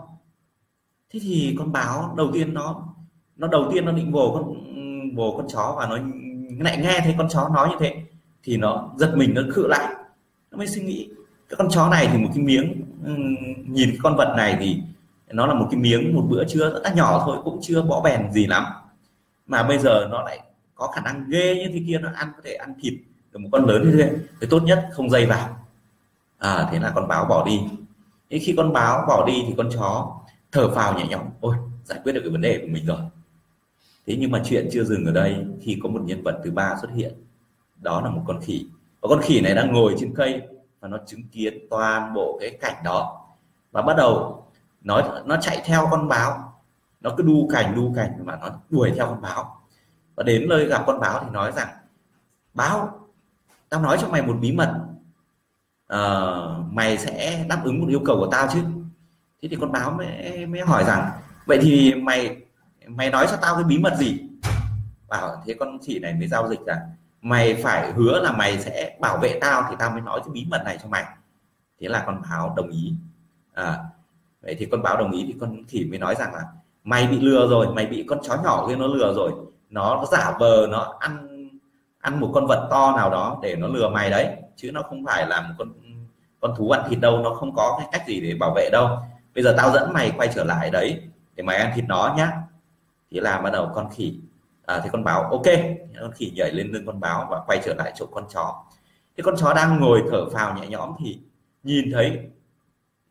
Thế 1.10 1.20
thì 1.24 1.56
con 1.60 1.72
báo, 1.72 2.14
đầu 2.18 2.30
tiên 2.34 2.54
nó 2.54 2.88
nó 3.36 3.48
đầu 3.48 3.70
tiên 3.74 3.86
nó 3.86 3.92
định 3.92 4.12
vồ 4.12 4.34
con 4.34 4.54
vồ 5.16 5.38
con 5.38 5.48
chó 5.48 5.76
và 5.78 5.88
nó 5.88 5.98
lại 6.60 6.78
nghe 6.78 7.00
thấy 7.04 7.16
con 7.18 7.30
chó 7.30 7.50
nói 7.50 7.70
như 7.70 7.76
thế 7.80 8.04
thì 8.44 8.58
nó 8.58 8.90
giật 8.98 9.14
mình, 9.16 9.34
nó 9.34 9.42
khự 9.54 9.68
lại. 9.68 9.96
Nó 10.52 10.58
mới 10.58 10.68
suy 10.68 10.82
nghĩ 10.82 11.10
cái 11.52 11.58
con 11.58 11.70
chó 11.72 11.90
này 11.90 12.10
thì 12.12 12.18
một 12.18 12.30
cái 12.36 12.44
miếng 12.44 12.84
nhìn 13.68 13.90
cái 13.90 14.00
con 14.04 14.16
vật 14.16 14.34
này 14.38 14.58
thì 14.60 14.82
nó 15.32 15.46
là 15.46 15.54
một 15.54 15.68
cái 15.72 15.80
miếng, 15.80 16.16
một 16.16 16.26
bữa 16.30 16.44
trưa 16.44 16.74
rất 16.74 16.80
là 16.84 16.94
nhỏ 16.94 17.24
thôi, 17.26 17.38
cũng 17.44 17.60
chưa 17.62 17.82
bỏ 17.82 18.02
bèn 18.02 18.32
gì 18.32 18.48
lắm. 18.48 18.66
Mà 19.48 19.64
bây 19.64 19.80
giờ 19.80 20.08
nó 20.12 20.24
lại 20.24 20.40
có 20.76 20.88
khả 20.88 21.02
năng 21.02 21.30
ghê 21.30 21.56
như 21.56 21.72
thế 21.74 21.84
kia, 21.88 22.00
nó 22.00 22.10
ăn 22.16 22.32
có 22.36 22.42
thể 22.46 22.54
ăn 22.54 22.74
thịt 22.82 22.94
được 23.32 23.40
một 23.40 23.50
con 23.52 23.66
lớn 23.66 23.82
như 23.84 23.98
thế. 23.98 24.12
Thì 24.42 24.48
tốt 24.50 24.64
nhất 24.64 24.90
không 24.92 25.10
dây 25.10 25.26
vào. 25.26 25.58
À 26.38 26.70
thế 26.72 26.80
là 26.80 26.92
con 26.96 27.08
báo 27.08 27.26
bỏ 27.26 27.46
đi. 27.46 27.60
Thế 28.30 28.40
khi 28.40 28.54
con 28.58 28.74
báo 28.74 29.06
bỏ 29.08 29.26
đi 29.28 29.44
thì 29.48 29.54
con 29.58 29.70
chó 29.74 30.18
thở 30.52 30.76
phào 30.76 30.98
nhẹ 30.98 31.06
nhõm. 31.10 31.26
Ôi, 31.40 31.56
giải 31.86 32.00
quyết 32.04 32.14
được 32.14 32.22
cái 32.24 32.30
vấn 32.30 32.42
đề 32.42 32.60
của 32.62 32.68
mình 32.68 32.86
rồi. 32.86 33.00
Thế 34.08 34.16
nhưng 34.20 34.32
mà 34.32 34.42
chuyện 34.46 34.70
chưa 34.72 34.84
dừng 34.84 35.06
ở 35.06 35.12
đây. 35.12 35.46
Khi 35.62 35.80
có 35.84 35.90
một 35.90 36.02
nhân 36.06 36.24
vật 36.24 36.42
thứ 36.44 36.52
ba 36.52 36.76
xuất 36.82 36.92
hiện, 36.96 37.14
đó 37.82 38.02
là 38.02 38.10
một 38.10 38.22
con 38.28 38.42
khỉ. 38.42 38.66
Và 39.02 39.10
con 39.10 39.22
khỉ 39.22 39.42
này 39.42 39.56
đang 39.56 39.74
ngồi 39.74 39.96
trên 40.00 40.14
cây 40.16 40.42
và 40.82 40.88
nó 40.88 40.98
chứng 41.06 41.28
kiến 41.32 41.68
toàn 41.70 42.14
bộ 42.14 42.38
cái 42.42 42.58
cảnh 42.62 42.76
đó. 42.84 43.28
Và 43.72 43.82
bắt 43.82 43.98
đầu 43.98 44.46
nó 44.82 45.02
nó 45.26 45.38
chạy 45.42 45.62
theo 45.66 45.88
con 45.92 46.08
báo. 46.08 46.62
Nó 47.02 47.10
cứ 47.18 47.24
đu 47.24 47.50
cảnh 47.54 47.76
đu 47.76 47.94
cảnh 47.96 48.12
mà 48.24 48.38
nó 48.42 48.50
đuổi 48.70 48.92
theo 48.96 49.06
con 49.08 49.22
báo. 49.22 49.62
Và 50.16 50.24
đến 50.24 50.50
nơi 50.50 50.66
gặp 50.66 50.84
con 50.88 51.00
báo 51.00 51.24
thì 51.24 51.30
nói 51.32 51.52
rằng 51.52 51.68
báo 52.54 53.00
tao 53.70 53.82
nói 53.82 53.98
cho 54.02 54.08
mày 54.08 54.22
một 54.22 54.38
bí 54.42 54.52
mật. 54.52 54.82
À, 55.88 56.26
mày 56.72 56.98
sẽ 56.98 57.46
đáp 57.50 57.62
ứng 57.64 57.80
một 57.80 57.88
yêu 57.90 58.02
cầu 58.06 58.18
của 58.20 58.30
tao 58.32 58.48
chứ. 58.54 58.64
Thế 59.42 59.50
thì 59.50 59.58
con 59.62 59.72
báo 59.72 59.92
mới 59.92 60.46
mới 60.46 60.62
hỏi 60.62 60.84
rằng 60.84 61.12
vậy 61.46 61.60
thì 61.62 61.96
mày 61.96 62.38
mày 62.88 63.10
nói 63.10 63.28
cho 63.30 63.38
tao 63.42 63.56
cái 63.56 63.64
bí 63.64 63.78
mật 63.78 63.96
gì? 63.98 64.20
Bảo 65.08 65.44
thế 65.46 65.56
con 65.60 65.78
chị 65.82 66.00
này 66.00 66.14
mới 66.14 66.28
giao 66.28 66.50
dịch 66.50 66.60
rằng 66.66 66.80
mày 67.22 67.56
phải 67.64 67.92
hứa 67.92 68.20
là 68.20 68.32
mày 68.32 68.60
sẽ 68.60 68.98
bảo 69.00 69.18
vệ 69.18 69.38
tao 69.42 69.64
thì 69.70 69.76
tao 69.80 69.92
mới 69.92 70.02
nói 70.02 70.20
cái 70.20 70.30
bí 70.34 70.46
mật 70.50 70.62
này 70.66 70.78
cho 70.84 70.90
mày. 70.90 71.04
Thế 71.80 71.88
là 71.88 72.04
con 72.06 72.22
báo 72.30 72.54
đồng 72.58 72.70
ý. 72.70 72.94
À, 73.54 73.78
vậy 74.42 74.56
thì 74.60 74.66
con 74.72 74.82
báo 74.82 74.98
đồng 74.98 75.12
ý 75.12 75.24
thì 75.28 75.36
con 75.40 75.64
khỉ 75.68 75.86
mới 75.90 76.00
nói 76.00 76.16
rằng 76.16 76.34
là 76.34 76.42
mày 76.84 77.08
bị 77.08 77.20
lừa 77.20 77.48
rồi 77.48 77.68
mày 77.74 77.86
bị 77.86 78.06
con 78.10 78.20
chó 78.24 78.36
nhỏ 78.44 78.68
kia 78.68 78.76
nó 78.76 78.88
lừa 78.88 79.14
rồi. 79.14 79.32
Nó 79.70 80.06
giả 80.12 80.38
vờ 80.40 80.68
nó 80.70 80.96
ăn 81.00 81.28
ăn 82.00 82.20
một 82.20 82.32
con 82.34 82.48
vật 82.48 82.68
to 82.72 82.94
nào 82.98 83.10
đó 83.10 83.40
để 83.42 83.56
nó 83.56 83.68
lừa 83.68 83.90
mày 83.90 84.10
đấy. 84.10 84.36
Chứ 84.56 84.72
nó 84.72 84.82
không 84.82 85.06
phải 85.06 85.28
là 85.28 85.42
một 85.42 85.54
con 85.58 85.74
con 86.40 86.56
thú 86.58 86.70
ăn 86.70 86.84
thịt 86.90 87.00
đâu 87.00 87.20
nó 87.20 87.30
không 87.30 87.56
có 87.56 87.76
cái 87.80 87.88
cách 87.92 88.08
gì 88.08 88.22
để 88.22 88.36
bảo 88.40 88.54
vệ 88.56 88.70
đâu. 88.72 88.98
Bây 89.36 89.44
giờ 89.44 89.54
tao 89.58 89.72
dẫn 89.72 89.94
mày 89.94 90.12
quay 90.18 90.30
trở 90.36 90.44
lại 90.44 90.70
đấy 90.70 91.02
để 91.36 91.44
mày 91.44 91.58
ăn 91.58 91.72
thịt 91.76 91.86
nó 91.88 92.14
nhá. 92.18 92.32
Thế 93.12 93.20
là 93.22 93.42
bắt 93.42 93.50
đầu 93.54 93.72
con 93.76 93.90
khỉ 93.94 94.20
à, 94.72 94.82
thì 94.84 94.90
con 94.94 95.04
báo 95.04 95.24
ok. 95.24 95.46
Con 96.02 96.12
khỉ 96.12 96.32
nhảy 96.36 96.52
lên 96.52 96.72
lưng 96.72 96.86
con 96.86 97.00
báo 97.00 97.28
và 97.32 97.42
quay 97.48 97.60
trở 97.64 97.74
lại 97.74 97.94
chỗ 97.96 98.06
con 98.06 98.26
chó. 98.34 98.64
Thì 99.18 99.24
con 99.24 99.36
chó 99.38 99.54
đang 99.54 99.80
ngồi 99.80 100.04
thở 100.12 100.30
phào 100.30 100.58
nhẹ 100.58 100.68
nhõm 100.68 100.94
thì 101.00 101.20
nhìn 101.64 101.92
thấy 101.94 102.30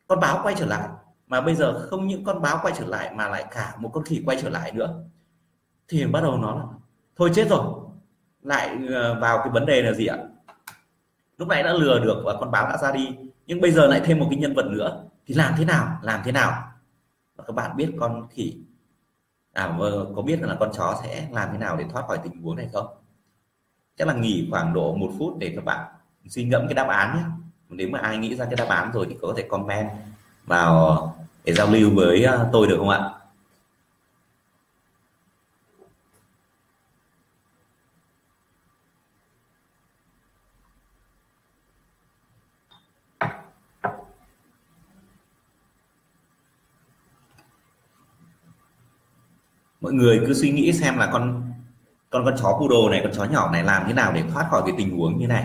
con 0.07 0.21
báo 0.21 0.41
quay 0.43 0.55
trở 0.59 0.67
lại. 0.67 0.89
Mà 1.27 1.41
bây 1.41 1.55
giờ 1.55 1.87
không 1.91 2.07
những 2.07 2.25
con 2.25 2.43
báo 2.43 2.59
quay 2.63 2.75
trở 2.79 2.87
lại 2.87 3.13
mà 3.15 3.29
lại 3.29 3.45
cả 3.51 3.75
một 3.79 3.91
con 3.95 4.05
khỉ 4.05 4.23
quay 4.27 4.39
trở 4.43 4.49
lại 4.49 4.73
nữa. 4.73 4.95
Thì 5.89 6.07
bắt 6.07 6.21
đầu 6.21 6.39
nó 6.39 6.55
là 6.55 6.65
thôi 7.17 7.31
chết 7.35 7.49
rồi 7.49 7.65
lại 8.43 8.77
ờ, 8.95 9.21
vào 9.21 9.39
cái 9.39 9.49
vấn 9.49 9.67
đề 9.67 9.83
là 9.83 9.93
gì 9.93 10.07
ạ? 10.07 10.19
Lúc 11.39 11.49
nãy 11.49 11.63
đã 11.63 11.73
lừa 11.73 11.99
được 11.99 12.23
và 12.25 12.35
con 12.41 12.51
báo 12.51 12.69
đã 12.69 12.77
ra 12.77 12.93
đi 12.93 13.09
nhưng 13.47 13.61
bây 13.61 13.71
giờ 13.71 13.87
lại 13.87 14.01
thêm 14.05 14.19
một 14.19 14.27
cái 14.31 14.39
nhân 14.39 14.55
vật 14.55 14.67
nữa. 14.67 15.05
Thì 15.27 15.35
làm 15.35 15.55
thế 15.59 15.65
nào? 15.65 15.99
Làm 16.03 16.21
thế 16.25 16.33
nào? 16.33 16.73
Và 17.37 17.45
các 17.47 17.53
bạn 17.53 17.77
biết 17.77 17.91
con 18.01 18.29
khỉ 18.31 18.57
à 19.61 19.77
có 20.17 20.23
biết 20.23 20.43
là 20.43 20.57
con 20.61 20.71
chó 20.73 21.01
sẽ 21.03 21.29
làm 21.33 21.49
thế 21.53 21.59
nào 21.59 21.77
để 21.77 21.85
thoát 21.93 22.03
khỏi 22.07 22.19
tình 22.25 22.43
huống 22.43 22.57
này 22.57 22.69
không? 22.73 22.87
Chắc 23.99 24.09
là 24.09 24.15
nghỉ 24.15 24.49
khoảng 24.51 24.73
độ 24.73 24.95
một 24.95 25.11
phút 25.19 25.39
để 25.39 25.53
các 25.57 25.65
bạn 25.65 25.89
suy 26.29 26.45
ngẫm 26.45 26.67
cái 26.67 26.75
đáp 26.75 26.89
án 26.89 27.17
nhé. 27.17 27.23
Nếu 27.69 27.89
mà 27.89 27.99
ai 27.99 28.19
nghĩ 28.19 28.37
ra 28.37 28.45
cái 28.45 28.57
đáp 28.57 28.69
án 28.69 28.93
rồi 28.93 29.07
thì 29.09 29.17
có 29.23 29.35
thể 29.37 29.43
comment 29.43 29.89
vào 30.47 31.15
để 31.45 31.53
giao 31.53 31.67
lưu 31.67 31.91
với 31.95 32.25
ờ, 32.25 32.49
tôi 32.53 32.67
được 32.67 32.77
không 32.79 32.89
ạ? 32.89 33.11
Mọi 49.81 49.93
người 49.93 50.21
cứ 50.27 50.35
suy 50.35 50.51
nghĩ 50.51 50.73
xem 50.73 50.99
là 50.99 51.09
con 51.13 51.53
con 52.11 52.25
con 52.25 52.35
chó 52.43 52.59
poodle 52.61 52.91
này, 52.91 53.01
con 53.05 53.13
chó 53.13 53.25
nhỏ 53.25 53.51
này 53.53 53.65
làm 53.65 53.83
thế 53.87 53.93
nào 53.93 54.13
để 54.13 54.23
thoát 54.33 54.47
khỏi 54.51 54.63
cái 54.67 54.75
tình 54.79 54.99
huống 54.99 55.19
như 55.19 55.27
này 55.27 55.45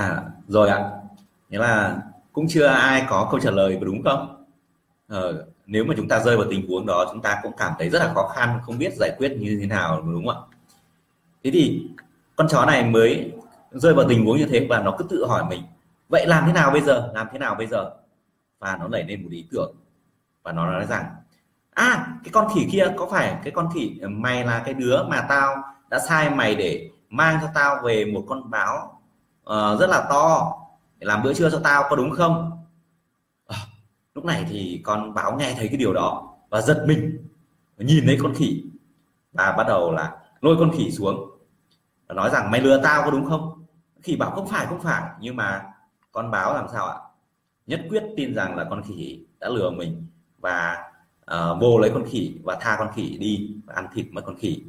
à 0.00 0.39
rồi 0.50 0.68
ạ. 0.68 0.90
Nghĩa 1.48 1.58
là 1.58 2.02
cũng 2.32 2.46
chưa 2.48 2.66
ai 2.66 3.06
có 3.08 3.28
câu 3.30 3.40
trả 3.40 3.50
lời 3.50 3.78
đúng 3.82 4.02
không? 4.04 4.44
Ờ, 5.08 5.46
nếu 5.66 5.84
mà 5.84 5.94
chúng 5.96 6.08
ta 6.08 6.20
rơi 6.20 6.36
vào 6.36 6.46
tình 6.50 6.68
huống 6.68 6.86
đó 6.86 7.06
chúng 7.12 7.22
ta 7.22 7.40
cũng 7.42 7.52
cảm 7.56 7.72
thấy 7.78 7.90
rất 7.90 7.98
là 7.98 8.12
khó 8.14 8.28
khăn 8.28 8.58
không 8.62 8.78
biết 8.78 8.92
giải 8.96 9.10
quyết 9.18 9.36
như 9.40 9.58
thế 9.60 9.66
nào 9.66 10.02
đúng 10.02 10.26
không 10.26 10.28
ạ? 10.28 10.40
Thế 11.44 11.50
thì 11.50 11.88
con 12.36 12.48
chó 12.48 12.66
này 12.66 12.84
mới 12.84 13.32
rơi 13.70 13.94
vào 13.94 14.08
tình 14.08 14.24
huống 14.24 14.38
như 14.38 14.46
thế 14.46 14.66
và 14.70 14.82
nó 14.82 14.94
cứ 14.98 15.04
tự 15.10 15.26
hỏi 15.26 15.44
mình 15.48 15.62
vậy 16.08 16.26
làm 16.26 16.44
thế 16.46 16.52
nào 16.52 16.70
bây 16.70 16.80
giờ? 16.80 17.10
Làm 17.14 17.26
thế 17.32 17.38
nào 17.38 17.54
bây 17.54 17.66
giờ? 17.66 17.90
Và 18.58 18.76
nó 18.80 18.88
nảy 18.88 19.04
lên 19.04 19.22
một 19.22 19.28
ý 19.32 19.46
tưởng. 19.50 19.74
Và 20.42 20.52
nó 20.52 20.66
nói 20.66 20.86
rằng 20.86 21.04
à 21.74 22.06
cái 22.24 22.30
con 22.32 22.48
khỉ 22.54 22.68
kia 22.72 22.86
có 22.96 23.08
phải 23.10 23.36
cái 23.44 23.50
con 23.50 23.68
khỉ 23.74 23.98
ờ, 24.02 24.08
mày 24.08 24.44
là 24.44 24.62
cái 24.64 24.74
đứa 24.74 25.02
mà 25.02 25.26
tao 25.28 25.56
đã 25.90 25.98
sai 26.08 26.30
mày 26.30 26.54
để 26.54 26.90
mang 27.10 27.38
cho 27.42 27.48
tao 27.54 27.80
về 27.84 28.04
một 28.04 28.24
con 28.28 28.50
báo 28.50 28.99
uh, 29.50 29.80
rất 29.80 29.90
là 29.90 30.06
to. 30.10 30.56
Để 30.98 31.04
làm 31.06 31.22
bữa 31.22 31.34
trưa 31.34 31.50
cho 31.50 31.60
tao 31.64 31.84
có 31.90 31.96
đúng 31.96 32.10
không? 32.10 32.64
À, 33.46 33.56
lúc 34.14 34.24
này 34.24 34.46
thì 34.48 34.80
con 34.84 35.14
báo 35.14 35.36
nghe 35.36 35.54
thấy 35.54 35.68
cái 35.68 35.76
điều 35.76 35.92
đó 35.92 36.34
và 36.48 36.60
giật 36.60 36.84
mình. 36.86 37.28
Nhìn 37.78 38.06
thấy 38.06 38.18
con 38.22 38.34
khỉ. 38.34 38.64
Và 39.32 39.54
bắt 39.56 39.64
đầu 39.68 39.92
là 39.92 40.16
lôi 40.40 40.56
con 40.58 40.70
khỉ 40.76 40.90
xuống. 40.90 41.30
Và 42.08 42.14
nói 42.14 42.30
rằng 42.30 42.50
mày 42.50 42.60
lừa 42.60 42.82
tao 42.82 43.02
có 43.04 43.10
đúng 43.10 43.28
không? 43.28 43.64
Khỉ 44.02 44.16
bảo 44.16 44.30
không 44.30 44.48
phải 44.48 44.66
không 44.66 44.80
phải. 44.80 45.02
Nhưng 45.20 45.36
mà 45.36 45.66
con 46.12 46.30
báo 46.30 46.54
làm 46.54 46.66
sao 46.72 46.86
ạ? 46.86 46.96
Nhất 47.66 47.80
quyết 47.90 48.04
tin 48.16 48.34
rằng 48.34 48.56
là 48.56 48.66
con 48.70 48.82
khỉ 48.82 49.24
đã 49.40 49.48
lừa 49.48 49.70
mình 49.70 50.06
và 50.38 50.84
uh, 51.34 51.60
vô 51.60 51.78
lấy 51.78 51.90
con 51.94 52.04
khỉ 52.10 52.38
và 52.44 52.58
tha 52.60 52.76
con 52.78 52.92
khỉ 52.94 53.18
đi 53.18 53.56
và 53.66 53.74
ăn 53.74 53.88
thịt 53.94 54.06
mất 54.12 54.22
con 54.26 54.36
khỉ. 54.38 54.62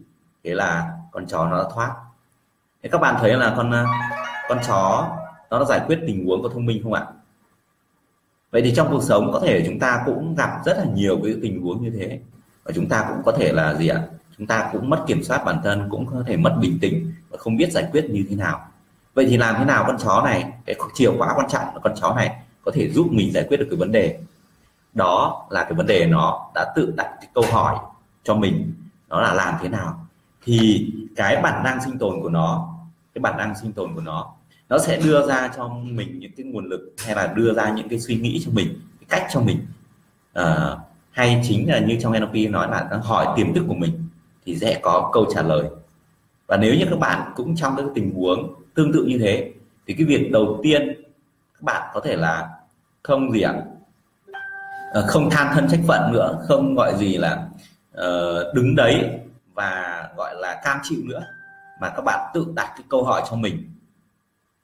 Thế 0.44 0.54
là 0.54 0.98
con 1.12 1.26
chó 1.26 1.46
nó 1.46 1.63
đã 1.63 1.70
thoát 1.74 1.96
thế 2.84 2.89
các 2.89 2.98
bạn 2.98 3.15
thấy 3.20 3.34
là 3.38 3.54
con 3.58 3.72
ờ, 3.72 3.86
con 4.50 4.58
chó 4.67 5.17
nó 5.50 5.60
đã 5.60 5.65
giải 5.65 5.82
quyết 5.88 6.00
tình 6.08 6.26
huống 6.26 6.44
có 6.44 6.50
thông 6.50 6.65
minh 6.65 6.84
không 6.84 6.94
ạ? 6.94 7.06
Vậy 8.52 8.62
thì 8.62 8.74
trong 8.76 8.88
cuộc 8.91 9.04
sống 9.04 9.32
có 9.34 9.39
thể 9.39 9.63
chúng 9.65 9.80
ta 9.80 10.04
cũng 10.06 10.36
gặp 10.36 10.50
rất 10.65 10.78
là 10.78 10.86
nhiều 10.94 11.20
cái 11.24 11.36
tình 11.41 11.62
huống 11.62 11.84
như 11.84 11.89
thế. 12.00 12.20
Và 12.63 12.72
chúng 12.76 12.89
ta 12.89 13.06
cũng 13.10 13.24
có 13.26 13.32
thể 13.32 13.52
là 13.54 13.74
gì 13.74 13.88
ạ? 13.88 14.02
Chúng 14.38 14.48
ta 14.48 14.70
cũng 14.74 14.89
mất 14.89 15.04
kiểm 15.08 15.24
soát 15.24 15.44
bản 15.46 15.62
thân, 15.63 15.88
cũng 15.89 16.06
có 16.06 16.24
thể 16.28 16.38
mất 16.38 16.56
bình 16.62 16.78
tĩnh 16.82 17.13
và 17.30 17.38
không 17.38 17.58
biết 17.58 17.72
giải 17.72 17.88
quyết 17.91 18.06
như 18.10 18.26
thế 18.30 18.36
nào. 18.36 18.67
Vậy 19.13 19.26
thì 19.30 19.38
làm 19.38 19.56
thế 19.58 19.65
nào 19.65 19.84
con 19.88 19.98
chó 19.98 20.22
này, 20.26 20.52
cái 20.65 20.76
chìa 20.94 21.12
khóa 21.17 21.34
quan 21.36 21.50
trọng 21.50 21.63
là 21.63 21.80
con 21.84 21.94
chó 22.02 22.13
này 22.15 22.36
có 22.65 22.72
thể 22.76 22.89
giúp 22.89 23.08
mình 23.12 23.32
giải 23.34 23.46
quyết 23.48 23.58
được 23.58 23.67
cái 23.70 23.78
vấn 23.78 23.91
đề? 23.91 24.20
Đó 24.94 25.48
là 25.50 25.63
cái 25.63 25.74
vấn 25.74 25.88
đề 25.88 26.06
nó 26.06 26.52
đã 26.56 26.74
tự 26.76 26.94
đặt 26.98 27.10
cái 27.22 27.30
câu 27.34 27.44
hỏi 27.52 27.76
cho 28.24 28.36
mình. 28.36 28.74
Đó 29.08 29.22
là 29.22 29.34
làm 29.34 29.56
thế 29.62 29.70
nào? 29.70 30.08
Thì 30.44 30.88
cái 31.15 31.41
bản 31.41 31.63
năng 31.63 31.84
sinh 31.86 31.97
tồn 31.97 32.21
của 32.21 32.30
nó 32.30 32.78
cái 33.13 33.19
bản 33.19 33.38
năng 33.38 33.56
sinh 33.56 33.74
tồn 33.74 33.95
của 33.95 34.02
nó 34.02 34.36
nó 34.71 34.78
sẽ 34.78 35.00
đưa 35.04 35.28
ra 35.28 35.52
cho 35.58 35.67
mình 35.67 36.19
những 36.19 36.32
cái 36.38 36.45
nguồn 36.45 36.65
lực 36.65 36.93
hay 37.06 37.15
là 37.15 37.34
đưa 37.36 37.54
ra 37.54 37.69
những 37.69 37.89
cái 37.89 38.00
suy 38.00 38.15
nghĩ 38.15 38.41
cho 38.45 38.52
mình 38.52 38.80
cái 39.00 39.08
cách 39.10 39.30
cho 39.34 39.41
mình. 39.41 39.58
À, 40.34 40.78
hay 41.12 41.41
chính 41.47 41.69
là 41.69 41.80
như 41.80 41.97
trong 42.02 42.13
NLP 42.13 42.52
nói 42.52 42.67
là 42.71 43.00
hỏi 43.04 43.28
tiềm 43.36 43.54
thức 43.54 43.63
của 43.67 43.74
mình 43.74 44.08
thì 44.45 44.56
sẽ 44.56 44.80
có 44.82 45.10
câu 45.13 45.26
trả 45.34 45.41
lời. 45.41 45.69
Và 46.47 46.58
nếu 46.58 46.76
như 46.76 46.86
các 46.89 47.00
bạn 47.00 47.32
cũng 47.36 47.56
trong 47.56 47.76
các 47.78 47.86
tình 47.95 48.13
huống 48.15 48.54
tương 48.74 48.93
tự 48.93 49.04
như 49.04 49.17
thế 49.17 49.52
thì 49.88 49.93
cái 49.93 50.06
việc 50.06 50.32
đầu 50.32 50.60
tiên 50.63 50.88
các 51.54 51.62
bạn 51.62 51.91
có 51.93 52.00
thể 52.00 52.15
là 52.15 52.50
không 53.04 53.32
gì 53.32 53.41
ạ? 53.41 53.54
À, 54.93 55.02
không 55.08 55.30
than 55.30 55.54
thân 55.54 55.67
trách 55.71 55.82
phận 55.88 56.12
nữa 56.12 56.45
không 56.47 56.76
gọi 56.76 56.97
gì 56.97 57.17
là 57.17 57.47
uh, 57.97 58.56
đứng 58.56 58.76
đấy 58.76 59.21
và, 59.54 60.10
gọi 60.18 60.36
là, 60.36 60.62
cam 60.64 60.80
chịu 60.84 61.00
nữa. 61.04 61.24
Mà 61.82 61.90
các 61.90 62.02
bạn 62.06 62.32
tự 62.34 62.48
đặt 62.56 62.74
cái 62.76 62.84
câu 62.90 63.04
hỏi 63.04 63.22
cho 63.30 63.36
mình. 63.36 63.74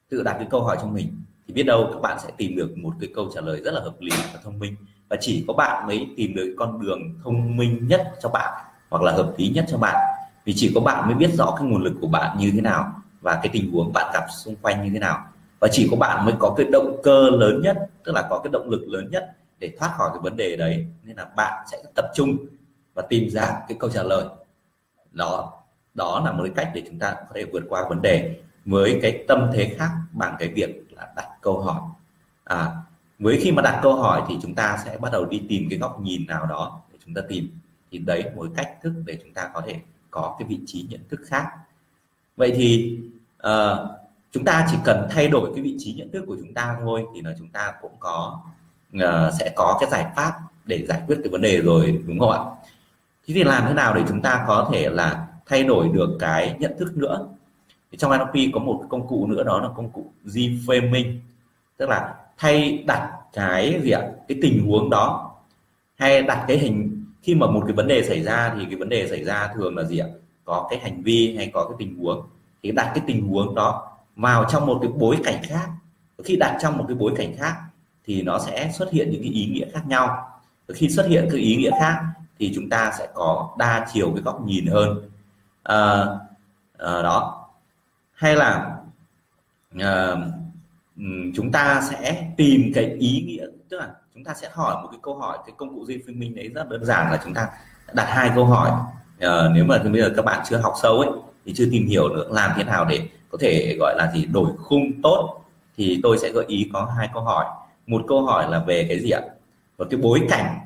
Tự 0.10 0.24
đặt 0.24 0.34
cái 0.34 0.48
câu 0.50 0.64
hỏi 0.64 0.78
cho 0.82 0.88
mình, 0.88 1.22
thì 1.48 1.54
biết 1.54 1.64
đâu 1.64 1.90
các 1.94 2.00
bạn 2.02 2.18
sẽ 2.20 2.30
tìm 2.38 2.56
được 2.56 2.78
một 2.78 2.94
cái 3.00 3.10
câu 3.16 3.30
trả 3.36 3.42
lời 3.42 3.62
rất 3.62 3.74
là 3.74 3.82
hợp 3.82 3.96
lý 4.00 4.12
và 4.34 4.40
thông 4.44 4.60
minh. 4.60 4.76
Và 5.10 5.18
chỉ 5.20 5.46
có 5.48 5.54
bạn 5.54 5.88
mới 5.88 6.08
tìm 6.18 6.36
được 6.36 6.56
con 6.60 6.82
đường 6.82 7.00
thông 7.24 7.58
minh 7.58 7.88
nhất 7.88 8.14
cho 8.22 8.30
bạn, 8.30 8.66
hoặc 8.90 9.04
là 9.04 9.12
hợp 9.12 9.34
lý 9.38 9.50
nhất 9.50 9.66
cho 9.68 9.78
bạn. 9.78 9.96
Vì 10.46 10.54
chỉ 10.56 10.72
có 10.76 10.82
bạn 10.82 11.06
mới 11.06 11.16
biết 11.16 11.34
rõ 11.34 11.56
cái 11.60 11.68
nguồn 11.68 11.84
lực 11.84 11.94
của 12.02 12.08
bạn 12.08 12.38
như 12.38 12.52
thế 12.54 12.62
nào 12.62 13.02
và 13.22 13.36
cái 13.36 13.50
tình 13.54 13.72
huống 13.72 13.94
bạn 13.94 14.12
gặp 14.14 14.28
xung 14.46 14.56
quanh 14.56 14.84
như 14.84 14.90
thế 14.94 15.00
nào. 15.00 15.28
Và 15.60 15.68
chỉ 15.72 15.88
có 15.92 15.98
bạn 15.98 16.26
mới 16.26 16.34
có 16.40 16.54
cái 16.58 16.66
động 16.72 17.02
cơ 17.04 17.30
lớn 17.30 17.62
nhất, 17.64 17.78
tức 18.04 18.12
là 18.12 18.28
có 18.30 18.40
cái 18.44 18.52
động 18.52 18.70
lực 18.70 18.88
lớn 18.88 19.10
nhất 19.12 19.32
để 19.60 19.74
thoát 19.80 19.92
khỏi 19.98 20.10
cái 20.14 20.20
vấn 20.22 20.38
đề 20.38 20.56
đấy. 20.56 20.86
Nên 21.04 21.18
là 21.18 21.26
bạn 21.36 21.66
sẽ 21.72 21.78
tập 21.96 22.06
trung 22.16 22.38
và 22.94 23.02
tìm 23.10 23.30
ra 23.30 23.62
cái 23.68 23.78
câu 23.80 23.90
trả 23.90 24.04
lời 24.04 24.26
đó 25.12 25.54
đó 25.94 26.22
là 26.26 26.32
một 26.32 26.44
cái 26.44 26.54
cách 26.56 26.72
để 26.76 26.84
chúng 26.88 27.00
ta 27.00 27.14
có 27.14 27.36
thể 27.36 27.46
vượt 27.54 27.64
qua 27.70 27.90
vấn 27.90 28.02
đề 28.02 28.42
với 28.66 29.00
cái 29.02 29.24
tâm 29.28 29.50
thế 29.54 29.76
khác 29.78 29.90
bằng 30.12 30.36
cái 30.40 30.48
việc 30.48 30.88
là 30.92 31.08
đặt 31.16 31.28
câu 31.42 31.62
hỏi. 31.62 31.82
À, 32.44 32.72
với 33.20 33.40
khi 33.42 33.52
mà 33.52 33.62
đặt 33.62 33.80
câu 33.84 33.96
hỏi 33.96 34.22
thì 34.28 34.38
chúng 34.42 34.56
ta 34.56 34.78
sẽ 34.86 34.98
bắt 34.98 35.12
đầu 35.12 35.26
đi 35.26 35.42
tìm 35.50 35.68
cái 35.70 35.80
góc 35.80 36.02
nhìn 36.02 36.28
nào 36.28 36.46
đó 36.46 36.82
để 36.92 36.98
chúng 37.06 37.14
ta 37.14 37.22
tìm. 37.30 37.50
Thì 37.92 37.98
đấy 37.98 38.24
một 38.36 38.48
cách 38.56 38.78
thức 38.82 38.94
để 39.06 39.18
chúng 39.24 39.34
ta 39.34 39.50
có 39.54 39.62
thể 39.62 39.76
có 40.12 40.36
cái 40.40 40.48
vị 40.48 40.60
trí 40.66 40.86
nhận 40.90 41.02
thức 41.10 41.20
khác. 41.26 41.48
Vậy 42.38 42.54
thì 42.56 43.00
uh, 43.48 43.90
chúng 44.32 44.46
ta 44.46 44.68
chỉ 44.72 44.78
cần 44.84 45.08
thay 45.12 45.28
đổi 45.28 45.52
cái 45.56 45.64
vị 45.64 45.76
trí 45.80 45.94
nhận 45.94 46.12
thức 46.12 46.24
của 46.28 46.36
chúng 46.40 46.54
ta 46.54 46.78
thôi 46.82 47.06
thì 47.16 47.22
là 47.22 47.36
chúng 47.40 47.50
ta 47.50 47.74
cũng 47.82 47.94
có 48.00 48.40
uh, 48.96 49.34
sẽ 49.40 49.54
có 49.56 49.78
cái 49.82 49.90
giải 49.90 50.06
pháp 50.16 50.34
để 50.66 50.86
giải 50.90 51.02
quyết 51.08 51.18
cái 51.24 51.30
vấn 51.32 51.42
đề 51.42 51.62
rồi 51.62 52.04
đúng 52.08 52.20
không 52.20 52.32
ạ? 52.32 52.40
Thế 53.28 53.34
thì 53.34 53.44
làm 53.44 53.64
thế 53.68 53.74
nào 53.74 53.94
để 53.96 54.02
chúng 54.08 54.22
ta 54.22 54.46
có 54.48 54.70
thể 54.74 54.90
là 54.90 55.28
thay 55.46 55.64
đổi 55.64 55.90
được 55.94 56.18
cái 56.20 56.56
nhận 56.60 56.72
thức 56.80 56.98
nữa? 56.98 57.28
Trong 57.98 58.12
NLP 58.12 58.54
có 58.54 58.60
một 58.60 58.84
công 58.90 59.08
cụ 59.08 59.28
nữa, 59.28 59.44
đó 59.44 59.60
là 59.60 59.70
công 59.76 59.90
cụ 59.90 60.06
reframing 60.26 61.18
tức 61.78 61.90
là 61.90 62.16
thay 62.38 62.84
đặt 62.88 63.12
cái 63.34 63.82
gì 63.84 63.92
ạ? 63.92 64.02
Cái 64.28 64.38
tình 64.42 64.68
huống 64.68 64.90
đó. 64.90 65.32
Hay 65.96 66.22
đặt 66.22 66.46
cái 66.48 66.58
hình, 66.58 67.06
khi 67.22 67.36
mà 67.36 67.48
một 67.48 67.64
cái 67.68 67.74
vấn 67.74 67.88
đề 67.88 68.04
xảy 68.04 68.24
ra 68.24 68.54
thì 68.58 68.66
cái 68.66 68.76
vấn 68.76 68.90
đề 68.90 69.08
xảy 69.08 69.24
ra 69.24 69.50
thường 69.56 69.78
là 69.78 69.84
gì 69.84 69.98
ạ? 69.98 70.08
Có 70.46 70.68
cái 70.70 70.80
hành 70.80 71.04
vi 71.04 71.36
hay 71.38 71.52
có 71.54 71.66
cái 71.66 71.76
tình 71.80 72.00
huống. 72.00 72.28
Thì 72.64 72.72
đặt 72.72 72.92
cái 72.96 73.04
tình 73.08 73.28
huống 73.28 73.56
đó 73.56 73.92
vào 74.16 74.46
trong 74.50 74.66
một 74.66 74.80
cái 74.82 74.92
bối 74.92 75.18
cảnh 75.24 75.42
khác. 75.44 75.70
Khi 76.24 76.36
đặt 76.36 76.58
trong 76.62 76.78
một 76.78 76.86
cái 76.88 76.98
bối 76.98 77.14
cảnh 77.18 77.36
khác 77.38 77.56
thì 78.06 78.22
nó 78.22 78.40
sẽ 78.40 78.72
xuất 78.78 78.92
hiện 78.92 79.10
những 79.12 79.22
cái 79.22 79.32
ý 79.32 79.46
nghĩa 79.46 79.66
khác 79.74 79.88
nhau. 79.88 80.30
Khi 80.74 80.90
xuất 80.90 81.08
hiện 81.08 81.28
cái 81.32 81.42
ý 81.42 81.56
nghĩa 81.56 81.72
khác 81.80 82.02
thì 82.40 82.52
chúng 82.56 82.70
ta 82.70 82.92
sẽ 83.00 83.08
có 83.14 83.56
đa 83.58 83.86
chiều 83.94 84.12
cái 84.16 84.24
góc 84.24 84.42
nhìn 84.46 84.66
hơn. 84.68 85.10
À, 85.64 86.06
à, 86.78 87.02
đó. 87.02 87.48
Hay 88.14 88.36
là 88.36 88.78
à, 89.80 90.16
chúng 91.36 91.52
ta 91.52 91.82
sẽ 91.90 92.32
tìm 92.38 92.72
cái 92.76 92.86
ý 92.86 93.24
nghĩa 93.28 93.46
tức 93.70 93.78
là 93.78 93.90
chúng 94.14 94.24
ta 94.24 94.34
sẽ 94.34 94.50
hỏi 94.54 94.76
một 94.84 94.88
cái 94.92 95.00
câu 95.02 95.16
hỏi 95.16 95.38
cái 95.46 95.54
công 95.58 95.76
cụ 95.76 95.86
duy 95.86 96.02
phương 96.06 96.20
minh 96.20 96.36
đấy 96.36 96.50
rất 96.56 96.70
đơn 96.70 96.86
giản 96.86 97.12
là 97.12 97.20
chúng 97.24 97.34
ta 97.34 97.50
đặt 97.94 98.06
hai 98.10 98.32
câu 98.36 98.46
hỏi. 98.46 98.72
À, 99.20 99.50
nếu 99.54 99.66
mà 99.66 99.78
bây 99.84 100.02
giờ 100.02 100.14
các 100.16 100.26
bạn 100.26 100.46
chưa 100.50 100.58
học 100.58 100.74
sâu 100.82 101.00
ấy 101.00 101.10
thì 101.46 101.54
chưa 101.56 101.66
tìm 101.72 101.88
hiểu 101.88 102.10
được 102.10 102.32
làm 102.32 102.52
thế 102.56 102.64
nào 102.64 102.86
để 102.86 103.10
có 103.30 103.38
thể 103.42 103.76
gọi 103.80 103.96
là 103.98 104.12
gì 104.12 104.26
đổi 104.26 104.52
khung 104.58 105.02
tốt 105.04 105.44
thì 105.78 106.00
tôi 106.04 106.18
sẽ 106.18 106.32
gợi 106.32 106.46
ý 106.48 106.70
có 106.74 106.92
hai 106.98 107.10
câu 107.14 107.24
hỏi. 107.24 107.46
Một 107.88 108.02
câu 108.08 108.26
hỏi 108.26 108.52
là 108.52 108.60
về 108.60 108.86
cái 108.90 109.00
gì 109.00 109.10
ạ? 109.10 109.22
Một 109.78 109.88
cái 109.90 110.00
bối 110.00 110.22
cảnh 110.30 110.60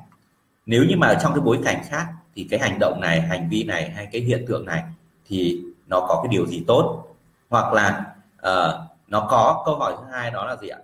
nếu 0.72 0.84
như 0.84 0.98
mà 0.98 1.18
trong 1.22 1.34
cái 1.34 1.42
bối 1.42 1.60
cảnh 1.64 1.82
khác 1.90 2.08
thì 2.36 2.48
cái 2.50 2.60
hành 2.60 2.80
động 2.80 3.02
này 3.02 3.22
hành 3.22 3.50
vi 3.50 3.64
này 3.64 3.90
hay 3.90 4.08
cái 4.12 4.22
hiện 4.22 4.46
tượng 4.48 4.66
này 4.66 4.84
thì 5.26 5.62
nó 5.88 6.00
có 6.08 6.22
cái 6.24 6.32
điều 6.32 6.46
gì 6.48 6.64
tốt? 6.68 7.16
Hoặc 7.50 7.74
là 7.74 8.06
uh, 8.36 8.74
nó 9.08 9.28
có 9.30 9.64
câu 9.66 9.76
hỏi 9.76 9.94
thứ 9.98 10.06
hai 10.12 10.32
đó 10.32 10.46
là 10.46 10.56
gì 10.62 10.68
ạ? 10.68 10.80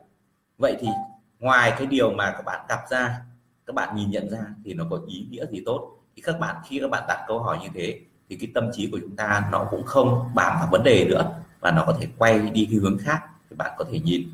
Vậy 0.57 0.77
thì 0.79 0.87
ngoài 1.39 1.73
cái 1.77 1.87
điều 1.87 2.11
mà 2.11 2.31
các 2.31 2.45
bạn 2.45 2.65
gặp 2.69 2.79
ra 2.89 3.17
các 3.65 3.75
bạn 3.75 3.95
nhìn 3.95 4.11
nhận 4.11 4.29
ra 4.29 4.39
thì 4.65 4.73
nó 4.73 4.85
có 4.89 4.99
ý 5.07 5.27
nghĩa 5.29 5.45
gì 5.45 5.63
tốt? 5.65 5.97
Thì 6.15 6.21
các 6.21 6.39
bạn 6.39 6.55
khi 6.65 6.79
các 6.79 6.89
bạn 6.89 7.03
đặt 7.07 7.25
câu 7.27 7.39
hỏi 7.39 7.57
như 7.61 7.67
thế 7.73 7.99
thì 8.29 8.35
cái 8.35 8.49
tâm 8.53 8.69
trí 8.73 8.89
của 8.91 8.99
chúng 9.01 9.15
ta 9.15 9.47
nó 9.51 9.67
cũng 9.71 9.83
không 9.85 10.29
bám 10.35 10.59
vào 10.59 10.67
vấn 10.71 10.83
đề 10.83 11.05
nữa 11.09 11.31
và 11.59 11.71
nó 11.71 11.83
có 11.87 11.93
thể 11.99 12.07
quay 12.17 12.39
đi 12.39 12.67
cái 12.71 12.79
hướng 12.79 12.97
khác 12.97 13.21
thì 13.49 13.55
bạn 13.55 13.71
có 13.77 13.85
thể 13.91 13.99
nhìn 13.99 14.29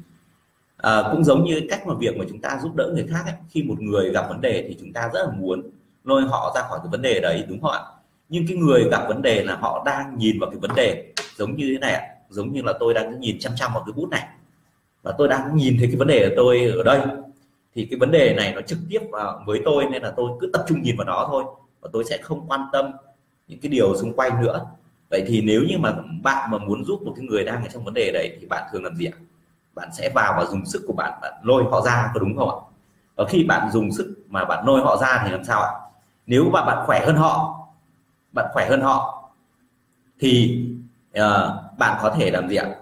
à, 0.83 1.03
cũng 1.11 1.23
giống 1.23 1.43
như 1.43 1.61
cách 1.69 1.87
mà 1.87 1.93
việc 1.93 2.17
mà 2.17 2.25
chúng 2.29 2.41
ta 2.41 2.59
giúp 2.63 2.75
đỡ 2.75 2.91
người 2.93 3.07
khác 3.09 3.23
ấy, 3.25 3.35
khi 3.49 3.63
một 3.63 3.81
người 3.81 4.11
gặp 4.11 4.25
vấn 4.29 4.41
đề 4.41 4.65
thì 4.67 4.77
chúng 4.79 4.93
ta 4.93 5.09
rất 5.13 5.25
là 5.25 5.31
muốn 5.37 5.61
lôi 6.03 6.21
họ 6.23 6.51
ra 6.55 6.61
khỏi 6.61 6.79
cái 6.83 6.87
vấn 6.91 7.01
đề 7.01 7.19
đấy 7.19 7.45
đúng 7.49 7.61
không 7.61 7.71
ạ? 7.71 7.79
Nhưng 8.29 8.47
cái 8.47 8.57
người 8.57 8.89
gặp 8.91 9.05
vấn 9.07 9.21
đề 9.21 9.43
là 9.43 9.55
họ 9.55 9.83
đang 9.85 10.17
nhìn 10.17 10.39
vào 10.39 10.49
cái 10.49 10.59
vấn 10.59 10.71
đề 10.75 11.13
giống 11.37 11.55
như 11.55 11.69
thế 11.73 11.79
này 11.79 11.93
ạ. 11.93 12.01
Giống 12.29 12.53
như 12.53 12.61
là 12.61 12.73
tôi 12.79 12.93
đang 12.93 13.19
nhìn 13.19 13.39
chăm 13.39 13.53
chăm 13.55 13.73
vào 13.73 13.83
cái 13.85 13.93
bút 13.93 14.09
này. 14.09 14.27
Và 15.03 15.11
tôi 15.17 15.27
đang 15.27 15.55
nhìn 15.55 15.75
thấy 15.79 15.87
cái 15.87 15.95
vấn 15.95 16.07
đề 16.07 16.29
của 16.29 16.33
tôi 16.35 16.65
ở 16.77 16.83
đây. 16.83 17.01
Thì 17.75 17.87
cái 17.91 17.99
vấn 17.99 18.11
đề 18.11 18.33
này 18.33 18.53
nó 18.55 18.61
trực 18.61 18.79
tiếp 18.89 18.99
với 19.45 19.61
tôi 19.65 19.85
nên 19.91 20.03
là 20.03 20.13
tôi 20.17 20.31
cứ 20.41 20.49
tập 20.53 20.65
trung 20.67 20.81
nhìn 20.81 20.97
vào 20.97 21.05
nó 21.07 21.27
thôi. 21.31 21.43
Và 21.81 21.89
tôi 21.93 22.03
sẽ 22.09 22.17
không 22.21 22.47
quan 22.47 22.61
tâm 22.73 22.91
những 23.47 23.59
cái 23.59 23.69
điều 23.69 23.95
xung 23.95 24.13
quanh 24.13 24.41
nữa. 24.41 24.65
Vậy 25.09 25.23
thì 25.27 25.41
nếu 25.41 25.61
như 25.69 25.77
mà 25.77 25.95
bạn 26.23 26.51
mà 26.51 26.57
muốn 26.57 26.85
giúp 26.85 27.01
một 27.01 27.13
cái 27.15 27.25
người 27.25 27.43
đang 27.43 27.63
ở 27.63 27.69
trong 27.73 27.83
vấn 27.83 27.93
đề 27.93 28.11
đấy 28.13 28.37
thì 28.41 28.47
bạn 28.47 28.63
thường 28.71 28.83
làm 28.83 28.95
gì 28.95 29.05
ạ? 29.05 29.17
Bạn 29.75 29.89
sẽ 29.93 30.09
vào 30.15 30.33
và 30.37 30.45
dùng 30.45 30.65
sức 30.65 30.83
của 30.87 30.93
bạn 30.93 31.19
bạn 31.21 31.33
lôi 31.43 31.63
họ 31.71 31.81
ra 31.81 32.11
có 32.13 32.19
đúng 32.19 32.37
không 32.37 32.49
ạ? 32.49 32.57
Và 33.15 33.25
khi 33.29 33.43
bạn 33.43 33.69
dùng 33.71 33.91
sức 33.91 34.23
mà 34.27 34.45
bạn 34.45 34.67
lôi 34.67 34.81
họ 34.81 34.97
ra 34.97 35.21
thì 35.25 35.31
làm 35.31 35.43
sao 35.43 35.61
ạ? 35.61 35.71
Nếu 36.25 36.49
mà 36.49 36.65
bạn 36.65 36.83
khỏe 36.85 37.05
hơn 37.05 37.15
họ 37.15 37.59
bạn 38.31 38.45
khỏe 38.53 38.69
hơn 38.69 38.81
họ 38.81 39.29
thì 40.19 40.65
uh, 41.19 41.77
bạn 41.77 41.99
có 42.01 42.09
thể 42.09 42.31
làm 42.31 42.49
gì 42.49 42.55
ạ? 42.55 42.75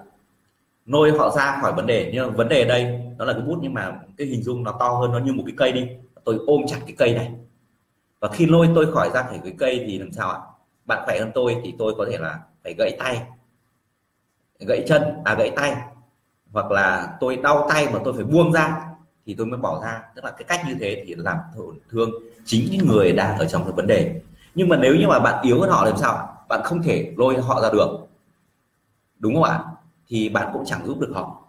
Lôi 0.85 1.11
họ 1.11 1.29
ra 1.29 1.57
khỏi 1.61 1.73
vấn 1.73 1.87
đề. 1.87 2.11
Nhưng 2.13 2.35
vấn 2.35 2.49
đề 2.49 2.65
đây 2.65 3.01
nó 3.17 3.25
là 3.25 3.33
cái 3.33 3.41
bút 3.41 3.57
nhưng 3.61 3.73
mà 3.73 3.91
cái 4.17 4.27
hình 4.27 4.43
dung 4.43 4.63
nó 4.63 4.71
to 4.79 4.89
hơn 4.89 5.11
nó 5.11 5.19
như 5.19 5.33
một 5.33 5.43
cái 5.45 5.55
cây 5.57 5.71
đi. 5.71 5.87
Tôi 6.23 6.39
ôm 6.47 6.61
chặt 6.67 6.77
cái 6.85 6.95
cây 6.97 7.13
này. 7.13 7.31
Và 8.19 8.27
khi 8.27 8.45
lôi 8.45 8.69
tôi 8.75 8.93
khỏi 8.93 9.09
ra 9.13 9.23
khỏi 9.23 9.39
cái 9.43 9.53
cây 9.57 9.85
thì 9.87 9.99
làm 9.99 10.11
sao 10.11 10.29
ạ? 10.29 10.39
Bạn 10.85 11.01
khỏe 11.05 11.19
hơn 11.19 11.31
tôi 11.35 11.61
thì 11.63 11.75
tôi 11.79 11.93
có 11.97 12.05
thể 12.11 12.17
là 12.17 12.39
phải 12.63 12.75
gãy 12.77 12.95
tay. 12.99 13.21
Gãy 14.59 14.83
chân 14.87 15.03
à 15.25 15.35
gãy 15.35 15.51
tay 15.55 15.75
hoặc 16.51 16.71
là 16.71 17.17
tôi 17.19 17.35
đau 17.35 17.67
tay 17.69 17.87
mà 17.93 17.99
tôi 18.03 18.13
phải 18.13 18.23
buông 18.23 18.53
ra 18.53 18.81
thì 19.25 19.35
tôi 19.37 19.47
mới 19.47 19.59
bỏ 19.59 19.81
ra. 19.83 20.01
Tức 20.15 20.25
là 20.25 20.31
cái 20.31 20.43
cách 20.47 20.61
như 20.67 20.75
thế 20.79 21.03
thì 21.07 21.15
làm 21.15 21.37
tổn 21.57 21.77
thương 21.89 22.09
chính 22.45 22.67
những 22.71 22.87
người 22.87 23.11
đang 23.11 23.37
ở 23.37 23.45
trong 23.45 23.63
cái 23.63 23.71
vấn 23.71 23.87
đề. 23.87 24.21
Nhưng 24.55 24.69
mà 24.69 24.77
nếu 24.77 24.95
như 24.95 25.07
mà 25.07 25.19
bạn 25.19 25.41
yếu 25.43 25.61
hơn 25.61 25.69
họ 25.69 25.85
làm 25.85 25.97
sao? 25.97 26.37
Bạn 26.49 26.61
không 26.63 26.83
thể 26.83 27.13
lôi 27.17 27.41
họ 27.41 27.61
ra 27.61 27.69
được. 27.73 28.07
Đúng 29.19 29.35
không 29.35 29.43
ạ? 29.43 29.63
Thì 30.07 30.29
bạn 30.29 30.49
cũng 30.53 30.65
chẳng 30.65 30.85
giúp 30.85 30.99
được 30.99 31.11
họ. 31.13 31.41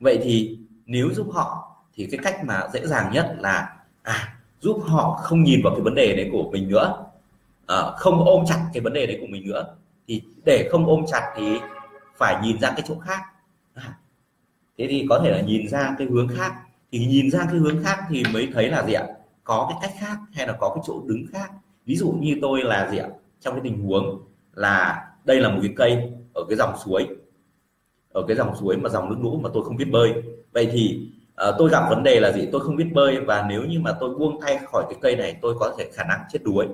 Vậy 0.00 0.20
thì 0.22 0.58
nếu 0.86 1.08
giúp 1.12 1.26
họ 1.32 1.76
thì 1.94 2.08
cái 2.10 2.20
cách 2.22 2.44
mà 2.44 2.68
dễ 2.72 2.86
dàng 2.86 3.12
nhất 3.12 3.36
là 3.38 3.76
à 4.02 4.36
giúp 4.60 4.80
họ 4.86 5.20
không 5.22 5.42
nhìn 5.42 5.60
vào 5.64 5.74
cái 5.74 5.82
vấn 5.82 5.94
đề 5.94 6.16
đấy 6.16 6.28
của 6.32 6.50
mình 6.50 6.68
nữa. 6.68 7.04
À, 7.66 7.76
không 7.96 8.24
ôm 8.24 8.44
chặt 8.46 8.66
cái 8.72 8.80
vấn 8.80 8.92
đề 8.92 9.06
đấy 9.06 9.18
của 9.20 9.26
mình 9.26 9.46
nữa. 9.46 9.74
Thì 10.08 10.22
để 10.44 10.68
không 10.72 10.86
ôm 10.86 11.04
chặt 11.06 11.32
thì 11.36 11.58
phải 12.16 12.42
nhìn 12.42 12.60
ra 12.60 12.70
cái 12.70 12.82
chỗ 12.88 12.98
khác. 12.98 13.20
À, 13.74 13.98
thế 14.78 14.86
thì 14.90 15.06
có 15.08 15.20
thể 15.24 15.30
là 15.30 15.40
nhìn 15.40 15.68
ra 15.68 15.94
cái 15.98 16.06
hướng 16.10 16.28
khác. 16.28 16.52
Thì 16.92 17.06
nhìn 17.06 17.30
ra 17.30 17.46
cái 17.50 17.56
hướng 17.56 17.84
khác 17.84 17.98
thì 18.08 18.22
mới 18.32 18.48
thấy 18.54 18.70
là 18.70 18.86
gì 18.86 18.92
ạ? 18.92 19.06
Có 19.44 19.66
cái 19.70 19.78
cách 19.82 19.98
khác 20.00 20.16
hay 20.32 20.46
là 20.46 20.56
có 20.60 20.72
cái 20.74 20.84
chỗ 20.86 21.02
đứng 21.06 21.26
khác. 21.32 21.50
Ví 21.86 21.96
dụ 21.96 22.12
như 22.20 22.38
tôi 22.42 22.62
là 22.62 22.90
gì 22.90 22.98
ạ? 22.98 23.08
Trong 23.40 23.54
cái 23.54 23.60
tình 23.64 23.82
huống 23.82 24.20
là 24.54 25.08
đây 25.24 25.40
là 25.40 25.48
một 25.48 25.58
cái 25.62 25.72
cây 25.76 26.12
ở 26.34 26.44
cái 26.48 26.56
dòng 26.56 26.74
suối. 26.84 27.06
Ở 28.12 28.24
cái 28.28 28.36
dòng 28.36 28.56
suối 28.60 28.76
mà 28.76 28.88
dòng 28.88 29.08
nước 29.08 29.16
lũ 29.22 29.40
mà 29.42 29.50
tôi 29.54 29.64
không 29.64 29.76
biết 29.76 29.90
bơi. 29.90 30.12
Vậy 30.52 30.68
thì 30.72 31.08
uh, 31.48 31.54
tôi 31.58 31.70
gặp 31.70 31.86
vấn 31.90 32.02
đề 32.02 32.20
là 32.20 32.32
gì? 32.32 32.48
Tôi 32.52 32.60
không 32.60 32.76
biết 32.76 32.88
bơi 32.94 33.20
và 33.20 33.46
nếu 33.48 33.64
như 33.64 33.80
mà 33.80 33.96
tôi 34.00 34.14
buông 34.14 34.40
tay 34.40 34.58
khỏi 34.72 34.84
cái 34.88 34.98
cây 35.00 35.16
này 35.16 35.36
tôi 35.42 35.54
có 35.60 35.74
thể 35.78 35.90
khả 35.92 36.04
năng 36.04 36.20
chết 36.32 36.38
đuối. 36.42 36.66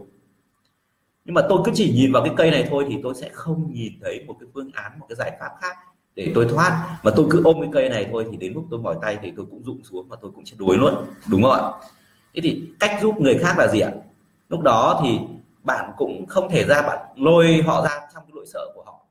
Nhưng 1.24 1.34
mà 1.34 1.42
tôi 1.48 1.58
cứ 1.64 1.72
chỉ 1.74 1.92
nhìn 1.94 2.12
vào 2.12 2.22
cái 2.24 2.34
cây 2.36 2.50
này 2.50 2.66
thôi 2.70 2.86
thì 2.88 2.98
tôi 3.02 3.14
sẽ 3.14 3.28
không 3.32 3.72
nhìn 3.72 3.92
thấy 4.02 4.24
một 4.26 4.36
cái 4.40 4.48
phương 4.54 4.70
án 4.72 4.98
một 4.98 5.06
cái 5.08 5.16
giải 5.16 5.36
pháp 5.40 5.50
khác 5.60 5.76
để 6.16 6.33
tôi 6.35 6.46
thoát. 6.51 6.98
Mà 7.03 7.11
tôi 7.16 7.27
cứ 7.31 7.42
ôm 7.44 7.57
cái 7.61 7.70
cây 7.72 7.88
này 7.88 8.09
thôi 8.11 8.27
thì 8.31 8.37
đến 8.37 8.53
lúc 8.53 8.66
tôi 8.70 8.81
mỏi 8.81 8.96
tay 9.03 9.18
thì 9.22 9.33
tôi 9.37 9.46
cũng 9.51 9.62
rụng 9.62 9.81
xuống 9.85 10.09
và 10.09 10.16
tôi 10.20 10.31
cũng 10.35 10.44
chết 10.44 10.57
đuối 10.59 10.77
luôn. 10.77 10.94
Đúng 11.31 11.42
không 11.42 11.53
ạ? 11.53 11.62
Thế 12.35 12.40
thì 12.44 12.62
cách 12.81 12.98
giúp 13.03 13.20
người 13.20 13.38
khác 13.38 13.55
là 13.59 13.68
gì 13.68 13.81
ạ? 13.81 13.90
Lúc 14.48 14.61
đó 14.61 15.01
thì 15.03 15.18
bạn 15.64 15.90
cũng 15.96 16.27
không 16.27 16.51
thể 16.51 16.64
ra, 16.64 16.83
bạn 16.83 16.98
lôi 17.16 17.62
họ 17.66 17.83
ra 17.85 18.01
trong 18.14 18.22
cái 18.22 18.33
nỗi 18.35 18.46
sợ 18.46 18.66
của 18.75 18.83
họ. 18.87 19.07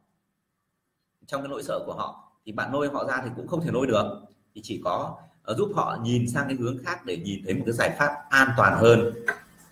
Trong 1.28 1.42
cái 1.42 1.50
nỗi 1.50 1.64
sợ 1.64 1.80
của 1.86 1.94
họ 1.94 2.32
thì 2.46 2.52
bạn 2.52 2.74
lôi 2.74 2.90
họ 2.94 3.06
ra 3.06 3.22
thì 3.24 3.30
cũng 3.36 3.48
không 3.48 3.62
thể 3.62 3.70
lôi 3.74 3.88
được. 3.88 4.22
Thì 4.56 4.62
chỉ 4.64 4.82
có 4.84 5.16
ờ, 5.44 5.56
giúp 5.56 5.72
họ 5.76 5.98
nhìn 6.04 6.30
sang 6.30 6.48
cái 6.48 6.58
hướng 6.60 6.78
khác 6.84 7.06
để 7.06 7.18
nhìn 7.18 7.42
thấy 7.46 7.54
một 7.54 7.64
cái 7.66 7.74
giải 7.74 7.96
pháp 8.00 8.12
an 8.30 8.48
toàn 8.58 8.78
hơn. 8.78 9.14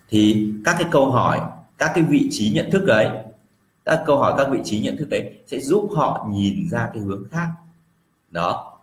Thì 0.08 0.52
các 0.64 0.76
cái 0.78 0.88
câu 0.90 1.10
hỏi, 1.10 1.40
các 1.78 1.92
cái 1.94 2.04
vị 2.04 2.28
trí 2.30 2.52
nhận 2.54 2.70
thức 2.70 2.84
đấy 2.84 3.29
các 3.90 4.02
câu 4.06 4.18
hỏi 4.18 4.34
các 4.38 4.48
vị 4.50 4.58
trí 4.64 4.80
nhận 4.80 4.96
thức 4.96 5.08
đấy 5.08 5.32
sẽ 5.46 5.60
giúp 5.60 5.90
họ 5.96 6.26
nhìn 6.30 6.68
ra 6.70 6.90
cái 6.94 7.02
hướng 7.02 7.24
khác. 7.30 7.48
Đó. 8.30 8.78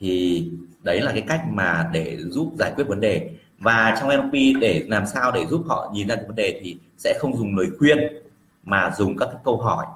Thì 0.00 0.44
đấy 0.82 1.00
là 1.00 1.12
cái 1.12 1.24
cách 1.28 1.44
mà 1.50 1.90
để 1.92 2.18
giúp 2.18 2.52
giải 2.58 2.72
quyết 2.76 2.84
vấn 2.88 3.00
đề. 3.00 3.30
Và 3.58 3.96
trong 4.00 4.08
NLP 4.08 4.32
để 4.60 4.84
làm 4.88 5.06
sao 5.06 5.32
để 5.32 5.46
giúp 5.46 5.64
họ 5.66 5.90
nhìn 5.94 6.08
ra 6.08 6.16
cái 6.16 6.24
vấn 6.24 6.36
đề 6.36 6.60
thì 6.62 6.76
sẽ 6.98 7.18
không 7.20 7.36
dùng 7.36 7.56
lời 7.56 7.66
khuyên 7.78 7.98
mà 8.64 8.92
dùng 8.98 9.16
các 9.16 9.26
cái 9.26 9.40
câu 9.44 9.56
hỏi 9.56 9.86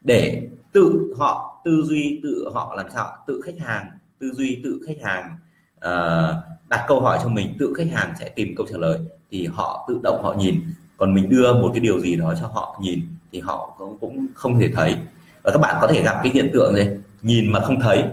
để 0.00 0.48
tự 0.72 1.14
họ 1.18 1.60
tư 1.64 1.82
duy 1.84 2.20
tự 2.22 2.50
họ 2.54 2.74
làm 2.76 2.86
sao 2.94 3.16
tự 3.26 3.40
khách 3.44 3.58
hàng 3.58 3.86
tư 4.18 4.32
duy 4.32 4.60
tự 4.64 4.80
khách 4.86 5.02
hàng 5.02 5.36
uh, 5.76 6.36
đặt 6.68 6.84
câu 6.88 7.00
hỏi 7.00 7.18
cho 7.22 7.28
mình 7.28 7.56
tự 7.58 7.74
khách 7.76 7.88
hàng 7.92 8.14
sẽ 8.20 8.28
tìm 8.28 8.54
câu 8.56 8.66
trả 8.70 8.78
lời 8.78 8.98
thì 9.30 9.46
họ 9.46 9.84
tự 9.88 10.00
động 10.02 10.22
họ 10.22 10.34
nhìn 10.38 10.60
còn 10.96 11.14
mình 11.14 11.28
đưa 11.28 11.52
một 11.52 11.70
cái 11.74 11.80
điều 11.80 12.00
gì 12.00 12.16
đó 12.16 12.34
cho 12.40 12.46
họ 12.46 12.78
nhìn 12.82 13.00
thì 13.32 13.40
họ 13.40 13.74
cũng, 13.78 13.98
cũng 14.00 14.26
không 14.34 14.58
thể 14.58 14.70
thấy. 14.74 14.96
Và 15.42 15.50
các 15.52 15.58
bạn 15.58 15.76
có 15.80 15.86
thể 15.86 16.02
gặp 16.02 16.20
cái 16.22 16.32
hiện 16.34 16.50
tượng 16.52 16.74
này 16.74 16.98
nhìn 17.22 17.52
mà 17.52 17.60
không 17.60 17.80
thấy. 17.80 18.04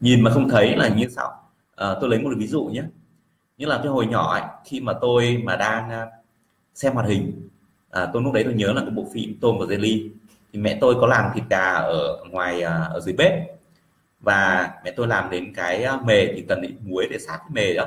Nhìn 0.00 0.20
mà 0.20 0.30
không 0.30 0.48
thấy 0.48 0.76
là 0.76 0.88
như 0.88 1.08
sao 1.08 1.28
à, 1.28 1.36
ờ, 1.74 1.98
tôi 2.00 2.10
lấy 2.10 2.18
một 2.18 2.30
ví 2.36 2.46
dụ 2.46 2.64
nhé. 2.64 2.82
Như 3.58 3.66
là 3.66 3.78
cái 3.78 3.86
hồi 3.86 4.06
nhỏ 4.06 4.32
ấy, 4.32 4.42
khi 4.64 4.80
mà 4.80 4.92
tôi 5.00 5.42
mà 5.44 5.56
đang 5.56 5.90
ờ, 5.90 6.06
xem 6.74 6.92
hoạt 6.92 7.06
hình 7.06 7.48
à, 7.90 8.06
tôi 8.12 8.22
lúc 8.22 8.32
đấy 8.32 8.44
tôi 8.44 8.54
nhớ 8.54 8.72
là 8.72 8.80
cái 8.80 8.90
bộ 8.90 9.06
phim 9.14 9.38
tôm 9.40 9.58
và 9.58 9.66
jelly 9.66 10.08
thì 10.52 10.60
mẹ 10.60 10.78
tôi 10.80 10.94
có 11.00 11.06
làm 11.06 11.30
thịt 11.34 11.44
gà 11.50 11.72
ở 11.74 12.24
ngoài 12.30 12.62
à, 12.62 12.72
ở 12.72 13.00
dưới 13.00 13.14
bếp. 13.18 13.32
Và 14.20 14.70
mẹ 14.84 14.90
tôi 14.90 15.06
làm 15.06 15.30
đến 15.30 15.54
cái 15.54 15.82
ờ, 15.82 15.98
mề 16.04 16.26
thì 16.26 16.44
cần 16.48 16.62
ít 16.62 16.74
muối 16.82 17.06
để 17.10 17.18
sát 17.18 17.38
cái 17.38 17.50
mề 17.50 17.74
đó. 17.74 17.86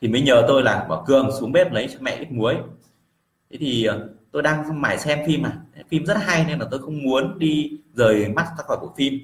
Thì 0.00 0.08
mới 0.08 0.22
nhờ 0.22 0.44
tôi 0.48 0.62
là 0.62 0.86
bảo 0.88 1.04
cương 1.06 1.30
xuống 1.40 1.52
bếp 1.52 1.72
lấy 1.72 1.88
cho 1.92 1.98
mẹ 2.00 2.16
ít 2.16 2.32
muối 2.32 2.56
thế 3.50 3.58
thì 3.60 3.84
ờ, 3.84 4.08
tôi 4.32 4.42
đang 4.42 4.80
mải 4.80 4.98
xem 4.98 5.18
phim 5.26 5.42
mà. 5.42 5.52
Phim 5.88 6.04
rất 6.06 6.16
hay 6.20 6.44
nên 6.48 6.58
là 6.58 6.66
tôi 6.70 6.80
không 6.80 7.02
muốn 7.02 7.38
đi 7.38 7.70
rời 7.94 8.28
mắt 8.28 8.46
ra 8.58 8.64
khỏi 8.64 8.76
bộ 8.80 8.94
phim. 8.96 9.14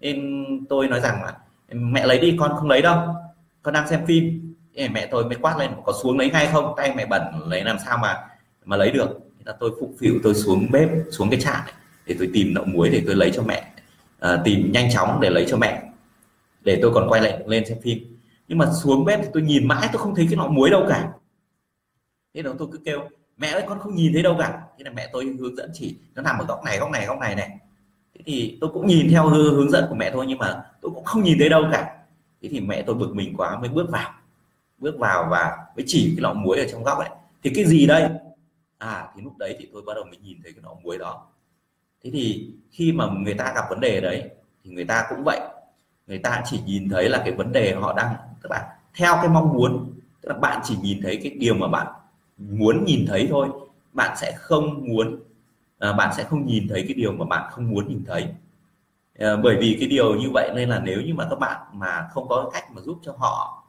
Nên 0.00 0.46
tôi 0.68 0.88
nói 0.88 1.00
rằng 1.00 1.22
là 1.22 1.36
mẹ 1.72 2.06
lấy 2.06 2.18
đi 2.18 2.36
con 2.40 2.52
không 2.56 2.68
lấy 2.68 2.82
đâu. 2.82 3.14
Con 3.62 3.74
đang 3.74 3.88
xem 3.88 4.06
phim. 4.06 4.54
Mẹ 4.92 5.06
tôi 5.06 5.24
mới 5.24 5.36
quát 5.40 5.58
lên 5.58 5.70
có 5.84 5.92
xuống 6.02 6.18
lấy 6.18 6.30
ngay 6.30 6.48
không? 6.52 6.74
Tay 6.76 6.94
mẹ 6.96 7.06
bẩn 7.06 7.22
lấy 7.46 7.64
làm 7.64 7.76
sao 7.84 7.98
mà 7.98 8.16
mà 8.64 8.76
lấy 8.76 8.90
được? 8.90 9.08
Thế 9.38 9.42
là 9.46 9.56
tôi 9.60 9.70
phục 9.80 9.94
phịu 9.98 10.14
tôi 10.22 10.34
xuống 10.34 10.66
bếp 10.70 10.88
xuống 11.10 11.30
cái 11.30 11.40
chạn 11.40 11.60
để 12.06 12.16
tôi 12.18 12.30
tìm 12.32 12.54
đậu 12.54 12.64
muối 12.64 12.90
để 12.90 13.02
tôi 13.06 13.14
lấy 13.14 13.30
cho 13.34 13.42
mẹ. 13.42 13.72
À, 14.20 14.42
tìm 14.44 14.72
nhanh 14.72 14.90
chóng 14.92 15.20
để 15.20 15.30
lấy 15.30 15.46
cho 15.48 15.56
mẹ. 15.56 15.82
Để 16.62 16.78
tôi 16.82 16.90
còn 16.94 17.08
quay 17.08 17.22
lại 17.22 17.38
lên 17.46 17.66
xem 17.66 17.78
phim. 17.82 17.98
Nhưng 18.48 18.58
mà 18.58 18.66
xuống 18.82 19.04
bếp 19.04 19.20
thì 19.22 19.28
tôi 19.32 19.42
nhìn 19.42 19.68
mãi 19.68 19.88
tôi 19.92 20.02
không 20.02 20.14
thấy 20.14 20.26
cái 20.30 20.36
lọ 20.36 20.46
muối 20.46 20.70
đâu 20.70 20.86
cả. 20.88 21.08
Thế 22.34 22.42
là 22.42 22.50
tôi 22.58 22.68
cứ 22.72 22.78
kêu 22.84 23.00
mẹ 23.40 23.48
ơi, 23.48 23.64
con 23.68 23.78
không 23.78 23.94
nhìn 23.94 24.12
thấy 24.12 24.22
đâu 24.22 24.36
cả. 24.38 24.62
Thế 24.78 24.84
là 24.84 24.90
mẹ 24.90 25.08
tôi 25.12 25.36
hướng 25.38 25.56
dẫn 25.56 25.70
chỉ, 25.74 25.96
nó 26.14 26.22
nằm 26.22 26.38
ở 26.38 26.44
góc 26.44 26.64
này 26.64 26.78
góc 26.78 26.90
này 26.90 27.06
góc 27.06 27.18
này 27.18 27.34
này. 27.34 27.58
Thế 28.14 28.20
thì 28.26 28.58
tôi 28.60 28.70
cũng 28.72 28.86
nhìn 28.86 29.08
theo 29.10 29.28
hướng 29.28 29.70
dẫn 29.70 29.86
của 29.88 29.94
mẹ 29.94 30.10
thôi, 30.10 30.24
nhưng 30.28 30.38
mà 30.38 30.62
tôi 30.80 30.92
cũng 30.94 31.04
không 31.04 31.22
nhìn 31.22 31.38
thấy 31.38 31.48
đâu 31.48 31.64
cả. 31.72 31.96
Thế 32.42 32.48
thì 32.52 32.60
mẹ 32.60 32.82
tôi 32.82 32.94
bực 32.94 33.14
mình 33.14 33.34
quá, 33.36 33.58
mới 33.58 33.68
bước 33.68 33.90
vào. 33.90 34.12
Bước 34.78 34.98
vào 34.98 35.28
và 35.30 35.56
mới 35.76 35.84
chỉ 35.86 36.12
cái 36.16 36.22
lọ 36.22 36.32
muối 36.32 36.58
ở 36.58 36.66
trong 36.72 36.84
góc 36.84 36.98
ấy. 36.98 37.08
Thì 37.42 37.50
cái 37.54 37.64
gì 37.64 37.86
đây? 37.86 38.08
À 38.78 39.08
thì 39.16 39.22
lúc 39.22 39.38
đấy 39.38 39.56
thì 39.58 39.68
tôi 39.72 39.82
bắt 39.86 39.94
đầu 39.94 40.04
mới 40.04 40.16
nhìn 40.16 40.38
thấy 40.42 40.52
cái 40.52 40.62
lọ 40.64 40.74
muối 40.82 40.98
đó. 40.98 41.26
Thế 42.04 42.10
thì 42.12 42.50
khi 42.70 42.92
mà 42.92 43.06
người 43.06 43.34
ta 43.34 43.52
gặp 43.54 43.64
vấn 43.70 43.80
đề 43.80 44.00
đấy, 44.00 44.30
thì 44.64 44.70
người 44.70 44.84
ta 44.84 45.06
cũng 45.08 45.24
vậy. 45.24 45.40
Người 46.06 46.18
ta 46.18 46.42
chỉ 46.46 46.60
nhìn 46.66 46.88
thấy 46.88 47.08
là 47.08 47.22
cái 47.24 47.32
vấn 47.32 47.52
đề 47.52 47.74
họ 47.74 47.92
đang, 47.92 48.14
tức 48.42 48.50
là 48.50 48.76
theo 48.94 49.16
cái 49.16 49.28
mong 49.28 49.52
muốn, 49.52 49.92
tức 50.20 50.28
là 50.28 50.38
bạn 50.38 50.60
chỉ 50.64 50.76
nhìn 50.82 51.02
thấy 51.02 51.20
cái 51.22 51.32
điều 51.38 51.54
mà 51.54 51.68
bạn 51.68 51.86
muốn 52.48 52.84
nhìn 52.84 53.04
thấy 53.08 53.26
thôi. 53.30 53.48
Bạn 53.92 54.16
sẽ 54.20 54.32
không 54.36 54.88
muốn 54.88 55.20
à, 55.78 55.92
bạn 55.92 56.14
sẽ 56.16 56.24
không 56.24 56.46
nhìn 56.46 56.68
thấy 56.68 56.84
cái 56.88 56.94
điều 56.94 57.12
mà 57.12 57.24
bạn 57.24 57.50
không 57.52 57.70
muốn 57.70 57.88
nhìn 57.88 58.04
thấy. 58.06 58.26
À, 59.18 59.36
bởi 59.36 59.56
vì 59.60 59.76
cái 59.80 59.88
điều 59.88 60.14
như 60.14 60.30
vậy 60.34 60.50
nên 60.54 60.68
là 60.68 60.80
nếu 60.84 61.02
như 61.02 61.14
mà 61.14 61.26
các 61.30 61.38
bạn 61.38 61.60
mà 61.72 62.08
không 62.12 62.28
có 62.28 62.50
cách 62.52 62.64
mà 62.72 62.80
giúp 62.82 62.98
cho 63.02 63.14
họ 63.18 63.64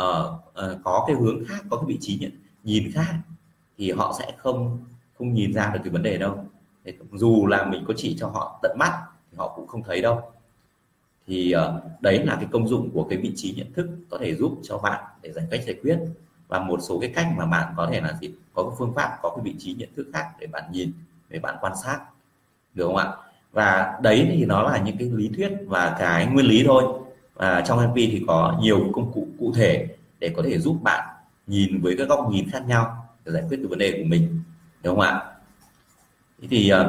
uh, 0.00 0.04
uh, 0.04 0.78
có 0.84 1.04
cái 1.06 1.16
hướng 1.16 1.44
khác 1.44 1.64
có 1.70 1.76
cái 1.76 1.84
vị 1.86 1.98
trí 2.00 2.18
nhận, 2.18 2.30
nhìn 2.64 2.90
khác 2.92 3.14
thì 3.78 3.92
họ 3.92 4.14
sẽ 4.18 4.32
không 4.36 4.78
không 5.18 5.34
nhìn 5.34 5.52
ra 5.52 5.70
được 5.74 5.80
cái 5.84 5.92
vấn 5.92 6.02
đề 6.02 6.18
đâu. 6.18 6.44
Thì 6.84 6.92
dù 7.12 7.46
là 7.46 7.64
mình 7.64 7.84
có 7.88 7.94
chỉ 7.96 8.16
cho 8.18 8.28
họ 8.28 8.58
tận 8.62 8.76
mắt 8.78 9.06
thì 9.30 9.38
họ 9.38 9.52
cũng 9.56 9.66
không 9.66 9.82
thấy 9.82 10.02
đâu. 10.02 10.20
Thì 11.26 11.54
uh, 11.56 12.02
đấy 12.02 12.24
là 12.24 12.36
cái 12.36 12.46
công 12.50 12.68
dụng 12.68 12.90
của 12.90 13.06
cái 13.10 13.18
vị 13.18 13.32
trí 13.36 13.54
nhận 13.56 13.72
thức 13.72 13.88
có 14.10 14.18
thể 14.18 14.34
giúp 14.34 14.60
cho 14.62 14.78
bạn 14.78 15.04
để 15.22 15.32
giải 15.32 15.46
cách 15.50 15.60
giải 15.66 15.76
quyết 15.82 15.98
và 16.48 16.60
một 16.60 16.80
số 16.82 16.98
cái 17.00 17.12
cách 17.14 17.26
mà 17.36 17.46
bạn 17.46 17.72
có 17.76 17.88
thể 17.92 18.00
là 18.00 18.12
gì? 18.20 18.30
Có 18.54 18.62
cái 18.62 18.72
phương 18.78 18.92
pháp 18.96 19.18
có 19.22 19.32
cái 19.36 19.44
vị 19.44 19.54
trí 19.58 19.74
nhận 19.74 19.88
thức 19.96 20.06
khác 20.12 20.26
để 20.40 20.46
bạn 20.46 20.64
nhìn 20.72 20.92
để 21.28 21.38
bạn 21.38 21.56
quan 21.60 21.72
sát. 21.84 22.00
Được 22.74 22.86
không 22.86 22.96
ạ? 22.96 23.12
Và 23.52 23.98
đấy 24.02 24.28
thì 24.30 24.44
nó 24.44 24.62
là 24.62 24.78
những 24.78 24.96
cái 24.98 25.10
lý 25.14 25.30
thuyết 25.36 25.52
và 25.66 25.96
cái 25.98 26.26
nguyên 26.26 26.46
lý 26.46 26.64
thôi. 26.66 26.84
Và 27.34 27.60
trong 27.66 27.90
MP 27.90 27.94
thì 27.94 28.24
có 28.26 28.58
nhiều 28.60 28.90
công 28.92 29.12
cụ 29.12 29.28
cụ 29.38 29.52
thể 29.56 29.88
để 30.18 30.32
có 30.36 30.42
thể 30.46 30.58
giúp 30.58 30.76
bạn 30.82 31.08
nhìn 31.46 31.80
với 31.80 31.94
các 31.98 32.08
góc 32.08 32.30
nhìn 32.30 32.50
khác 32.50 32.62
nhau 32.66 33.08
để 33.24 33.32
giải 33.32 33.42
quyết 33.48 33.56
được 33.56 33.66
vấn 33.70 33.78
đề 33.78 33.92
của 33.92 34.04
mình. 34.06 34.42
Đúng 34.82 34.94
không 34.96 35.04
ạ? 35.04 35.22
Thế 36.42 36.48
thì 36.50 36.72
uh, 36.72 36.86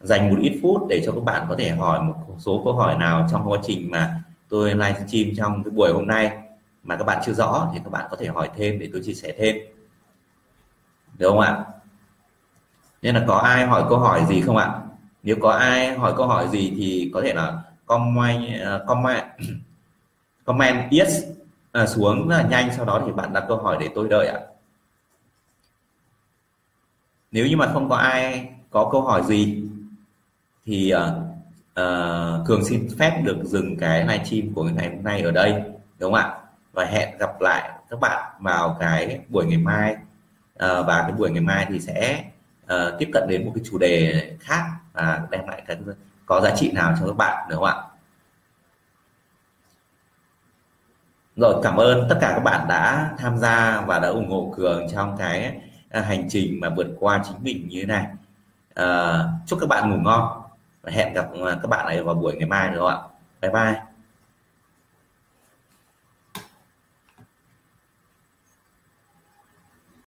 dành 0.00 0.30
một 0.30 0.36
ít 0.40 0.58
phút 0.62 0.86
để 0.88 1.02
cho 1.06 1.12
các 1.12 1.24
bạn 1.24 1.46
có 1.48 1.56
thể 1.58 1.70
hỏi 1.70 2.02
một 2.02 2.14
số 2.38 2.60
câu 2.64 2.72
hỏi 2.72 2.98
nào 2.98 3.28
trong 3.32 3.50
quá 3.50 3.58
trình 3.62 3.90
mà 3.90 4.22
tôi 4.48 4.74
livestream 4.74 5.34
trong 5.36 5.64
cái 5.64 5.70
buổi 5.70 5.92
hôm 5.92 6.06
nay 6.06 6.38
mà 6.88 6.96
các 6.96 7.04
bạn 7.04 7.22
chưa 7.26 7.32
rõ 7.32 7.70
thì 7.72 7.80
các 7.84 7.90
bạn 7.90 8.06
có 8.10 8.16
thể 8.16 8.26
hỏi 8.26 8.50
thêm 8.56 8.78
để 8.78 8.88
tôi 8.92 9.02
chia 9.04 9.14
sẻ 9.14 9.34
thêm. 9.38 9.56
Được 11.18 11.28
không 11.28 11.40
ạ? 11.40 11.64
Nên 13.02 13.14
là 13.14 13.24
có 13.26 13.34
ai 13.34 13.66
hỏi 13.66 13.84
câu 13.88 13.98
hỏi 13.98 14.24
gì 14.28 14.40
không 14.40 14.56
ạ? 14.56 14.80
Nếu 15.22 15.36
có 15.40 15.50
ai 15.50 15.98
hỏi 15.98 16.14
câu 16.16 16.26
hỏi 16.26 16.48
gì 16.48 16.72
thì 16.76 17.10
có 17.14 17.20
thể 17.24 17.34
là 17.34 17.62
comment 17.86 18.60
ờ, 18.60 18.84
comment 18.86 19.24
comment 20.44 20.90
yes 20.90 21.24
à, 21.72 21.86
xuống 21.86 22.28
rất 22.28 22.36
là 22.36 22.48
nhanh 22.48 22.70
sau 22.76 22.84
đó 22.84 23.02
thì 23.06 23.12
bạn 23.12 23.32
đặt 23.32 23.44
câu 23.48 23.56
hỏi 23.56 23.76
để 23.80 23.88
tôi 23.94 24.08
đợi 24.08 24.26
ạ. 24.26 24.40
Nếu 27.32 27.46
như 27.46 27.56
mà 27.56 27.70
không 27.72 27.88
có 27.88 27.96
ai 27.96 28.48
có 28.70 28.88
câu 28.92 29.02
hỏi 29.02 29.22
gì 29.26 29.62
thì 30.66 30.92
uh, 30.94 31.00
uh, 31.80 32.46
cường 32.46 32.64
xin 32.64 32.88
phép 32.98 33.22
được 33.24 33.38
dừng 33.44 33.76
cái 33.76 34.00
livestream 34.00 34.54
của 34.54 34.64
ngày 34.64 34.88
hôm 34.88 35.04
nay 35.04 35.22
ở 35.22 35.30
đây. 35.30 35.62
Đúng 35.98 36.12
không 36.12 36.20
ạ? 36.20 36.47
Và 36.78 36.84
hẹn 36.84 37.18
gặp 37.18 37.40
lại 37.40 37.70
các 37.90 38.00
bạn 38.00 38.32
vào 38.40 38.76
cái 38.80 39.20
buổi 39.28 39.46
ngày 39.46 39.58
mai. 39.58 39.96
Uh, 40.64 40.86
và 40.86 41.02
cái 41.02 41.12
buổi 41.12 41.30
ngày 41.30 41.40
mai 41.40 41.66
thì 41.68 41.80
sẽ 41.80 42.24
uh, 42.64 42.98
tiếp 42.98 43.10
cận 43.12 43.28
đến 43.28 43.46
một 43.46 43.52
cái 43.54 43.64
chủ 43.70 43.78
đề 43.78 44.22
khác 44.40 44.64
và 44.92 45.26
đem 45.30 45.46
lại 45.46 45.62
cái 45.66 45.76
có 46.26 46.40
giá 46.40 46.50
trị 46.56 46.72
nào 46.72 46.94
cho 47.00 47.06
các 47.06 47.16
bạn 47.16 47.46
đúng 47.50 47.58
không 47.58 47.68
ạ? 47.68 47.76
Rồi 51.36 51.60
cảm 51.62 51.76
ơn 51.76 52.06
tất 52.08 52.18
cả 52.20 52.32
các 52.34 52.42
bạn 52.44 52.68
đã 52.68 53.10
tham 53.18 53.38
gia 53.38 53.80
và 53.80 53.98
đã 53.98 54.08
ủng 54.08 54.30
hộ 54.30 54.54
cường 54.56 54.86
trong 54.92 55.16
cái 55.18 55.60
ờ, 55.90 56.00
hành 56.00 56.28
trình 56.30 56.60
mà 56.60 56.68
vượt 56.76 56.86
qua 56.98 57.22
chính 57.24 57.36
mình 57.42 57.68
như 57.68 57.80
thế 57.80 57.86
này. 57.86 58.06
À, 58.74 59.18
chúc 59.46 59.58
các 59.60 59.68
bạn 59.68 59.90
ngủ 59.90 59.96
ngon 59.96 60.42
và 60.82 60.92
hẹn 60.92 61.14
gặp 61.14 61.26
các 61.62 61.66
bạn 61.68 61.86
ấy 61.86 62.02
vào 62.02 62.14
buổi 62.14 62.36
ngày 62.36 62.48
mai 62.48 62.70
nữa 62.70 62.88
ạ? 62.88 62.98
Bye 63.40 63.50
bye. 63.50 63.87